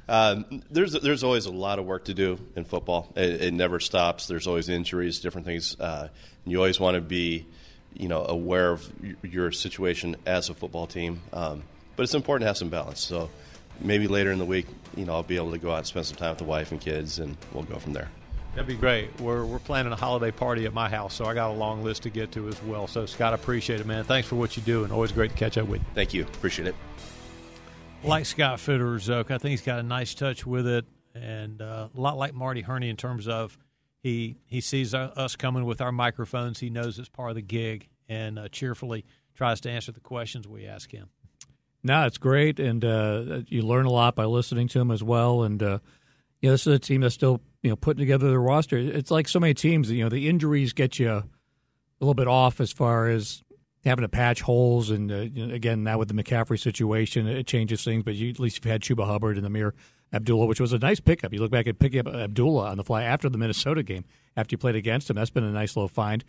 um, 0.08 0.62
there's 0.70 0.92
there's 0.92 1.24
always 1.24 1.46
a 1.46 1.50
lot 1.50 1.78
of 1.78 1.86
work 1.86 2.04
to 2.04 2.14
do 2.14 2.38
in 2.54 2.64
football. 2.64 3.10
It, 3.16 3.42
it 3.42 3.54
never 3.54 3.80
stops. 3.80 4.26
There's 4.26 4.46
always 4.46 4.68
injuries, 4.68 5.20
different 5.20 5.46
things. 5.46 5.78
Uh, 5.80 6.08
and 6.44 6.52
you 6.52 6.58
always 6.58 6.78
want 6.78 6.96
to 6.96 7.00
be, 7.00 7.46
you 7.94 8.08
know, 8.08 8.26
aware 8.26 8.72
of 8.72 8.92
your 9.22 9.52
situation 9.52 10.16
as 10.26 10.50
a 10.50 10.54
football 10.54 10.86
team. 10.86 11.22
Um, 11.32 11.62
but 11.96 12.02
it's 12.02 12.14
important 12.14 12.42
to 12.42 12.48
have 12.48 12.58
some 12.58 12.68
balance. 12.68 13.00
So 13.00 13.30
maybe 13.80 14.06
later 14.06 14.30
in 14.32 14.38
the 14.38 14.44
week, 14.44 14.66
you 14.94 15.06
know, 15.06 15.14
I'll 15.14 15.22
be 15.22 15.36
able 15.36 15.52
to 15.52 15.58
go 15.58 15.70
out 15.70 15.78
and 15.78 15.86
spend 15.86 16.04
some 16.04 16.16
time 16.16 16.30
with 16.30 16.38
the 16.38 16.44
wife 16.44 16.72
and 16.72 16.80
kids, 16.80 17.18
and 17.18 17.38
we'll 17.54 17.64
go 17.64 17.78
from 17.78 17.94
there. 17.94 18.10
That'd 18.56 18.66
be 18.66 18.74
great. 18.74 19.20
We're, 19.20 19.44
we're 19.44 19.58
planning 19.60 19.92
a 19.92 19.96
holiday 19.96 20.32
party 20.32 20.66
at 20.66 20.72
my 20.74 20.88
house, 20.88 21.14
so 21.14 21.26
I 21.26 21.34
got 21.34 21.50
a 21.50 21.52
long 21.52 21.84
list 21.84 22.02
to 22.04 22.10
get 22.10 22.32
to 22.32 22.48
as 22.48 22.60
well. 22.64 22.88
So, 22.88 23.06
Scott, 23.06 23.32
I 23.32 23.36
appreciate 23.36 23.80
it, 23.80 23.86
man. 23.86 24.02
Thanks 24.02 24.26
for 24.26 24.36
what 24.36 24.56
you 24.56 24.62
do, 24.62 24.82
and 24.82 24.92
always 24.92 25.12
great 25.12 25.30
to 25.30 25.36
catch 25.36 25.58
up 25.58 25.68
with 25.68 25.82
you. 25.82 25.86
Thank 25.94 26.14
you. 26.14 26.22
Appreciate 26.22 26.66
it 26.66 26.74
like 28.06 28.26
Scott 28.26 28.58
Fitterer, 28.58 29.00
Zook. 29.00 29.30
I 29.30 29.38
think 29.38 29.50
he's 29.50 29.62
got 29.62 29.78
a 29.78 29.82
nice 29.82 30.14
touch 30.14 30.46
with 30.46 30.66
it, 30.66 30.84
and 31.14 31.60
uh, 31.60 31.88
a 31.94 32.00
lot 32.00 32.16
like 32.16 32.34
Marty 32.34 32.62
Hurney 32.62 32.88
in 32.88 32.96
terms 32.96 33.28
of 33.28 33.58
he 34.02 34.36
he 34.46 34.60
sees 34.60 34.94
us 34.94 35.36
coming 35.36 35.64
with 35.64 35.80
our 35.80 35.92
microphones. 35.92 36.60
He 36.60 36.70
knows 36.70 36.98
it's 36.98 37.08
part 37.08 37.30
of 37.30 37.36
the 37.36 37.42
gig, 37.42 37.88
and 38.08 38.38
uh, 38.38 38.48
cheerfully 38.48 39.04
tries 39.34 39.60
to 39.62 39.70
answer 39.70 39.92
the 39.92 40.00
questions 40.00 40.46
we 40.46 40.66
ask 40.66 40.90
him. 40.90 41.08
No, 41.82 42.06
it's 42.06 42.18
great, 42.18 42.58
and 42.58 42.84
uh, 42.84 43.40
you 43.48 43.62
learn 43.62 43.86
a 43.86 43.90
lot 43.90 44.14
by 44.14 44.24
listening 44.24 44.68
to 44.68 44.80
him 44.80 44.90
as 44.90 45.02
well. 45.02 45.42
And 45.42 45.62
uh, 45.62 45.78
you 46.40 46.48
know, 46.48 46.54
this 46.54 46.66
is 46.66 46.74
a 46.74 46.78
team 46.78 47.00
that's 47.00 47.14
still 47.14 47.40
you 47.62 47.70
know 47.70 47.76
putting 47.76 48.00
together 48.00 48.28
their 48.28 48.40
roster. 48.40 48.76
It's 48.76 49.10
like 49.10 49.28
so 49.28 49.40
many 49.40 49.54
teams. 49.54 49.90
You 49.90 50.04
know, 50.04 50.08
the 50.08 50.28
injuries 50.28 50.72
get 50.72 50.98
you 50.98 51.10
a 51.10 51.24
little 52.00 52.14
bit 52.14 52.28
off 52.28 52.60
as 52.60 52.72
far 52.72 53.08
as 53.08 53.42
having 53.84 54.02
to 54.02 54.08
patch 54.08 54.42
holes, 54.42 54.90
and 54.90 55.10
uh, 55.10 55.16
you 55.16 55.46
know, 55.46 55.54
again 55.54 55.82
now 55.82 55.98
with 55.98 56.08
the 56.08 56.14
McCaffrey 56.14 56.60
situation, 56.60 57.26
it 57.26 57.46
changes 57.46 57.84
things. 57.84 58.02
But 58.02 58.14
you, 58.14 58.30
at 58.30 58.38
least 58.38 58.56
you've 58.56 58.70
had 58.70 58.82
Chuba 58.82 59.06
Hubbard 59.06 59.36
and 59.36 59.46
Ameer 59.46 59.74
Abdullah, 60.12 60.46
which 60.46 60.60
was 60.60 60.72
a 60.72 60.78
nice 60.78 61.00
pickup. 61.00 61.32
You 61.32 61.40
look 61.40 61.50
back 61.50 61.66
at 61.66 61.78
picking 61.78 62.00
up 62.00 62.08
Abdullah 62.08 62.70
on 62.70 62.76
the 62.76 62.84
fly 62.84 63.02
after 63.02 63.28
the 63.28 63.38
Minnesota 63.38 63.82
game, 63.82 64.04
after 64.36 64.54
you 64.54 64.58
played 64.58 64.76
against 64.76 65.10
him. 65.10 65.16
That's 65.16 65.30
been 65.30 65.44
a 65.44 65.52
nice 65.52 65.76
little 65.76 65.88
find. 65.88 66.24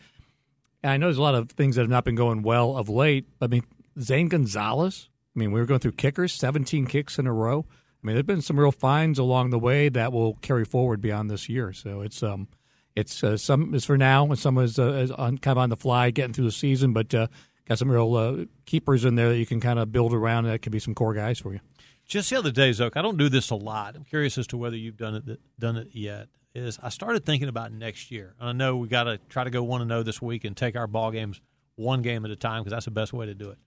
And 0.83 0.91
I 0.91 0.97
know 0.97 1.07
there's 1.07 1.17
a 1.17 1.21
lot 1.21 1.35
of 1.35 1.51
things 1.51 1.75
that 1.75 1.81
have 1.81 1.89
not 1.89 2.05
been 2.05 2.15
going 2.15 2.43
well 2.43 2.77
of 2.77 2.89
late. 2.89 3.27
I 3.41 3.47
mean, 3.47 3.63
Zane 3.99 4.29
Gonzalez. 4.29 5.09
I 5.35 5.39
mean, 5.39 5.51
we 5.51 5.59
were 5.59 5.65
going 5.65 5.79
through 5.79 5.93
kickers, 5.93 6.33
17 6.33 6.87
kicks 6.87 7.19
in 7.19 7.27
a 7.27 7.33
row. 7.33 7.65
I 8.03 8.07
mean, 8.07 8.15
there's 8.15 8.25
been 8.25 8.41
some 8.41 8.59
real 8.59 8.71
finds 8.71 9.19
along 9.19 9.49
the 9.49 9.59
way 9.59 9.89
that 9.89 10.11
will 10.11 10.35
carry 10.35 10.65
forward 10.65 11.01
beyond 11.01 11.29
this 11.29 11.49
year. 11.49 11.73
So 11.73 12.01
it's 12.01 12.21
um, 12.21 12.47
it's 12.95 13.23
uh, 13.23 13.37
some 13.37 13.73
is 13.73 13.85
for 13.85 13.97
now, 13.97 14.25
and 14.25 14.39
some 14.39 14.57
is, 14.57 14.79
uh, 14.79 14.91
is 14.93 15.11
on, 15.11 15.37
kind 15.37 15.57
of 15.57 15.57
on 15.59 15.69
the 15.69 15.77
fly, 15.77 16.11
getting 16.11 16.33
through 16.33 16.45
the 16.45 16.51
season. 16.51 16.93
But 16.93 17.13
uh, 17.13 17.27
got 17.65 17.79
some 17.79 17.91
real 17.91 18.15
uh, 18.15 18.45
keepers 18.65 19.05
in 19.05 19.15
there 19.15 19.29
that 19.29 19.37
you 19.37 19.45
can 19.45 19.59
kind 19.59 19.79
of 19.79 19.91
build 19.91 20.13
around. 20.13 20.45
That 20.45 20.61
could 20.61 20.71
be 20.71 20.79
some 20.79 20.95
core 20.95 21.13
guys 21.13 21.39
for 21.39 21.53
you. 21.53 21.59
Just 22.05 22.29
the 22.29 22.37
other 22.37 22.51
day, 22.51 22.71
Zook, 22.71 22.95
I 22.95 23.01
don't 23.01 23.17
do 23.17 23.29
this 23.29 23.49
a 23.49 23.55
lot. 23.55 23.95
I'm 23.95 24.05
curious 24.05 24.37
as 24.37 24.47
to 24.47 24.57
whether 24.57 24.77
you've 24.77 24.97
done 24.97 25.15
it 25.15 25.39
done 25.59 25.75
it 25.75 25.89
yet. 25.91 26.29
is 26.55 26.79
I 26.81 26.89
started 26.89 27.25
thinking 27.25 27.49
about 27.49 27.71
next 27.71 28.11
year. 28.11 28.33
And 28.39 28.49
I 28.49 28.51
know 28.53 28.77
we 28.77 28.87
got 28.87 29.03
to 29.03 29.17
try 29.29 29.43
to 29.43 29.49
go 29.49 29.61
one 29.63 29.81
and 29.81 29.91
zero 29.91 30.03
this 30.03 30.21
week 30.21 30.45
and 30.45 30.55
take 30.55 30.75
our 30.75 30.87
ball 30.87 31.11
games 31.11 31.41
one 31.75 32.01
game 32.01 32.25
at 32.25 32.31
a 32.31 32.35
time 32.35 32.63
because 32.63 32.71
that's 32.71 32.85
the 32.85 32.91
best 32.91 33.13
way 33.13 33.25
to 33.25 33.33
do 33.33 33.49
it. 33.49 33.57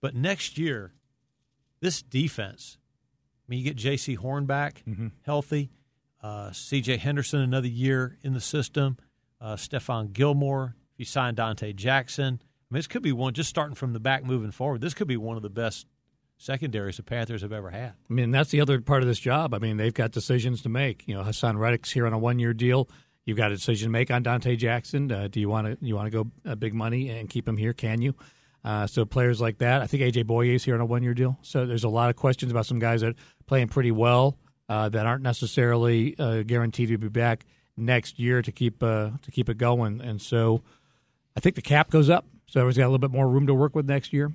But 0.00 0.14
next 0.14 0.58
year, 0.58 0.92
this 1.80 2.02
defense. 2.02 2.78
I 3.50 3.54
mean, 3.54 3.64
you 3.64 3.72
get 3.72 3.76
Jaycee 3.76 4.16
Horn 4.16 4.46
back 4.46 4.84
Mm-hmm. 4.88 5.08
healthy, 5.22 5.70
uh, 6.22 6.52
C.J. 6.52 6.98
Henderson 6.98 7.40
another 7.40 7.66
year 7.66 8.16
in 8.22 8.32
the 8.32 8.40
system, 8.40 8.96
uh, 9.40 9.56
Stephon 9.56 10.12
Gilmore. 10.12 10.76
If 10.94 11.00
you 11.00 11.04
sign 11.06 11.34
Donte 11.34 11.74
Jackson, 11.74 12.40
I 12.42 12.74
mean, 12.74 12.78
this 12.78 12.86
could 12.86 13.02
be 13.02 13.10
one 13.12 13.34
just 13.34 13.50
starting 13.50 13.74
from 13.74 13.92
the 13.92 13.98
back 14.00 14.24
moving 14.24 14.52
forward. 14.52 14.80
This 14.82 14.94
could 14.94 15.08
be 15.08 15.16
one 15.16 15.36
of 15.36 15.42
the 15.42 15.50
best 15.50 15.86
secondaries 16.36 16.96
the 16.98 17.02
Panthers 17.02 17.42
have 17.42 17.52
ever 17.52 17.70
had. 17.70 17.94
I 18.08 18.12
mean, 18.12 18.30
that's 18.30 18.50
the 18.50 18.60
other 18.60 18.80
part 18.80 19.02
of 19.02 19.08
this 19.08 19.18
job. 19.18 19.52
I 19.52 19.58
mean, 19.58 19.76
they've 19.78 19.92
got 19.92 20.12
decisions 20.12 20.62
to 20.62 20.68
make. 20.68 21.02
You 21.06 21.14
know, 21.14 21.22
Haason 21.22 21.58
Reddick's 21.58 21.90
here 21.90 22.06
on 22.06 22.12
a 22.12 22.18
one-year 22.18 22.54
deal. 22.54 22.88
You've 23.24 23.36
got 23.36 23.50
a 23.52 23.56
decision 23.56 23.88
to 23.88 23.90
make 23.92 24.10
on 24.10 24.22
Donte 24.24 24.56
Jackson. 24.56 25.10
Uh, 25.12 25.28
do 25.28 25.40
you 25.40 25.48
want 25.48 25.66
to 25.66 25.84
you 25.86 25.94
want 25.96 26.06
to 26.06 26.24
go 26.24 26.30
uh, 26.50 26.54
big 26.54 26.72
money 26.74 27.08
and 27.10 27.28
keep 27.28 27.46
him 27.48 27.56
here? 27.56 27.72
Can 27.72 28.00
you? 28.00 28.14
Uh, 28.64 28.86
so 28.86 29.04
players 29.04 29.40
like 29.40 29.58
that. 29.58 29.80
I 29.82 29.86
think 29.86 30.02
AJ 30.02 30.24
Bouye 30.24 30.54
is 30.54 30.64
here 30.64 30.74
on 30.74 30.80
a 30.80 30.86
one-year 30.86 31.14
deal. 31.14 31.38
So 31.42 31.64
there's 31.64 31.84
a 31.84 31.88
lot 31.88 32.10
of 32.10 32.16
questions 32.16 32.52
about 32.52 32.66
some 32.66 32.78
guys 32.78 33.00
that 33.00 33.10
are 33.10 33.14
playing 33.46 33.68
pretty 33.68 33.90
well 33.90 34.36
uh, 34.68 34.88
that 34.90 35.06
aren't 35.06 35.22
necessarily 35.22 36.14
uh, 36.18 36.42
guaranteed 36.42 36.88
to 36.90 36.98
be 36.98 37.08
back 37.08 37.46
next 37.76 38.18
year 38.18 38.42
to 38.42 38.52
keep 38.52 38.82
uh, 38.82 39.10
to 39.22 39.30
keep 39.30 39.48
it 39.48 39.58
going. 39.58 40.00
And 40.00 40.20
so 40.20 40.62
I 41.36 41.40
think 41.40 41.56
the 41.56 41.62
cap 41.62 41.90
goes 41.90 42.10
up. 42.10 42.26
So 42.46 42.60
everyone's 42.60 42.76
got 42.76 42.84
a 42.84 42.92
little 42.92 42.98
bit 42.98 43.12
more 43.12 43.28
room 43.28 43.46
to 43.46 43.54
work 43.54 43.74
with 43.74 43.88
next 43.88 44.12
year. 44.12 44.32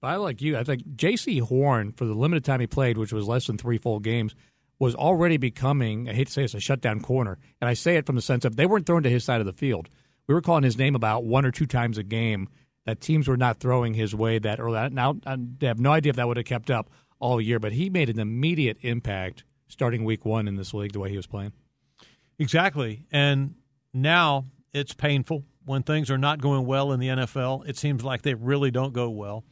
But 0.00 0.08
I 0.08 0.16
like 0.16 0.40
you. 0.40 0.56
I 0.56 0.64
think 0.64 0.82
Jaycee 0.96 1.40
Horn, 1.40 1.92
for 1.92 2.04
the 2.04 2.14
limited 2.14 2.44
time 2.44 2.60
he 2.60 2.66
played, 2.66 2.98
which 2.98 3.12
was 3.12 3.28
less 3.28 3.46
than 3.46 3.58
three 3.58 3.78
full 3.78 4.00
games, 4.00 4.34
was 4.78 4.96
already 4.96 5.36
becoming, 5.36 6.08
I 6.08 6.12
hate 6.12 6.26
to 6.26 6.32
say 6.32 6.42
it's 6.42 6.54
a 6.54 6.60
shutdown 6.60 7.00
corner. 7.00 7.38
And 7.60 7.68
I 7.68 7.74
say 7.74 7.96
it 7.96 8.06
from 8.06 8.16
the 8.16 8.22
sense 8.22 8.44
of 8.44 8.56
they 8.56 8.66
weren't 8.66 8.86
throwing 8.86 9.04
to 9.04 9.10
his 9.10 9.22
side 9.22 9.40
of 9.40 9.46
the 9.46 9.52
field. 9.52 9.88
We 10.26 10.34
were 10.34 10.40
calling 10.40 10.64
his 10.64 10.78
name 10.78 10.96
about 10.96 11.24
one 11.24 11.44
or 11.44 11.52
two 11.52 11.66
times 11.66 11.98
a 11.98 12.02
game 12.02 12.48
that 12.86 13.00
teams 13.00 13.28
were 13.28 13.36
not 13.36 13.58
throwing 13.58 13.94
his 13.94 14.14
way 14.14 14.38
that 14.38 14.58
early. 14.58 14.88
Now, 14.90 15.16
I 15.26 15.36
have 15.62 15.78
no 15.78 15.92
idea 15.92 16.10
if 16.10 16.16
that 16.16 16.26
would 16.26 16.36
have 16.36 16.46
kept 16.46 16.70
up 16.70 16.90
all 17.20 17.40
year, 17.40 17.58
but 17.58 17.72
he 17.72 17.88
made 17.88 18.08
an 18.10 18.18
immediate 18.18 18.78
impact 18.82 19.44
starting 19.68 20.04
week 20.04 20.24
one 20.24 20.48
in 20.48 20.56
this 20.56 20.74
league 20.74 20.92
the 20.92 21.00
way 21.00 21.10
he 21.10 21.16
was 21.16 21.26
playing. 21.26 21.52
Exactly. 22.38 23.06
And 23.12 23.54
now 23.94 24.46
it's 24.72 24.94
painful 24.94 25.44
when 25.64 25.82
things 25.82 26.10
are 26.10 26.18
not 26.18 26.40
going 26.40 26.66
well 26.66 26.92
in 26.92 27.00
the 27.00 27.08
NFL. 27.08 27.68
It 27.68 27.76
seems 27.76 28.04
like 28.04 28.22
they 28.22 28.34
really 28.34 28.70
don't 28.70 28.92
go 28.92 29.08
well. 29.08 29.44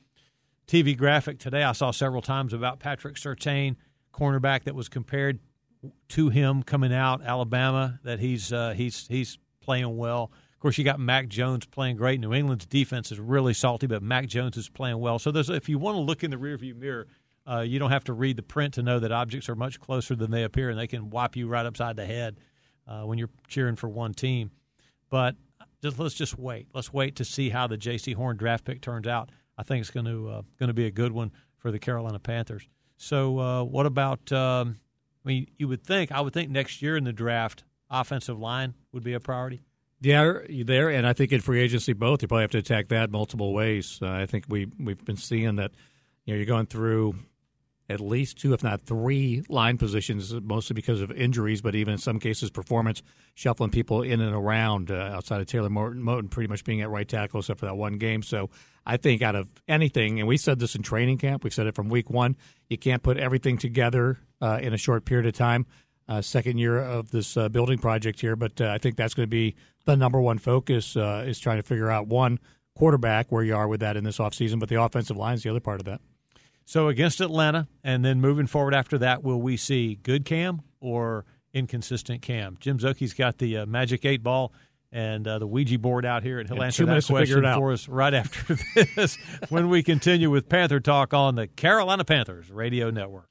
TV 0.66 0.96
graphic 0.96 1.38
today 1.38 1.62
I 1.62 1.72
saw 1.72 1.90
several 1.90 2.22
times 2.22 2.52
about 2.52 2.78
Patrick 2.78 3.16
Surtain, 3.16 3.76
cornerback 4.12 4.64
that 4.64 4.74
was 4.74 4.88
compared 4.88 5.40
to 6.10 6.28
him 6.28 6.62
coming 6.62 6.92
out 6.92 7.22
Alabama 7.22 7.98
that 8.04 8.20
he's 8.20 8.52
uh, 8.52 8.74
he's 8.76 9.06
he's 9.08 9.38
playing 9.60 9.96
well. 9.96 10.30
Of 10.60 10.62
course, 10.62 10.76
you 10.76 10.84
got 10.84 11.00
Mac 11.00 11.28
Jones 11.28 11.64
playing 11.64 11.96
great. 11.96 12.20
New 12.20 12.34
England's 12.34 12.66
defense 12.66 13.10
is 13.10 13.18
really 13.18 13.54
salty, 13.54 13.86
but 13.86 14.02
Mac 14.02 14.26
Jones 14.26 14.58
is 14.58 14.68
playing 14.68 14.98
well. 14.98 15.18
So 15.18 15.30
there's 15.30 15.48
if 15.48 15.70
you 15.70 15.78
want 15.78 15.96
to 15.96 16.02
look 16.02 16.22
in 16.22 16.30
the 16.30 16.36
rearview 16.36 16.76
mirror, 16.76 17.06
uh, 17.50 17.60
you 17.60 17.78
don't 17.78 17.90
have 17.90 18.04
to 18.04 18.12
read 18.12 18.36
the 18.36 18.42
print 18.42 18.74
to 18.74 18.82
know 18.82 18.98
that 18.98 19.10
objects 19.10 19.48
are 19.48 19.54
much 19.54 19.80
closer 19.80 20.14
than 20.14 20.30
they 20.30 20.42
appear, 20.42 20.68
and 20.68 20.78
they 20.78 20.86
can 20.86 21.08
wipe 21.08 21.34
you 21.34 21.48
right 21.48 21.64
upside 21.64 21.96
the 21.96 22.04
head 22.04 22.36
uh, 22.86 23.04
when 23.04 23.16
you're 23.16 23.30
cheering 23.48 23.74
for 23.74 23.88
one 23.88 24.12
team. 24.12 24.50
But 25.08 25.34
just 25.82 25.98
let's 25.98 26.12
just 26.12 26.38
wait. 26.38 26.68
Let's 26.74 26.92
wait 26.92 27.16
to 27.16 27.24
see 27.24 27.48
how 27.48 27.66
the 27.66 27.78
Jaycee 27.78 28.14
Horn 28.14 28.36
draft 28.36 28.66
pick 28.66 28.82
turns 28.82 29.06
out. 29.06 29.30
I 29.56 29.62
think 29.62 29.80
it's 29.80 29.90
going 29.90 30.04
to 30.04 30.28
uh, 30.28 30.42
going 30.58 30.68
to 30.68 30.74
be 30.74 30.84
a 30.84 30.90
good 30.90 31.12
one 31.12 31.32
for 31.56 31.70
the 31.70 31.78
Carolina 31.78 32.18
Panthers. 32.18 32.68
So, 32.98 33.38
uh, 33.38 33.64
what 33.64 33.86
about? 33.86 34.30
Um, 34.30 34.76
I 35.24 35.28
mean, 35.28 35.46
you 35.56 35.68
would 35.68 35.82
think 35.82 36.12
I 36.12 36.20
would 36.20 36.34
think 36.34 36.50
next 36.50 36.82
year 36.82 36.98
in 36.98 37.04
the 37.04 37.14
draft, 37.14 37.64
offensive 37.88 38.38
line 38.38 38.74
would 38.92 39.02
be 39.02 39.14
a 39.14 39.20
priority. 39.20 39.62
Yeah, 40.02 40.32
there, 40.64 40.88
and 40.88 41.06
I 41.06 41.12
think 41.12 41.30
in 41.30 41.40
free 41.40 41.60
agency 41.60 41.92
both, 41.92 42.22
you 42.22 42.28
probably 42.28 42.44
have 42.44 42.50
to 42.52 42.58
attack 42.58 42.88
that 42.88 43.10
multiple 43.10 43.52
ways. 43.52 43.98
Uh, 44.00 44.08
I 44.08 44.26
think 44.26 44.46
we 44.48 44.66
we've 44.78 45.04
been 45.04 45.16
seeing 45.16 45.56
that. 45.56 45.72
You 46.24 46.34
know, 46.34 46.36
you're 46.38 46.46
going 46.46 46.66
through 46.66 47.16
at 47.90 48.00
least 48.00 48.38
two, 48.38 48.54
if 48.54 48.62
not 48.62 48.80
three, 48.82 49.42
line 49.48 49.76
positions, 49.76 50.32
mostly 50.42 50.74
because 50.74 51.02
of 51.02 51.10
injuries, 51.10 51.60
but 51.60 51.74
even 51.74 51.92
in 51.92 51.98
some 51.98 52.20
cases, 52.20 52.48
performance, 52.48 53.02
shuffling 53.34 53.70
people 53.70 54.02
in 54.02 54.20
and 54.20 54.34
around 54.34 54.92
uh, 54.92 55.10
outside 55.12 55.40
of 55.40 55.48
Taylor 55.48 55.68
Morton, 55.68 56.00
Moton 56.00 56.30
pretty 56.30 56.46
much 56.46 56.62
being 56.62 56.82
at 56.82 56.88
right 56.88 57.08
tackle 57.08 57.40
except 57.40 57.58
for 57.58 57.66
that 57.66 57.76
one 57.76 57.94
game. 57.94 58.22
So 58.22 58.48
I 58.86 58.96
think 58.96 59.22
out 59.22 59.34
of 59.34 59.48
anything, 59.66 60.20
and 60.20 60.28
we 60.28 60.36
said 60.36 60.60
this 60.60 60.76
in 60.76 60.82
training 60.82 61.18
camp, 61.18 61.42
we've 61.42 61.52
said 61.52 61.66
it 61.66 61.74
from 61.74 61.88
week 61.88 62.08
one, 62.08 62.36
you 62.68 62.78
can't 62.78 63.02
put 63.02 63.16
everything 63.16 63.58
together 63.58 64.18
uh, 64.40 64.60
in 64.62 64.72
a 64.72 64.78
short 64.78 65.04
period 65.04 65.26
of 65.26 65.32
time. 65.32 65.66
Uh, 66.10 66.20
second 66.20 66.58
year 66.58 66.76
of 66.76 67.12
this 67.12 67.36
uh, 67.36 67.48
building 67.48 67.78
project 67.78 68.20
here, 68.20 68.34
but 68.34 68.60
uh, 68.60 68.66
I 68.66 68.78
think 68.78 68.96
that's 68.96 69.14
going 69.14 69.28
to 69.28 69.30
be 69.30 69.54
the 69.84 69.96
number 69.96 70.20
one 70.20 70.38
focus 70.38 70.96
uh, 70.96 71.24
is 71.24 71.38
trying 71.38 71.58
to 71.58 71.62
figure 71.62 71.88
out 71.88 72.08
one 72.08 72.40
quarterback 72.74 73.30
where 73.30 73.44
you 73.44 73.54
are 73.54 73.68
with 73.68 73.78
that 73.78 73.96
in 73.96 74.02
this 74.02 74.18
offseason, 74.18 74.58
but 74.58 74.68
the 74.68 74.82
offensive 74.82 75.16
line 75.16 75.34
is 75.34 75.44
the 75.44 75.50
other 75.50 75.60
part 75.60 75.78
of 75.78 75.86
that. 75.86 76.00
So 76.64 76.88
against 76.88 77.20
Atlanta, 77.20 77.68
and 77.84 78.04
then 78.04 78.20
moving 78.20 78.48
forward 78.48 78.74
after 78.74 78.98
that, 78.98 79.22
will 79.22 79.40
we 79.40 79.56
see 79.56 80.00
good 80.02 80.24
Cam 80.24 80.62
or 80.80 81.24
inconsistent 81.52 82.22
Cam? 82.22 82.56
Jim 82.58 82.78
Szoke's 82.78 83.14
got 83.14 83.38
the 83.38 83.58
uh, 83.58 83.66
magic 83.66 84.04
eight 84.04 84.22
ball 84.24 84.52
and 84.92 85.28
uh, 85.28 85.38
the 85.38 85.46
Ouija 85.46 85.78
board 85.78 86.04
out 86.04 86.24
here, 86.24 86.40
and 86.40 86.48
he'll 86.48 86.56
And 86.56 86.64
answer 86.64 86.84
that 86.86 86.94
to 86.94 87.02
figure 87.02 87.16
question 87.18 87.44
it 87.44 87.46
out. 87.46 87.58
for 87.58 87.70
us 87.72 87.88
right 87.88 88.12
after 88.14 88.56
this 88.96 89.16
when 89.48 89.68
we 89.68 89.84
continue 89.84 90.28
with 90.28 90.48
Panther 90.48 90.80
Talk 90.80 91.14
on 91.14 91.36
the 91.36 91.46
Carolina 91.46 92.04
Panthers 92.04 92.50
Radio 92.50 92.90
Network. 92.90 93.29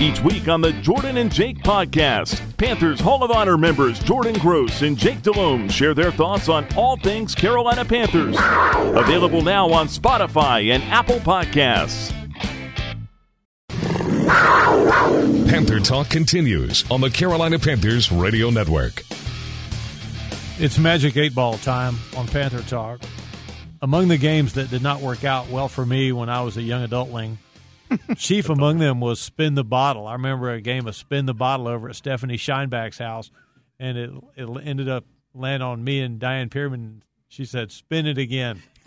Each 0.00 0.18
week 0.22 0.48
on 0.48 0.62
the 0.62 0.72
Jordan 0.72 1.18
and 1.18 1.30
Jake 1.30 1.58
podcast, 1.58 2.56
Panthers 2.56 2.98
Hall 3.00 3.22
of 3.22 3.30
Honor 3.30 3.58
members 3.58 3.98
Jordan 3.98 4.32
Gross 4.38 4.80
and 4.80 4.96
Jake 4.96 5.20
Delhomme 5.20 5.68
share 5.68 5.92
their 5.92 6.10
thoughts 6.10 6.48
on 6.48 6.66
all 6.74 6.96
things 6.96 7.34
Carolina 7.34 7.84
Panthers. 7.84 8.34
Available 8.96 9.42
now 9.42 9.70
on 9.70 9.88
Spotify 9.88 10.72
and 10.72 10.82
Apple 10.84 11.18
Podcasts. 11.18 12.16
Panther 15.50 15.80
Talk 15.80 16.08
continues 16.08 16.90
on 16.90 17.02
the 17.02 17.10
Carolina 17.10 17.58
Panthers 17.58 18.10
Radio 18.10 18.48
Network. 18.48 19.02
It's 20.58 20.78
Magic 20.78 21.18
Eight 21.18 21.34
Ball 21.34 21.58
time 21.58 21.96
on 22.16 22.26
Panther 22.26 22.62
Talk. 22.62 23.02
Among 23.82 24.08
the 24.08 24.16
games 24.16 24.54
that 24.54 24.70
did 24.70 24.82
not 24.82 25.02
work 25.02 25.24
out 25.24 25.50
well 25.50 25.68
for 25.68 25.84
me 25.84 26.10
when 26.12 26.30
I 26.30 26.40
was 26.40 26.56
a 26.56 26.62
young 26.62 26.86
adultling, 26.88 27.36
chief 28.16 28.48
among 28.48 28.78
them 28.78 29.00
was 29.00 29.20
Spin 29.20 29.54
the 29.54 29.64
Bottle. 29.64 30.06
I 30.06 30.12
remember 30.12 30.50
a 30.50 30.60
game 30.60 30.86
of 30.86 30.96
Spin 30.96 31.26
the 31.26 31.34
Bottle 31.34 31.68
over 31.68 31.88
at 31.88 31.96
Stephanie 31.96 32.36
Scheinbach's 32.36 32.98
house, 32.98 33.30
and 33.78 33.98
it 33.98 34.10
it 34.36 34.48
ended 34.64 34.88
up 34.88 35.04
landing 35.34 35.66
on 35.66 35.82
me 35.84 36.00
and 36.00 36.18
Diane 36.18 36.48
Pierman. 36.48 37.00
She 37.28 37.44
said, 37.44 37.70
"Spin 37.70 38.06
it 38.06 38.18
again." 38.18 38.62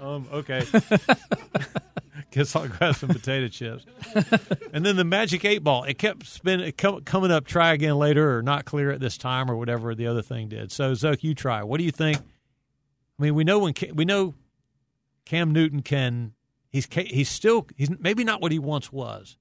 um, 0.00 0.26
okay. 0.32 0.64
Guess 2.34 2.56
I'll 2.56 2.66
grab 2.66 2.96
some 2.96 3.10
potato 3.10 3.46
chips. 3.46 3.86
and 4.72 4.84
then 4.84 4.96
the 4.96 5.04
magic 5.04 5.44
eight 5.44 5.62
ball. 5.62 5.84
It 5.84 5.98
kept 5.98 6.26
spinning, 6.26 6.66
it 6.66 6.76
come, 6.76 7.02
coming 7.02 7.30
up. 7.30 7.46
Try 7.46 7.72
again 7.72 7.94
later, 7.94 8.36
or 8.36 8.42
not 8.42 8.64
clear 8.64 8.90
at 8.90 8.98
this 8.98 9.16
time, 9.16 9.48
or 9.48 9.56
whatever 9.56 9.94
the 9.94 10.08
other 10.08 10.22
thing 10.22 10.48
did. 10.48 10.72
So, 10.72 10.94
Zoke, 10.94 11.22
you 11.22 11.34
try. 11.34 11.62
What 11.62 11.78
do 11.78 11.84
you 11.84 11.92
think? 11.92 12.18
I 12.18 13.22
mean, 13.22 13.36
we 13.36 13.44
know 13.44 13.60
when 13.60 13.74
we 13.94 14.04
know 14.04 14.34
Cam 15.24 15.52
Newton 15.52 15.82
can. 15.82 16.33
He's 16.74 16.88
he's 16.92 17.28
still 17.28 17.68
he's 17.76 17.88
maybe 18.00 18.24
not 18.24 18.42
what 18.42 18.50
he 18.50 18.58
once 18.58 18.90
was, 18.90 19.38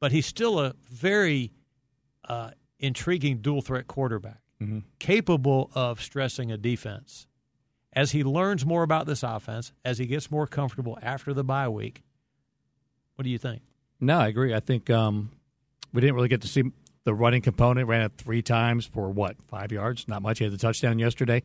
but 0.00 0.10
he's 0.10 0.24
still 0.24 0.58
a 0.58 0.72
very 0.90 1.52
uh, 2.26 2.52
intriguing 2.78 3.42
dual 3.42 3.60
threat 3.60 3.86
quarterback, 3.86 4.40
capable 4.98 5.70
of 5.74 6.00
stressing 6.00 6.50
a 6.50 6.56
defense. 6.56 7.26
As 7.92 8.12
he 8.12 8.24
learns 8.24 8.64
more 8.64 8.82
about 8.82 9.04
this 9.04 9.22
offense, 9.22 9.74
as 9.84 9.98
he 9.98 10.06
gets 10.06 10.30
more 10.30 10.46
comfortable 10.46 10.98
after 11.02 11.34
the 11.34 11.44
bye 11.44 11.68
week, 11.68 12.02
what 13.16 13.24
do 13.24 13.28
you 13.28 13.36
think? 13.36 13.60
No, 14.00 14.16
I 14.16 14.28
agree. 14.28 14.54
I 14.54 14.60
think 14.60 14.88
um, 14.88 15.30
we 15.92 16.00
didn't 16.00 16.16
really 16.16 16.28
get 16.28 16.40
to 16.40 16.48
see 16.48 16.72
the 17.04 17.12
running 17.12 17.42
component. 17.42 17.86
Ran 17.86 18.00
it 18.00 18.12
three 18.16 18.40
times 18.40 18.86
for 18.86 19.10
what 19.10 19.36
five 19.42 19.72
yards? 19.72 20.08
Not 20.08 20.22
much. 20.22 20.38
He 20.38 20.44
had 20.44 20.54
the 20.54 20.58
touchdown 20.58 20.98
yesterday. 20.98 21.42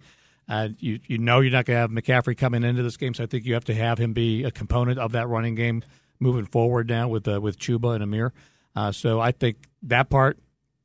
Uh, 0.50 0.70
you 0.80 1.00
you 1.06 1.20
know 1.20 1.40
you're 1.42 1.52
not 1.52 1.66
going 1.66 1.76
to 1.76 1.82
have 1.82 1.92
McCaffrey 1.92 2.36
coming 2.36 2.64
into 2.64 2.82
this 2.82 2.98
game, 2.98 3.14
so 3.14 3.24
I 3.24 3.28
think 3.28 3.46
you 3.46 3.54
have 3.54 3.66
to 3.66 3.76
have 3.76 4.00
him 4.00 4.14
be 4.14 4.44
a 4.44 4.52
component 4.52 4.98
of 4.98 5.12
that 5.12 5.28
running 5.28 5.54
game 5.54 5.84
moving 6.20 6.46
forward 6.46 6.90
now 6.90 7.08
with 7.08 7.28
uh, 7.28 7.40
with 7.40 7.60
Chuba 7.60 7.94
and 7.94 8.04
Ameer. 8.04 8.32
Uh, 8.76 8.92
so 8.92 9.20
I 9.20 9.32
think 9.32 9.58
that 9.84 10.10
part 10.10 10.40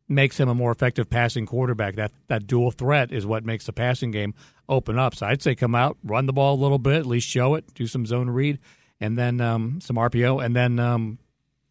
makes 0.07 0.39
him 0.39 0.49
a 0.49 0.55
more 0.55 0.71
effective 0.71 1.09
passing 1.09 1.47
quarterback. 1.47 1.97
That 1.97 2.13
that 2.29 2.47
dual 2.47 2.73
threat 2.73 3.11
is 3.11 3.25
what 3.25 3.45
makes 3.45 3.65
the 3.65 3.73
passing 3.73 4.11
game 4.11 4.35
open 4.69 4.99
up. 4.99 5.15
So 5.15 5.27
I'd 5.27 5.41
say 5.41 5.55
come 5.55 5.75
out, 5.75 5.97
run 6.05 6.27
the 6.27 6.33
ball 6.35 6.55
a 6.55 6.61
little 6.61 6.79
bit, 6.79 6.97
at 6.97 7.07
least 7.07 7.29
show 7.29 7.55
it, 7.55 7.73
do 7.75 7.87
some 7.87 8.05
zone 8.05 8.29
read, 8.29 8.59
and 9.01 9.17
then 9.17 9.41
um, 9.41 9.81
some 9.81 9.97
RPO, 9.97 10.45
and 10.45 10.55
then 10.55 10.79
um, 10.79 11.19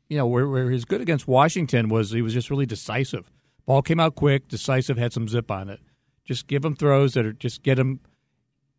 you 0.09 0.17
know 0.17 0.25
where, 0.25 0.47
where 0.47 0.71
his 0.71 0.85
good 0.85 1.01
against 1.01 1.27
Washington 1.27 1.89
was 1.89 2.09
he 2.09 2.23
was 2.23 2.33
just 2.33 2.49
really 2.49 2.65
decisive. 2.65 3.29
Ball 3.65 3.81
came 3.81 3.99
out 3.99 4.15
quick, 4.15 4.47
decisive, 4.47 4.97
had 4.97 5.13
some 5.13 5.27
zip 5.27 5.49
on 5.49 5.69
it. 5.69 5.79
Just 6.25 6.47
give 6.47 6.63
him 6.63 6.75
throws 6.75 7.13
that 7.13 7.25
are 7.25 7.33
just 7.33 7.63
get 7.63 7.79
him. 7.79 7.99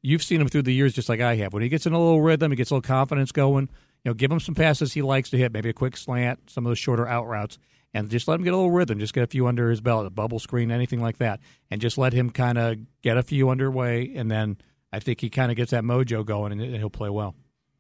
You've 0.03 0.23
seen 0.23 0.41
him 0.41 0.49
through 0.49 0.63
the 0.63 0.75
years, 0.75 0.93
just 0.93 1.09
like 1.09 1.21
I 1.21 1.37
have. 1.37 1.53
When 1.53 1.63
he 1.63 1.69
gets 1.69 1.87
in 1.87 1.93
a 1.93 1.99
little 1.99 2.21
rhythm, 2.21 2.51
he 2.51 2.57
gets 2.57 2.71
a 2.71 2.75
little 2.75 2.87
confidence 2.87 3.33
going. 3.33 3.69
You 4.05 4.11
know, 4.11 4.15
give 4.15 4.31
him 4.31 4.41
some 4.41 4.55
passes 4.55 4.93
he 4.93 5.01
likes 5.03 5.31
to 5.31 5.39
hit, 5.39 5.53
maybe 5.53 5.71
a 5.71 5.75
quick 5.75 5.97
slant, 5.97 6.51
some 6.51 6.67
of 6.67 6.71
those 6.71 6.79
shorter 6.79 7.09
out 7.09 7.27
routes, 7.27 7.59
and 7.95 8.11
just 8.11 8.29
let 8.29 8.35
him 8.35 8.45
get 8.45 8.53
a 8.53 8.57
little 8.57 8.71
rhythm. 8.71 8.99
Just 8.99 9.15
get 9.15 9.25
a 9.25 9.27
few 9.27 9.47
under 9.47 9.71
his 9.71 9.81
belt, 9.81 10.07
a 10.07 10.11
bubble 10.11 10.39
screen, 10.39 10.71
anything 10.71 11.01
like 11.01 11.19
that, 11.19 11.41
and 11.71 11.81
just 11.81 11.97
let 11.97 12.13
him 12.13 12.29
kind 12.29 12.59
of 12.59 12.77
get 13.03 13.17
a 13.17 13.23
few 13.23 13.49
underway, 13.49 14.13
and 14.15 14.31
then 14.31 14.59
I 14.93 14.99
think 15.01 15.21
he 15.21 15.31
kind 15.31 15.51
of 15.51 15.57
gets 15.57 15.71
that 15.71 15.85
mojo 15.85 16.25
going, 16.25 16.53
and 16.53 16.77
he'll 16.77 16.91
play 16.91 17.09
well. 17.09 17.35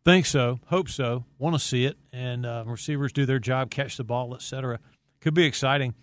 Think 0.05 0.27
so. 0.27 0.61
Hope 0.67 0.89
so. 0.89 1.25
Want 1.39 1.55
to 1.55 1.59
see 1.59 1.87
it. 1.87 1.97
And 2.13 2.45
uh, 2.45 2.65
receivers 2.67 3.13
do 3.13 3.25
their 3.25 3.39
job, 3.39 3.71
catch 3.71 3.97
the 3.97 4.05
ball, 4.05 4.35
etc. 4.35 4.79
Could 5.21 5.33
be 5.33 5.45
exciting. 5.45 5.95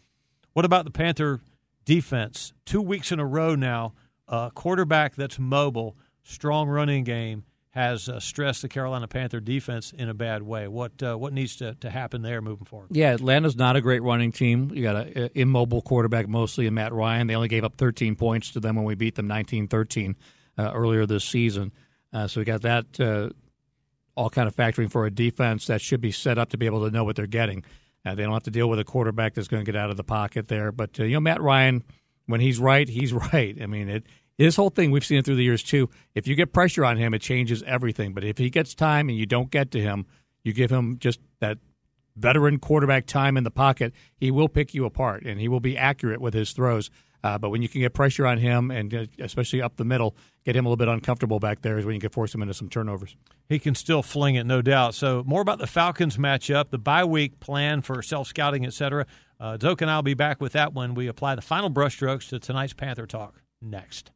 What 0.53 0.65
about 0.65 0.85
the 0.85 0.91
Panther 0.91 1.39
defense? 1.85 2.53
Two 2.65 2.81
weeks 2.81 3.11
in 3.11 3.19
a 3.19 3.25
row 3.25 3.55
now, 3.55 3.93
a 4.27 4.51
quarterback 4.53 5.15
that's 5.15 5.39
mobile, 5.39 5.97
strong 6.23 6.69
running 6.69 7.03
game 7.03 7.43
has 7.71 8.09
uh, 8.09 8.19
stressed 8.19 8.61
the 8.61 8.69
Carolina 8.69 9.07
Panther 9.07 9.39
defense 9.39 9.93
in 9.97 10.09
a 10.09 10.13
bad 10.13 10.43
way. 10.43 10.67
What 10.67 11.01
uh, 11.01 11.15
what 11.15 11.31
needs 11.33 11.55
to, 11.57 11.75
to 11.75 11.89
happen 11.89 12.21
there 12.21 12.41
moving 12.41 12.65
forward? 12.65 12.89
Yeah, 12.91 13.13
Atlanta's 13.13 13.55
not 13.55 13.75
a 13.75 13.81
great 13.81 14.03
running 14.03 14.31
team. 14.31 14.71
You 14.73 14.83
got 14.83 15.07
an 15.07 15.29
immobile 15.35 15.81
quarterback 15.81 16.27
mostly 16.27 16.67
in 16.67 16.73
Matt 16.73 16.93
Ryan. 16.93 17.27
They 17.27 17.35
only 17.35 17.47
gave 17.47 17.63
up 17.63 17.75
13 17.77 18.15
points 18.15 18.51
to 18.51 18.59
them 18.59 18.75
when 18.75 18.85
we 18.85 18.95
beat 18.95 19.15
them 19.15 19.27
19-13 19.27 20.15
uh, 20.57 20.71
earlier 20.73 21.05
this 21.05 21.23
season. 21.23 21.71
Uh, 22.13 22.27
so 22.27 22.41
we 22.41 22.45
got 22.45 22.61
that 22.63 22.99
uh, 22.99 23.29
all 24.15 24.29
kind 24.29 24.49
of 24.49 24.55
factoring 24.55 24.91
for 24.91 25.05
a 25.05 25.11
defense 25.11 25.67
that 25.67 25.79
should 25.79 26.01
be 26.01 26.11
set 26.11 26.37
up 26.37 26.49
to 26.49 26.57
be 26.57 26.65
able 26.65 26.83
to 26.85 26.91
know 26.91 27.05
what 27.05 27.15
they're 27.15 27.25
getting. 27.25 27.63
Uh, 28.05 28.15
they 28.15 28.23
don't 28.23 28.33
have 28.33 28.43
to 28.43 28.51
deal 28.51 28.69
with 28.69 28.79
a 28.79 28.83
quarterback 28.83 29.33
that's 29.33 29.47
going 29.47 29.63
to 29.63 29.71
get 29.71 29.79
out 29.79 29.91
of 29.91 29.97
the 29.97 30.03
pocket 30.03 30.47
there. 30.47 30.71
But 30.71 30.99
uh, 30.99 31.03
you 31.03 31.13
know, 31.13 31.19
Matt 31.19 31.41
Ryan, 31.41 31.83
when 32.25 32.41
he's 32.41 32.59
right, 32.59 32.87
he's 32.87 33.13
right. 33.33 33.57
I 33.61 33.65
mean, 33.65 33.89
it 33.89 34.05
his 34.37 34.55
whole 34.55 34.69
thing 34.69 34.91
we've 34.91 35.05
seen 35.05 35.19
it 35.19 35.25
through 35.25 35.35
the 35.35 35.43
years 35.43 35.61
too. 35.61 35.89
If 36.15 36.27
you 36.27 36.35
get 36.35 36.53
pressure 36.53 36.83
on 36.83 36.97
him, 36.97 37.13
it 37.13 37.21
changes 37.21 37.61
everything. 37.63 38.13
But 38.13 38.23
if 38.23 38.37
he 38.37 38.49
gets 38.49 38.73
time 38.73 39.07
and 39.07 39.17
you 39.17 39.25
don't 39.25 39.51
get 39.51 39.71
to 39.71 39.79
him, 39.79 40.07
you 40.43 40.53
give 40.53 40.71
him 40.71 40.97
just 40.99 41.19
that 41.39 41.59
veteran 42.15 42.59
quarterback 42.59 43.05
time 43.05 43.37
in 43.37 43.43
the 43.43 43.51
pocket, 43.51 43.93
he 44.17 44.31
will 44.31 44.49
pick 44.49 44.73
you 44.73 44.85
apart 44.85 45.23
and 45.23 45.39
he 45.39 45.47
will 45.47 45.59
be 45.59 45.77
accurate 45.77 46.21
with 46.21 46.33
his 46.33 46.51
throws. 46.53 46.89
Uh, 47.23 47.37
but 47.37 47.49
when 47.49 47.61
you 47.61 47.69
can 47.69 47.81
get 47.81 47.93
pressure 47.93 48.25
on 48.25 48.37
him, 48.37 48.71
and 48.71 48.93
uh, 48.93 49.05
especially 49.19 49.61
up 49.61 49.77
the 49.77 49.85
middle, 49.85 50.15
get 50.45 50.55
him 50.55 50.65
a 50.65 50.69
little 50.69 50.77
bit 50.77 50.87
uncomfortable 50.87 51.39
back 51.39 51.61
there 51.61 51.77
is 51.77 51.85
when 51.85 51.93
you 51.93 52.01
can 52.01 52.09
force 52.09 52.33
him 52.33 52.41
into 52.41 52.53
some 52.53 52.69
turnovers. 52.69 53.15
He 53.47 53.59
can 53.59 53.75
still 53.75 54.01
fling 54.01 54.35
it, 54.35 54.45
no 54.45 54.61
doubt. 54.61 54.95
So 54.95 55.23
more 55.25 55.41
about 55.41 55.59
the 55.59 55.67
Falcons 55.67 56.17
matchup, 56.17 56.69
the 56.69 56.77
bye 56.77 57.03
week 57.03 57.39
plan 57.39 57.81
for 57.81 58.01
self 58.01 58.27
scouting, 58.27 58.65
etc. 58.65 59.05
Uh, 59.39 59.57
Zoke 59.61 59.81
and 59.81 59.91
I 59.91 59.97
will 59.97 60.03
be 60.03 60.13
back 60.13 60.41
with 60.41 60.53
that 60.53 60.73
when 60.73 60.93
we 60.93 61.07
apply 61.07 61.35
the 61.35 61.41
final 61.41 61.69
brushstrokes 61.69 62.29
to 62.29 62.39
tonight's 62.39 62.73
Panther 62.73 63.05
Talk 63.05 63.41
next. 63.61 64.11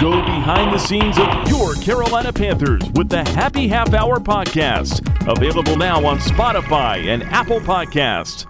Go 0.00 0.12
behind 0.22 0.72
the 0.72 0.78
scenes 0.78 1.18
of 1.18 1.48
your 1.48 1.74
Carolina 1.74 2.32
Panthers 2.32 2.82
with 2.94 3.08
the 3.08 3.28
Happy 3.30 3.66
Half 3.66 3.94
Hour 3.94 4.18
podcast, 4.20 5.00
available 5.28 5.76
now 5.76 6.04
on 6.06 6.18
Spotify 6.18 7.06
and 7.08 7.24
Apple 7.24 7.58
Podcast. 7.60 8.46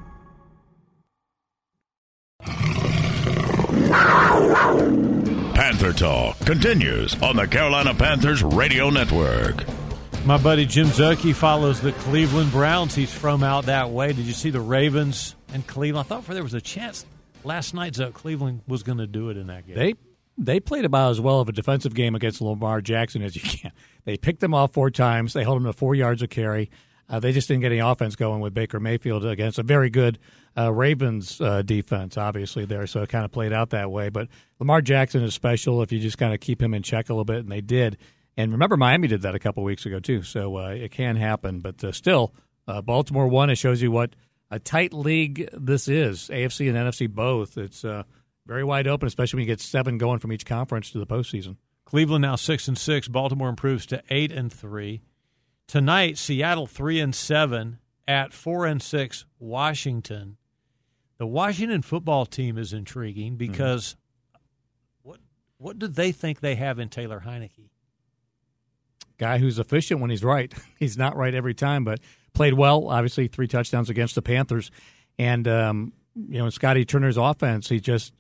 Panther 5.54 5.92
Talk 5.92 6.38
continues 6.40 7.20
on 7.22 7.36
the 7.36 7.46
Carolina 7.46 7.94
Panthers 7.94 8.42
Radio 8.42 8.90
Network. 8.90 9.64
My 10.26 10.36
buddy 10.36 10.66
Jim 10.66 10.88
Szoke 10.88 11.34
follows 11.34 11.80
the 11.80 11.92
Cleveland 11.92 12.50
Browns. 12.50 12.94
He's 12.94 13.12
from 13.12 13.42
out 13.42 13.64
that 13.66 13.90
way. 13.90 14.12
Did 14.12 14.26
you 14.26 14.34
see 14.34 14.50
the 14.50 14.60
Ravens 14.60 15.34
and 15.54 15.66
Cleveland? 15.66 16.04
I 16.04 16.08
thought 16.08 16.24
for 16.24 16.34
there 16.34 16.42
was 16.42 16.54
a 16.54 16.60
chance 16.60 17.06
last 17.44 17.72
night 17.72 17.94
that 17.94 18.12
Cleveland 18.12 18.60
was 18.66 18.82
going 18.82 18.98
to 18.98 19.06
do 19.06 19.30
it 19.30 19.38
in 19.38 19.46
that 19.46 19.66
game. 19.66 19.76
They 19.76 19.94
they 20.36 20.60
played 20.60 20.84
about 20.84 21.12
as 21.12 21.20
well 21.20 21.40
of 21.40 21.48
a 21.48 21.52
defensive 21.52 21.94
game 21.94 22.14
against 22.14 22.40
Lamar 22.42 22.80
Jackson 22.82 23.22
as 23.22 23.34
you 23.34 23.42
can. 23.42 23.72
They 24.04 24.16
picked 24.18 24.40
them 24.40 24.52
off 24.54 24.72
four 24.74 24.90
times. 24.90 25.32
They 25.32 25.44
held 25.44 25.56
him 25.56 25.64
to 25.64 25.72
four 25.72 25.94
yards 25.94 26.22
of 26.22 26.28
carry. 26.30 26.70
Uh, 27.08 27.18
they 27.20 27.32
just 27.32 27.48
didn't 27.48 27.62
get 27.62 27.72
any 27.72 27.80
offense 27.80 28.16
going 28.16 28.40
with 28.40 28.52
Baker 28.52 28.78
Mayfield 28.78 29.24
against 29.24 29.58
a 29.58 29.62
very 29.62 29.88
good 29.88 30.18
uh, 30.56 30.72
Ravens 30.72 31.40
uh, 31.40 31.62
defense, 31.62 32.18
obviously, 32.18 32.64
there. 32.64 32.86
So 32.86 33.02
it 33.02 33.08
kind 33.08 33.24
of 33.24 33.32
played 33.32 33.52
out 33.52 33.70
that 33.70 33.90
way. 33.90 34.10
But 34.10 34.28
Lamar 34.58 34.82
Jackson 34.82 35.22
is 35.22 35.34
special 35.34 35.82
if 35.82 35.90
you 35.90 36.00
just 36.00 36.18
kind 36.18 36.34
of 36.34 36.40
keep 36.40 36.60
him 36.60 36.74
in 36.74 36.82
check 36.82 37.08
a 37.08 37.12
little 37.12 37.24
bit, 37.24 37.38
and 37.38 37.50
they 37.50 37.62
did. 37.62 37.96
And 38.36 38.52
remember, 38.52 38.76
Miami 38.76 39.08
did 39.08 39.22
that 39.22 39.34
a 39.34 39.38
couple 39.38 39.64
weeks 39.64 39.86
ago, 39.86 40.00
too. 40.00 40.22
So 40.22 40.58
uh, 40.58 40.68
it 40.68 40.90
can 40.92 41.16
happen. 41.16 41.60
But 41.60 41.82
uh, 41.82 41.92
still, 41.92 42.34
uh, 42.66 42.82
Baltimore 42.82 43.26
won. 43.26 43.48
It 43.48 43.56
shows 43.56 43.80
you 43.80 43.90
what 43.90 44.14
a 44.50 44.58
tight 44.58 44.92
league 44.92 45.48
this 45.52 45.88
is 45.88 46.28
AFC 46.32 46.68
and 46.68 46.76
NFC 46.76 47.08
both. 47.08 47.56
It's 47.56 47.84
very 48.46 48.64
wide 48.64 48.86
open, 48.86 49.06
especially 49.06 49.38
when 49.38 49.46
you 49.46 49.52
get 49.52 49.60
seven 49.60 49.98
going 49.98 50.18
from 50.18 50.32
each 50.32 50.46
conference 50.46 50.90
to 50.90 50.98
the 50.98 51.06
postseason. 51.06 51.56
Cleveland 51.84 52.22
now 52.22 52.36
six 52.36 52.68
and 52.68 52.76
six. 52.76 53.08
Baltimore 53.08 53.48
improves 53.48 53.86
to 53.86 54.02
eight 54.10 54.30
and 54.30 54.52
three. 54.52 55.00
Tonight, 55.68 56.16
Seattle 56.16 56.66
three 56.66 56.98
and 56.98 57.14
seven 57.14 57.78
at 58.06 58.32
four 58.32 58.64
and 58.64 58.82
six 58.82 59.26
Washington. 59.38 60.38
The 61.18 61.26
Washington 61.26 61.82
football 61.82 62.24
team 62.24 62.56
is 62.56 62.72
intriguing 62.72 63.32
mm-hmm. 63.32 63.52
because 63.52 63.94
mm-hmm. 64.34 65.10
what 65.10 65.20
what 65.58 65.78
do 65.78 65.86
they 65.86 66.10
think 66.10 66.40
they 66.40 66.54
have 66.54 66.78
in 66.78 66.88
Taylor 66.88 67.22
Heinicke? 67.26 67.68
Guy 69.18 69.38
who's 69.38 69.58
efficient 69.58 70.00
when 70.00 70.08
he's 70.08 70.24
right. 70.24 70.54
he's 70.78 70.96
not 70.96 71.16
right 71.16 71.34
every 71.34 71.54
time, 71.54 71.84
but 71.84 72.00
played 72.32 72.54
well. 72.54 72.88
Obviously, 72.88 73.28
three 73.28 73.48
touchdowns 73.48 73.90
against 73.90 74.14
the 74.14 74.22
Panthers, 74.22 74.70
and 75.18 75.46
um, 75.46 75.92
you 76.14 76.38
know, 76.38 76.48
Scotty 76.48 76.86
Turner's 76.86 77.18
offense. 77.18 77.68
He 77.68 77.78
just 77.78 78.14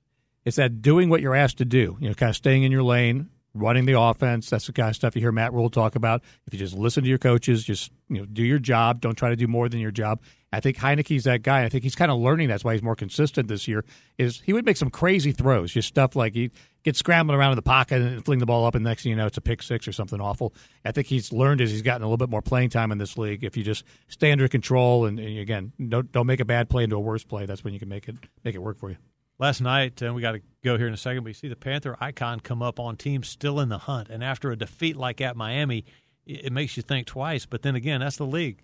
it's 0.44 0.56
that 0.56 0.82
doing 0.82 1.08
what 1.08 1.22
you're 1.22 1.34
asked 1.34 1.58
to 1.58 1.64
do. 1.64 1.96
You 1.98 2.08
know, 2.08 2.14
kind 2.14 2.28
of 2.28 2.36
staying 2.36 2.64
in 2.64 2.72
your 2.72 2.82
lane, 2.82 3.30
running 3.60 3.86
the 3.86 3.98
offense. 3.98 4.50
That's 4.50 4.66
the 4.66 4.72
kind 4.72 4.88
of 4.88 4.96
stuff 4.96 5.14
you 5.14 5.22
hear 5.22 5.32
Matt 5.32 5.52
Rhule 5.52 5.70
talk 5.70 5.96
about. 5.96 6.22
If 6.46 6.52
you 6.52 6.58
just 6.58 6.74
listen 6.74 7.02
to 7.02 7.08
your 7.08 7.18
coaches, 7.18 7.64
just 7.64 7.92
you 8.08 8.18
know, 8.18 8.24
do 8.24 8.42
your 8.42 8.58
job. 8.58 9.00
Don't 9.00 9.14
try 9.14 9.30
to 9.30 9.36
do 9.36 9.46
more 9.46 9.68
than 9.68 9.80
your 9.80 9.90
job. 9.90 10.20
I 10.52 10.60
think 10.60 10.78
Heinicke's 10.78 11.24
that 11.24 11.42
guy. 11.42 11.64
I 11.64 11.68
think 11.68 11.84
he's 11.84 11.94
kind 11.94 12.10
of 12.10 12.18
learning. 12.18 12.48
That's 12.48 12.64
why 12.64 12.72
he's 12.72 12.82
more 12.82 12.96
consistent 12.96 13.48
this 13.48 13.68
year. 13.68 13.84
Is 14.16 14.40
he 14.40 14.52
would 14.52 14.64
make 14.64 14.78
some 14.78 14.88
crazy 14.88 15.32
throws, 15.32 15.72
just 15.72 15.88
stuff 15.88 16.16
like 16.16 16.34
he 16.34 16.50
gets 16.84 16.98
scrambling 16.98 17.38
around 17.38 17.52
in 17.52 17.56
the 17.56 17.62
pocket 17.62 18.00
and 18.00 18.24
fling 18.24 18.38
the 18.38 18.46
ball 18.46 18.64
up, 18.64 18.74
and 18.74 18.82
next 18.82 19.02
thing 19.02 19.10
you 19.10 19.16
know, 19.16 19.26
it's 19.26 19.36
a 19.36 19.42
pick 19.42 19.62
six 19.62 19.86
or 19.86 19.92
something 19.92 20.20
awful. 20.20 20.54
I 20.84 20.92
think 20.92 21.06
he's 21.06 21.32
learned 21.32 21.60
as 21.60 21.70
he's 21.70 21.82
gotten 21.82 22.02
a 22.02 22.06
little 22.06 22.16
bit 22.16 22.30
more 22.30 22.42
playing 22.42 22.70
time 22.70 22.92
in 22.92 22.98
this 22.98 23.18
league. 23.18 23.44
If 23.44 23.56
you 23.56 23.62
just 23.62 23.84
stay 24.08 24.32
under 24.32 24.48
control 24.48 25.04
and, 25.04 25.18
and 25.18 25.38
again, 25.38 25.72
don't 25.88 26.10
don't 26.12 26.26
make 26.26 26.40
a 26.40 26.46
bad 26.46 26.70
play 26.70 26.84
into 26.84 26.96
a 26.96 27.00
worse 27.00 27.24
play, 27.24 27.44
that's 27.44 27.62
when 27.62 27.74
you 27.74 27.80
can 27.80 27.88
make 27.88 28.08
it 28.08 28.16
make 28.42 28.54
it 28.54 28.62
work 28.62 28.78
for 28.78 28.90
you 28.90 28.96
last 29.38 29.60
night, 29.60 30.00
and 30.02 30.14
we 30.14 30.22
got 30.22 30.32
to 30.32 30.40
go 30.62 30.76
here 30.76 30.86
in 30.86 30.94
a 30.94 30.98
second, 30.98 31.22
but 31.22 31.28
you 31.28 31.34
see 31.34 31.48
the 31.48 31.56
Panther 31.56 31.96
icon 32.00 32.40
come 32.40 32.62
up 32.62 32.80
on 32.80 32.96
teams 32.96 33.28
still 33.28 33.60
in 33.60 33.68
the 33.68 33.78
hunt. 33.78 34.08
And 34.08 34.22
after 34.22 34.50
a 34.50 34.56
defeat 34.56 34.96
like 34.96 35.20
at 35.20 35.36
Miami, 35.36 35.84
it, 36.26 36.52
makes 36.52 36.76
you 36.76 36.82
think 36.82 37.06
twice. 37.06 37.46
But 37.46 37.62
then 37.62 37.74
again, 37.74 38.00
that's 38.00 38.16
the 38.16 38.26
league. 38.26 38.62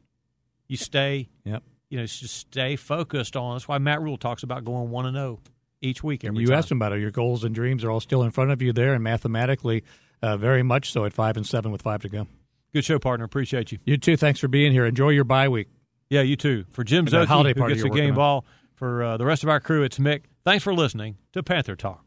You 0.69 0.77
stay, 0.77 1.29
yep. 1.45 1.63
you 1.89 1.99
know, 1.99 2.07
just 2.07 2.35
stay 2.35 2.77
focused 2.77 3.37
on. 3.37 3.55
That's 3.55 3.69
why 3.69 3.79
Matt 3.79 4.03
Rhule 4.03 4.17
talks 4.17 4.43
about 4.43 4.65
going 4.65 4.91
one 4.91 5.07
and 5.07 5.17
zero 5.17 5.41
oh 5.43 5.51
each 5.81 6.03
week. 6.03 6.25
Every 6.25 6.41
you 6.41 6.49
time. 6.49 6.59
asked 6.59 6.71
him 6.71 6.79
about 6.79 6.93
it. 6.93 7.01
Your 7.01 7.11
goals 7.11 7.45
and 7.45 7.55
dreams 7.55 7.85
are 7.85 7.91
all 7.91 8.01
still 8.01 8.23
in 8.23 8.31
front 8.31 8.51
of 8.51 8.63
you 8.63 8.73
there, 8.73 8.95
and 8.95 9.05
mathematically, 9.05 9.85
uh, 10.23 10.37
very 10.37 10.63
much 10.63 10.91
so 10.91 11.05
at 11.05 11.13
five 11.13 11.37
and 11.37 11.47
seven 11.47 11.71
with 11.71 11.83
five 11.83 12.01
to 12.03 12.09
go. 12.09 12.27
Good 12.73 12.85
show, 12.85 12.99
partner. 12.99 13.25
Appreciate 13.25 13.71
you. 13.73 13.79
You 13.85 13.99
too. 13.99 14.17
Thanks 14.17 14.41
for 14.41 14.49
being 14.49 14.73
here. 14.73 14.85
Enjoy 14.87 15.11
your 15.11 15.25
bye 15.25 15.49
week. 15.49 15.69
Yeah, 16.11 16.23
you 16.23 16.37
too. 16.37 16.65
For 16.71 16.83
Jim 16.83 17.07
Szoke, 17.07 17.57
who 17.57 17.69
gets 17.69 17.85
a 17.85 17.89
game 17.89 18.15
ball. 18.15 18.45
For 18.85 19.03
uh, 19.03 19.17
the 19.17 19.25
rest 19.25 19.43
of 19.43 19.49
our 19.49 19.61
crew, 19.61 19.83
it's 19.83 19.99
Mick. 19.99 20.25
Thanks 20.45 20.63
for 20.63 20.75
listening 20.75 21.17
to 21.33 21.43
Panther 21.43 21.75
Talk. 21.75 22.04